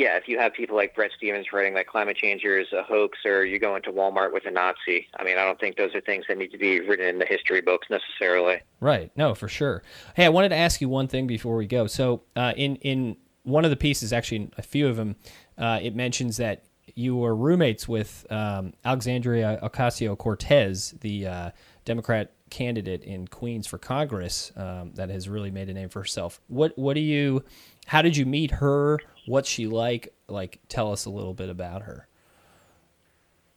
yeah, 0.00 0.16
if 0.16 0.28
you 0.28 0.38
have 0.38 0.54
people 0.54 0.76
like 0.76 0.94
Bret 0.94 1.10
Stephens 1.14 1.52
writing 1.52 1.74
that 1.74 1.86
climate 1.86 2.16
change 2.16 2.42
is 2.42 2.72
a 2.72 2.82
hoax, 2.82 3.18
or 3.26 3.44
you 3.44 3.58
go 3.58 3.76
into 3.76 3.92
Walmart 3.92 4.32
with 4.32 4.46
a 4.46 4.50
Nazi, 4.50 5.06
I 5.18 5.24
mean, 5.24 5.36
I 5.36 5.44
don't 5.44 5.60
think 5.60 5.76
those 5.76 5.94
are 5.94 6.00
things 6.00 6.24
that 6.26 6.38
need 6.38 6.52
to 6.52 6.58
be 6.58 6.80
written 6.80 7.06
in 7.06 7.18
the 7.18 7.26
history 7.26 7.60
books 7.60 7.88
necessarily. 7.90 8.62
Right. 8.80 9.12
No, 9.14 9.34
for 9.34 9.46
sure. 9.46 9.82
Hey, 10.16 10.24
I 10.24 10.30
wanted 10.30 10.48
to 10.48 10.56
ask 10.56 10.80
you 10.80 10.88
one 10.88 11.06
thing 11.06 11.26
before 11.26 11.54
we 11.54 11.66
go. 11.66 11.86
So, 11.86 12.22
uh, 12.34 12.54
in 12.56 12.76
in 12.76 13.18
one 13.42 13.66
of 13.66 13.70
the 13.70 13.76
pieces, 13.76 14.10
actually, 14.10 14.50
a 14.56 14.62
few 14.62 14.88
of 14.88 14.96
them, 14.96 15.16
uh, 15.58 15.80
it 15.82 15.94
mentions 15.94 16.38
that 16.38 16.64
you 16.94 17.14
were 17.14 17.36
roommates 17.36 17.86
with 17.86 18.26
um, 18.30 18.72
Alexandria 18.86 19.60
Ocasio 19.62 20.16
Cortez, 20.16 20.94
the 21.02 21.26
uh, 21.26 21.50
Democrat 21.84 22.32
candidate 22.48 23.04
in 23.04 23.28
Queens 23.28 23.66
for 23.66 23.76
Congress 23.76 24.50
um, 24.56 24.92
that 24.94 25.10
has 25.10 25.28
really 25.28 25.50
made 25.50 25.68
a 25.68 25.74
name 25.74 25.90
for 25.90 26.00
herself. 26.00 26.40
What 26.48 26.76
What 26.78 26.94
do 26.94 27.00
you? 27.00 27.44
How 27.86 28.00
did 28.00 28.16
you 28.16 28.24
meet 28.24 28.50
her? 28.52 28.98
What's 29.26 29.48
she 29.48 29.66
like? 29.66 30.14
Like, 30.28 30.60
tell 30.68 30.92
us 30.92 31.04
a 31.04 31.10
little 31.10 31.34
bit 31.34 31.48
about 31.48 31.82
her. 31.82 32.06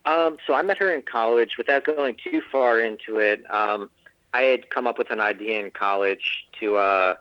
Um, 0.05 0.37
so 0.45 0.53
I 0.53 0.61
met 0.61 0.77
her 0.79 0.93
in 0.93 1.01
college. 1.01 1.57
Without 1.57 1.85
going 1.85 2.17
too 2.21 2.41
far 2.51 2.79
into 2.79 3.19
it, 3.19 3.43
um, 3.49 3.89
I 4.33 4.41
had 4.41 4.69
come 4.69 4.87
up 4.87 4.97
with 4.97 5.11
an 5.11 5.21
idea 5.21 5.63
in 5.63 5.71
college 5.71 6.45
to 6.59 6.75
uh, 6.77 7.15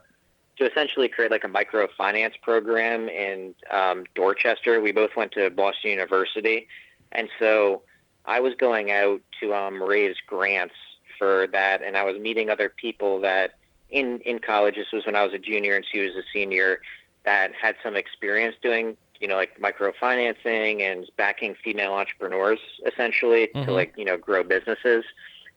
to 0.59 0.71
essentially 0.71 1.09
create 1.09 1.31
like 1.31 1.45
a 1.45 1.49
microfinance 1.49 2.41
program 2.43 3.09
in 3.09 3.55
um, 3.71 4.05
Dorchester. 4.15 4.81
We 4.81 4.93
both 4.93 5.15
went 5.17 5.33
to 5.33 5.51
Boston 5.51 5.91
University, 5.91 6.67
and 7.13 7.29
so 7.39 7.83
I 8.25 8.41
was 8.41 8.55
going 8.55 8.91
out 8.91 9.21
to 9.41 9.55
um, 9.55 9.83
raise 9.83 10.17
grants 10.27 10.75
for 11.19 11.47
that, 11.53 11.83
and 11.83 11.97
I 11.97 12.03
was 12.03 12.19
meeting 12.19 12.51
other 12.51 12.69
people 12.69 13.21
that 13.21 13.53
in 13.91 14.19
in 14.21 14.41
college. 14.41 14.75
This 14.75 14.91
was 14.93 15.07
when 15.07 15.15
I 15.15 15.23
was 15.23 15.33
a 15.35 15.39
junior 15.39 15.77
and 15.77 15.87
she 15.91 16.01
was 16.01 16.17
a 16.17 16.23
senior 16.33 16.81
that 17.25 17.53
had 17.55 17.77
some 17.83 17.97
experience 17.97 18.57
doing 18.63 18.97
you 19.21 19.29
know 19.29 19.37
like 19.37 19.59
microfinancing 19.61 20.81
and 20.81 21.11
backing 21.17 21.55
female 21.55 21.93
entrepreneurs 21.93 22.59
essentially 22.87 23.49
Mhm. 23.55 23.65
to 23.67 23.73
like 23.73 23.95
you 23.97 24.05
know 24.05 24.17
grow 24.17 24.43
businesses 24.43 25.05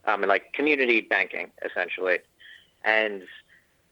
um, 0.05 0.21
and 0.23 0.29
like 0.29 0.53
community 0.53 1.01
banking 1.01 1.51
essentially. 1.63 2.19
And 2.83 3.23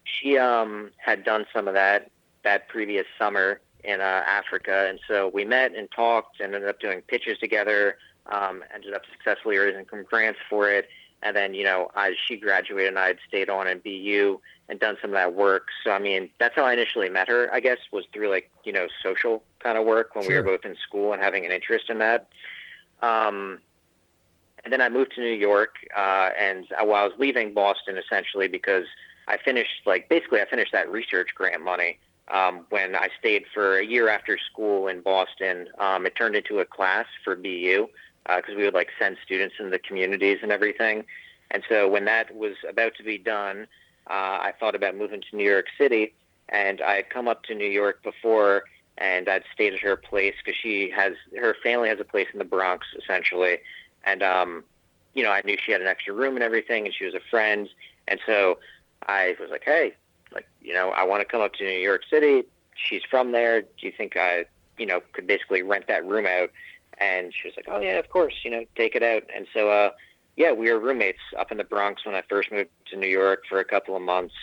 she 0.04 0.38
um 0.38 0.92
had 0.98 1.24
done 1.24 1.46
some 1.54 1.68
of 1.68 1.74
that 1.74 2.12
that 2.44 2.68
previous 2.68 3.06
summer 3.18 3.62
in 3.84 4.00
uh, 4.02 4.24
Africa. 4.28 4.86
And 4.90 5.00
so 5.08 5.30
we 5.34 5.44
met 5.46 5.74
and 5.76 5.90
talked 5.92 6.40
and 6.40 6.54
ended 6.56 6.70
up 6.70 6.80
doing 6.80 7.02
pitches 7.02 7.38
together 7.40 7.98
um, 8.28 8.64
ended 8.74 8.94
up 8.94 9.02
successfully 9.12 9.58
raising 9.58 9.86
some 9.90 10.04
grants 10.04 10.40
for 10.50 10.70
it 10.70 10.88
and 11.24 11.36
then 11.36 11.54
you 11.54 11.64
know, 11.64 11.90
I 11.96 12.16
she 12.28 12.38
graduated 12.38 12.90
and 12.90 13.00
I 13.00 13.08
had 13.08 13.18
stayed 13.28 13.50
on 13.50 13.68
in 13.68 13.80
BU 13.80 14.40
and 14.70 14.80
done 14.80 14.98
some 15.02 15.12
of 15.12 15.16
that 15.16 15.34
work. 15.34 15.68
So 15.84 15.92
I 15.92 16.00
mean, 16.00 16.30
that's 16.40 16.56
how 16.56 16.66
I 16.66 16.74
initially 16.74 17.10
met 17.10 17.28
her. 17.28 17.50
I 17.54 17.60
guess 17.60 17.78
was 17.92 18.06
through 18.14 18.30
like 18.30 18.52
you 18.64 18.74
know 18.74 18.88
social 19.02 19.44
kind 19.60 19.78
of 19.78 19.86
work 19.86 20.16
when 20.16 20.28
we 20.28 20.36
were 20.36 20.44
both 20.44 20.66
in 20.66 20.76
school 20.76 21.14
and 21.14 21.22
having 21.22 21.46
an 21.46 21.52
interest 21.52 21.90
in 21.90 22.00
that. 22.00 22.28
Um, 23.02 23.60
and 24.64 24.72
then 24.72 24.82
I 24.82 24.90
moved 24.90 25.14
to 25.16 25.22
New 25.22 25.28
York, 25.34 25.76
uh, 25.96 26.30
and 26.40 26.66
I, 26.78 26.84
well, 26.84 26.96
I 26.96 27.04
was 27.04 27.14
leaving 27.18 27.54
Boston 27.54 27.98
essentially 27.98 28.48
because 28.48 28.86
I 29.28 29.38
finished 29.38 29.86
like 29.86 30.10
basically 30.10 30.42
I 30.42 30.46
finished 30.46 30.72
that 30.72 30.92
research 30.92 31.30
grant 31.36 31.64
money 31.64 32.00
um, 32.30 32.66
when 32.70 32.96
I 32.96 33.10
stayed 33.20 33.46
for 33.54 33.78
a 33.78 33.86
year 33.86 34.10
after 34.10 34.38
school 34.38 34.88
in 34.88 35.02
Boston. 35.02 35.68
Um, 35.80 36.06
it 36.06 36.16
turned 36.16 36.36
into 36.36 36.60
a 36.60 36.66
class 36.66 37.06
for 37.24 37.36
BU 37.36 37.88
because 38.26 38.56
we 38.56 38.64
would 38.64 38.74
like 38.74 38.90
send 39.00 39.18
students 39.24 39.56
in 39.60 39.70
the 39.70 39.80
communities 39.80 40.40
and 40.42 40.52
everything. 40.52 41.04
And 41.52 41.64
so 41.70 41.88
when 41.88 42.06
that 42.06 42.36
was 42.36 42.56
about 42.68 42.96
to 42.96 43.04
be 43.04 43.18
done, 43.18 43.68
uh, 44.10 44.40
I 44.42 44.54
thought 44.60 44.76
about 44.76 44.96
moving 44.96 45.22
to 45.22 45.36
New 45.36 45.50
York 45.50 45.68
City, 45.78 46.14
and 46.50 46.82
I 46.82 46.96
had 46.96 47.10
come 47.10 47.28
up 47.28 47.44
to 47.44 47.56
New 47.56 47.68
York 47.68 48.04
before, 48.04 48.64
and 48.98 49.30
I'd 49.30 49.44
stayed 49.54 49.74
at 49.74 49.80
her 49.80 49.96
place 49.96 50.36
because 50.44 50.60
she 50.60 50.90
has 50.90 51.14
her 51.40 51.56
family 51.64 51.90
has 51.90 52.00
a 52.00 52.06
place 52.06 52.28
in 52.34 52.40
the 52.40 52.46
Bronx 52.46 52.88
essentially, 52.98 53.60
and 54.04 54.22
um, 54.22 54.64
you 55.14 55.24
know 55.24 55.32
I 55.32 55.42
knew 55.46 55.58
she 55.64 55.72
had 55.72 55.82
an 55.82 55.88
extra 55.88 56.14
room 56.14 56.36
and 56.36 56.44
everything, 56.44 56.86
and 56.86 56.94
she 56.94 57.06
was 57.06 57.14
a 57.14 57.22
friend, 57.30 57.70
and 58.08 58.20
so 58.26 58.60
I 59.08 59.36
was 59.40 59.50
like, 59.50 59.64
hey, 59.64 59.94
like 60.34 60.48
you 60.62 60.74
know 60.74 60.90
I 60.90 61.04
want 61.04 61.22
to 61.22 61.26
come 61.26 61.42
up 61.42 61.54
to 61.56 61.64
New 61.64 61.80
York 61.80 62.02
City. 62.10 62.44
She's 62.76 63.04
from 63.10 63.32
there. 63.32 63.62
Do 63.62 63.68
you 63.80 63.94
think 63.96 64.18
I 64.18 64.46
you 64.78 64.86
know 64.86 65.02
could 65.14 65.28
basically 65.28 65.62
rent 65.62 65.88
that 65.88 66.06
room 66.06 66.26
out? 66.26 66.50
And 67.00 67.34
she 67.34 67.48
was 67.48 67.56
like, 67.56 67.66
oh 67.70 67.80
yeah, 67.80 67.98
of 68.00 68.10
course, 68.10 68.34
you 68.44 68.52
know, 68.52 68.66
take 68.76 68.96
it 68.96 69.04
out. 69.04 69.24
And 69.36 69.48
so 69.54 69.70
uh, 69.70 69.91
yeah, 70.36 70.52
we 70.52 70.72
were 70.72 70.80
roommates 70.80 71.20
up 71.38 71.52
in 71.52 71.58
the 71.58 71.64
Bronx 71.64 72.06
when 72.06 72.16
I 72.16 72.24
first 72.30 72.52
moved 72.52 72.70
to 72.91 72.98
New 72.98 73.08
York 73.08 73.44
for 73.50 73.60
a 73.60 73.66
couple 73.66 73.96
of 73.96 74.02
months, 74.02 74.34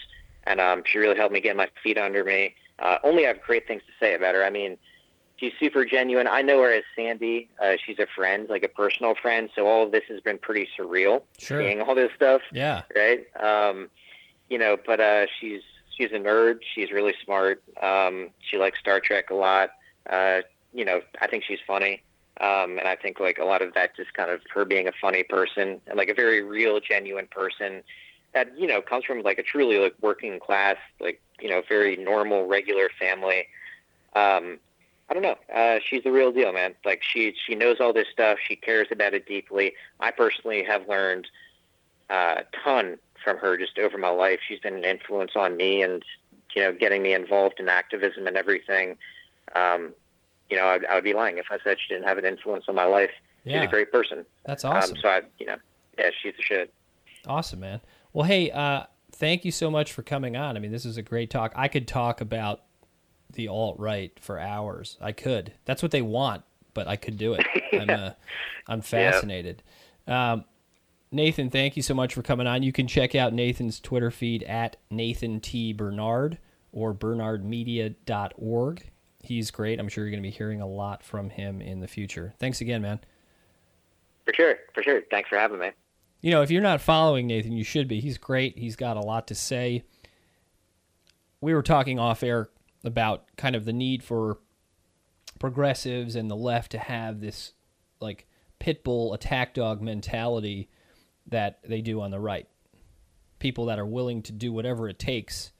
and 0.44 0.60
um, 0.60 0.82
she 0.86 0.98
really 0.98 1.16
helped 1.16 1.32
me 1.32 1.40
get 1.40 1.56
my 1.56 1.68
feet 1.82 1.98
under 1.98 2.24
me. 2.24 2.54
Uh, 2.78 2.98
only 3.04 3.24
I 3.24 3.28
have 3.28 3.42
great 3.42 3.66
things 3.66 3.82
to 3.86 3.92
say 4.04 4.14
about 4.14 4.34
her. 4.34 4.44
I 4.44 4.50
mean, 4.50 4.78
she's 5.36 5.52
super 5.60 5.84
genuine. 5.84 6.26
I 6.26 6.42
know 6.42 6.60
her 6.62 6.72
as 6.72 6.84
Sandy. 6.96 7.48
Uh, 7.62 7.72
she's 7.84 7.98
a 7.98 8.06
friend, 8.14 8.48
like 8.48 8.62
a 8.62 8.68
personal 8.68 9.14
friend. 9.20 9.50
So 9.54 9.66
all 9.66 9.84
of 9.84 9.92
this 9.92 10.04
has 10.08 10.20
been 10.20 10.38
pretty 10.38 10.68
surreal. 10.78 11.22
Sure. 11.38 11.60
Seeing 11.62 11.80
all 11.82 11.94
this 11.94 12.10
stuff, 12.16 12.40
Yeah. 12.52 12.82
right? 12.96 13.24
Um, 13.42 13.90
you 14.48 14.58
know, 14.58 14.76
but 14.86 14.98
uh, 15.00 15.26
she's 15.40 15.60
she's 15.96 16.10
a 16.12 16.18
nerd. 16.18 16.60
She's 16.74 16.90
really 16.90 17.14
smart. 17.24 17.62
Um, 17.82 18.30
she 18.40 18.56
likes 18.58 18.78
Star 18.80 18.98
Trek 19.00 19.30
a 19.30 19.34
lot. 19.34 19.70
Uh, 20.08 20.40
you 20.72 20.84
know, 20.84 21.02
I 21.20 21.26
think 21.26 21.44
she's 21.44 21.58
funny. 21.66 22.02
Um, 22.40 22.78
and 22.78 22.88
I 22.88 22.96
think 22.96 23.20
like 23.20 23.38
a 23.38 23.44
lot 23.44 23.60
of 23.60 23.74
that 23.74 23.94
just 23.94 24.14
kind 24.14 24.30
of 24.30 24.40
her 24.54 24.64
being 24.64 24.88
a 24.88 24.92
funny 24.98 25.22
person 25.22 25.80
and 25.86 25.96
like 25.96 26.08
a 26.08 26.14
very 26.14 26.42
real, 26.42 26.80
genuine 26.80 27.26
person 27.30 27.82
that 28.32 28.56
you 28.58 28.66
know 28.66 28.80
comes 28.80 29.04
from 29.04 29.22
like 29.22 29.38
a 29.38 29.42
truly 29.42 29.78
like 29.78 29.94
working 30.00 30.40
class, 30.40 30.76
like 31.00 31.20
you 31.40 31.50
know, 31.50 31.62
very 31.68 31.96
normal, 31.96 32.46
regular 32.46 32.88
family. 32.98 33.46
Um, 34.14 34.58
I 35.08 35.14
don't 35.14 35.22
know. 35.22 35.36
Uh, 35.52 35.80
she's 35.84 36.04
the 36.04 36.12
real 36.12 36.32
deal, 36.32 36.52
man. 36.52 36.74
Like 36.84 37.02
she 37.02 37.34
she 37.46 37.54
knows 37.54 37.78
all 37.80 37.92
this 37.92 38.06
stuff. 38.12 38.38
She 38.46 38.56
cares 38.56 38.88
about 38.90 39.12
it 39.12 39.26
deeply. 39.26 39.74
I 39.98 40.10
personally 40.10 40.62
have 40.64 40.88
learned 40.88 41.26
uh, 42.08 42.36
a 42.38 42.44
ton 42.64 42.98
from 43.22 43.36
her 43.38 43.56
just 43.56 43.78
over 43.78 43.98
my 43.98 44.08
life. 44.08 44.40
She's 44.46 44.60
been 44.60 44.76
an 44.76 44.84
influence 44.84 45.32
on 45.34 45.56
me, 45.56 45.82
and 45.82 46.04
you 46.54 46.62
know, 46.62 46.72
getting 46.72 47.02
me 47.02 47.12
involved 47.12 47.60
in 47.60 47.68
activism 47.68 48.26
and 48.26 48.36
everything. 48.36 48.96
Um, 49.54 49.94
you 50.50 50.56
know, 50.56 50.64
I, 50.64 50.78
I 50.90 50.94
would 50.96 51.04
be 51.04 51.14
lying 51.14 51.38
if 51.38 51.46
I 51.50 51.58
said 51.62 51.78
she 51.80 51.94
didn't 51.94 52.08
have 52.08 52.18
an 52.18 52.24
influence 52.24 52.64
on 52.68 52.74
my 52.74 52.84
life. 52.84 53.10
She's 53.44 53.54
a 53.54 53.66
great 53.66 53.90
person. 53.90 54.26
That's 54.44 54.64
awesome. 54.64 54.96
Um, 54.96 55.02
so 55.02 55.08
I, 55.08 55.22
you 55.38 55.46
know, 55.46 55.56
yeah, 55.98 56.10
she's 56.22 56.34
a 56.38 56.42
shit. 56.42 56.74
Awesome, 57.26 57.60
man. 57.60 57.80
Well, 58.12 58.26
hey, 58.26 58.50
uh, 58.50 58.84
thank 59.12 59.44
you 59.44 59.50
so 59.50 59.70
much 59.70 59.92
for 59.92 60.02
coming 60.02 60.36
on. 60.36 60.56
I 60.56 60.60
mean, 60.60 60.72
this 60.72 60.84
is 60.84 60.96
a 60.96 61.02
great 61.02 61.30
talk. 61.30 61.52
I 61.56 61.68
could 61.68 61.88
talk 61.88 62.20
about 62.20 62.62
the 63.32 63.48
alt 63.48 63.78
right 63.78 64.12
for 64.20 64.38
hours. 64.38 64.98
I 65.00 65.12
could. 65.12 65.52
That's 65.64 65.82
what 65.82 65.92
they 65.92 66.02
want, 66.02 66.42
but 66.74 66.86
I 66.88 66.96
could 66.96 67.16
do 67.16 67.34
it. 67.34 67.46
I'm, 67.72 67.90
uh, 67.90 68.10
I'm 68.66 68.80
fascinated. 68.82 69.62
Um, 70.06 70.44
Nathan, 71.12 71.50
thank 71.50 71.76
you 71.76 71.82
so 71.82 71.94
much 71.94 72.14
for 72.14 72.22
coming 72.22 72.46
on. 72.46 72.62
You 72.62 72.72
can 72.72 72.86
check 72.86 73.14
out 73.14 73.32
Nathan's 73.32 73.80
Twitter 73.80 74.10
feed 74.10 74.42
at 74.44 74.76
Nathan 74.90 75.40
T. 75.40 75.72
Bernard 75.72 76.38
or 76.72 76.94
bernardmedia.org. 76.94 78.89
He's 79.22 79.50
great. 79.50 79.78
I'm 79.78 79.88
sure 79.88 80.04
you're 80.04 80.10
going 80.10 80.22
to 80.22 80.26
be 80.26 80.34
hearing 80.34 80.60
a 80.60 80.66
lot 80.66 81.02
from 81.02 81.30
him 81.30 81.60
in 81.60 81.80
the 81.80 81.88
future. 81.88 82.32
Thanks 82.38 82.60
again, 82.60 82.82
man. 82.82 83.00
For 84.24 84.32
sure, 84.34 84.56
for 84.74 84.82
sure. 84.82 85.02
Thanks 85.10 85.28
for 85.28 85.38
having 85.38 85.58
me. 85.58 85.70
You 86.20 86.30
know, 86.30 86.42
if 86.42 86.50
you're 86.50 86.62
not 86.62 86.80
following 86.80 87.26
Nathan, 87.26 87.52
you 87.52 87.64
should 87.64 87.88
be. 87.88 88.00
He's 88.00 88.18
great. 88.18 88.58
He's 88.58 88.76
got 88.76 88.96
a 88.96 89.00
lot 89.00 89.28
to 89.28 89.34
say. 89.34 89.84
We 91.40 91.54
were 91.54 91.62
talking 91.62 91.98
off 91.98 92.22
air 92.22 92.50
about 92.84 93.24
kind 93.36 93.56
of 93.56 93.64
the 93.64 93.72
need 93.72 94.02
for 94.02 94.38
progressives 95.38 96.16
and 96.16 96.30
the 96.30 96.36
left 96.36 96.72
to 96.72 96.78
have 96.78 97.20
this 97.20 97.52
like 98.00 98.26
pit 98.58 98.84
bull 98.84 99.14
attack 99.14 99.54
dog 99.54 99.80
mentality 99.80 100.68
that 101.26 101.60
they 101.66 101.80
do 101.80 102.00
on 102.00 102.10
the 102.10 102.20
right. 102.20 102.46
People 103.38 103.66
that 103.66 103.78
are 103.78 103.86
willing 103.86 104.22
to 104.22 104.32
do 104.32 104.52
whatever 104.52 104.88
it 104.88 104.98
takes 104.98 105.52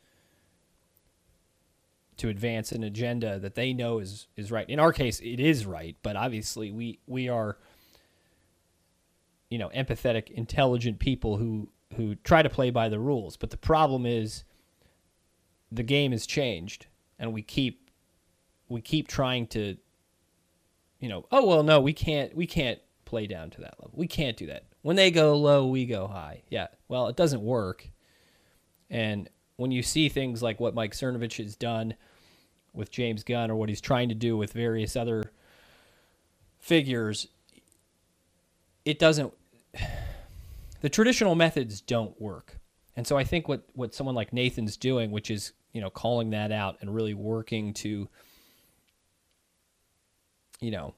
to 2.21 2.29
advance 2.29 2.71
an 2.71 2.85
agenda 2.85 3.39
that 3.39 3.55
they 3.55 3.73
know 3.73 3.99
is 3.99 4.27
is 4.37 4.53
right. 4.53 4.69
In 4.69 4.79
our 4.79 4.93
case, 4.93 5.21
it 5.21 5.41
is 5.41 5.65
right, 5.65 5.97
but 6.03 6.17
obviously 6.17 6.71
we 6.71 7.01
we 7.07 7.31
are 7.31 7.57
you 9.49 9.59
know 9.59 9.71
empathetic 9.71 10.31
intelligent 10.31 10.99
people 10.99 11.39
who 11.39 11.71
who 11.97 12.15
try 12.17 12.43
to 12.43 12.51
play 12.51 12.71
by 12.71 12.91
the 12.91 12.99
rules. 12.99 13.39
But 13.39 13.49
the 13.51 13.57
problem 13.57 14.05
is 14.05 14.45
the 15.73 15.83
game 15.83 16.13
has 16.13 16.27
changed 16.27 16.87
and 17.19 17.33
we 17.33 17.41
keep 17.41 17.91
we 18.69 18.83
keep 18.83 19.09
trying 19.09 19.47
to 19.49 19.79
you 20.99 21.09
know 21.09 21.25
oh 21.33 21.47
well 21.47 21.63
no 21.63 21.81
we 21.81 21.95
can't 21.95 22.37
we 22.37 22.47
can't 22.47 22.81
play 23.07 23.27
down 23.27 23.49
to 23.51 23.63
that 23.63 23.77
level. 23.81 23.93
We 23.95 24.07
can't 24.07 24.37
do 24.37 24.47
that. 24.47 24.65
When 24.83 24.97
they 24.97 25.11
go 25.11 25.39
low 25.39 25.67
we 25.67 25.87
go 25.87 26.07
high. 26.07 26.43
Yeah. 26.51 26.67
Well 26.87 27.09
it 27.09 27.17
doesn't 27.17 27.41
work. 27.41 27.89
And 28.91 29.31
when 29.57 29.71
you 29.71 29.83
see 29.83 30.11
things 30.11 30.43
like 30.43 30.61
what 30.61 30.75
Mike 30.75 30.93
Cernovich 30.93 31.43
has 31.43 31.57
done 31.57 31.95
with 32.73 32.91
James 32.91 33.25
Gunn 33.25 33.51
or 33.51 33.57
what 33.57 33.69
he's 33.69 33.81
trying 33.81 34.09
to 34.09 34.15
do 34.15 34.37
with 34.37 34.53
various 34.53 34.97
other 34.97 35.33
figures 36.59 37.27
it 38.85 38.99
doesn't 38.99 39.33
the 40.81 40.89
traditional 40.89 41.35
methods 41.35 41.81
don't 41.81 42.21
work. 42.21 42.59
And 42.97 43.07
so 43.07 43.17
i 43.17 43.25
think 43.25 43.49
what 43.49 43.63
what 43.73 43.95
someone 43.95 44.15
like 44.15 44.33
nathan's 44.33 44.77
doing 44.77 45.11
which 45.11 45.31
is 45.31 45.53
you 45.73 45.81
know 45.81 45.89
calling 45.89 46.31
that 46.31 46.53
out 46.53 46.77
and 46.81 46.95
really 46.95 47.15
working 47.15 47.73
to 47.75 48.09
you 50.61 50.71
know 50.71 50.95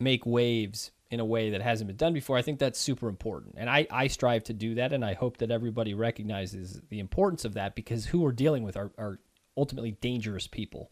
make 0.00 0.24
waves 0.24 0.92
in 1.10 1.20
a 1.20 1.24
way 1.24 1.50
that 1.50 1.60
hasn't 1.60 1.88
been 1.88 1.96
done 1.96 2.14
before 2.14 2.38
i 2.38 2.42
think 2.42 2.58
that's 2.58 2.78
super 2.78 3.08
important. 3.08 3.56
And 3.58 3.68
i 3.68 3.86
i 3.90 4.06
strive 4.06 4.44
to 4.44 4.54
do 4.54 4.76
that 4.76 4.94
and 4.94 5.04
i 5.04 5.12
hope 5.12 5.36
that 5.38 5.50
everybody 5.50 5.92
recognizes 5.92 6.80
the 6.88 7.00
importance 7.00 7.44
of 7.44 7.52
that 7.54 7.74
because 7.74 8.06
who 8.06 8.20
we're 8.20 8.32
dealing 8.32 8.62
with 8.62 8.78
are, 8.78 8.92
are 8.96 9.18
ultimately 9.56 9.92
dangerous 9.92 10.46
people 10.46 10.90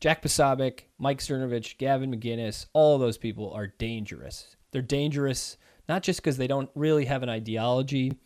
Jack 0.00 0.22
Posobiec, 0.22 0.82
Mike 0.98 1.18
Cernovich, 1.18 1.76
Gavin 1.76 2.14
McInnes, 2.14 2.66
all 2.72 2.94
of 2.94 3.00
those 3.00 3.18
people 3.18 3.52
are 3.52 3.66
dangerous. 3.66 4.54
They're 4.70 4.80
dangerous 4.80 5.56
not 5.88 6.02
just 6.02 6.20
because 6.20 6.36
they 6.36 6.46
don't 6.46 6.70
really 6.74 7.06
have 7.06 7.22
an 7.22 7.28
ideology, 7.28 8.16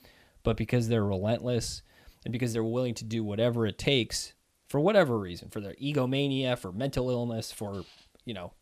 but 0.42 0.56
because 0.56 0.88
they're 0.88 1.04
relentless 1.04 1.82
and 2.24 2.32
because 2.32 2.52
they're 2.52 2.64
willing 2.64 2.94
to 2.94 3.04
do 3.04 3.24
whatever 3.24 3.66
it 3.66 3.78
takes 3.78 4.34
for 4.68 4.80
whatever 4.80 5.18
reason, 5.18 5.48
for 5.48 5.60
their 5.60 5.74
egomania, 5.78 6.56
for 6.56 6.72
mental 6.72 7.10
illness, 7.10 7.52
for, 7.52 7.84
you 8.24 8.34
know, 8.34 8.52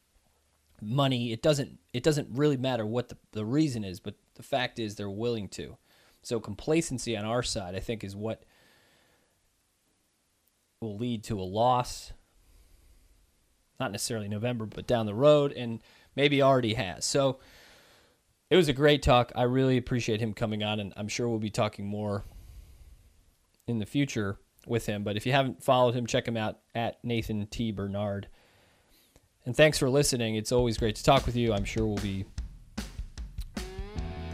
money. 0.83 1.33
It 1.33 1.43
doesn't 1.43 1.79
it 1.93 2.03
doesn't 2.03 2.29
really 2.31 2.57
matter 2.57 2.87
what 2.87 3.09
the, 3.09 3.17
the 3.33 3.45
reason 3.45 3.85
is, 3.85 4.01
but 4.01 4.15
the 4.35 4.43
fact 4.43 4.79
is 4.79 4.95
they're 4.95 5.11
willing 5.11 5.49
to. 5.51 5.77
So 6.23 6.39
complacency 6.39 7.17
on 7.17 7.25
our 7.25 7.43
side, 7.43 7.75
I 7.75 7.81
think, 7.81 8.05
is 8.05 8.15
what 8.15 8.45
will 10.81 10.97
lead 10.97 11.23
to 11.25 11.39
a 11.39 11.43
loss 11.43 12.13
not 13.81 13.93
necessarily 13.93 14.29
November, 14.29 14.67
but 14.67 14.87
down 14.87 15.07
the 15.07 15.15
road, 15.15 15.53
and 15.53 15.81
maybe 16.15 16.43
already 16.43 16.75
has. 16.75 17.05
So 17.05 17.41
it 18.51 18.57
was 18.57 18.69
a 18.69 18.73
great 18.73 19.03
talk. 19.03 19.33
I 19.35 19.45
really 19.45 19.79
appreciate 19.79 20.21
him 20.21 20.35
coming 20.35 20.63
on, 20.63 20.79
and 20.79 20.93
I'm 20.97 21.09
sure 21.09 21.29
we'll 21.29 21.39
be 21.39 21.51
talking 21.51 21.87
more 21.87 22.25
in 23.67 23.79
the 23.79 23.87
future 23.87 24.39
with 24.67 24.87
him. 24.87 25.03
But 25.03 25.17
if 25.17 25.25
you 25.25 25.33
haven't 25.33 25.63
followed 25.63 25.95
him, 25.95 26.07
check 26.07 26.29
him 26.29 26.37
out 26.37 26.59
at 26.75 27.03
Nathan 27.03 27.47
T. 27.47 27.73
Bernard. 27.73 28.29
And 29.47 29.57
thanks 29.57 29.79
for 29.79 29.89
listening. 29.89 30.37
It's 30.37 30.53
always 30.53 30.77
great 30.77 30.97
to 30.97 31.03
talk 31.03 31.25
with 31.25 31.35
you. 31.35 31.55
I'm 31.55 31.65
sure 31.65 31.87
we'll 31.87 31.97
be 31.97 32.27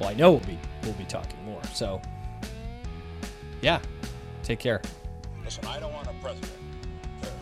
well, 0.00 0.10
I 0.10 0.14
know 0.14 0.32
we'll 0.32 0.40
be 0.40 0.58
we'll 0.82 0.92
be 0.94 1.04
talking 1.04 1.42
more. 1.44 1.62
So 1.72 2.02
yeah. 3.62 3.80
Take 4.42 4.58
care. 4.58 4.80
Listen, 5.46 5.64
I 5.68 5.78
don't 5.78 5.92
want 5.92 6.08
a 6.08 6.14
president 6.20 6.50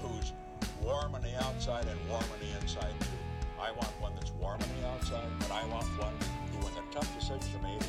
who's 0.02 0.34
warm 0.82 1.14
on 1.14 1.22
the 1.22 1.34
outside 1.42 1.86
and 1.88 1.98
warm 2.10 2.22
on 2.22 2.38
the 2.38 2.60
inside 2.60 2.92
too. 3.00 3.16
I 3.58 3.70
want 3.72 3.88
one 3.98 4.12
that's 4.14 4.30
warm 4.32 4.60
on 4.60 4.68
the 4.78 4.86
outside, 4.88 5.24
but 5.38 5.50
I 5.50 5.64
want 5.68 5.86
one 5.98 6.12
who, 6.52 6.58
when 6.66 6.74
the 6.74 6.82
tough 6.92 7.08
decisions 7.18 7.48
are 7.56 7.62
made. 7.62 7.80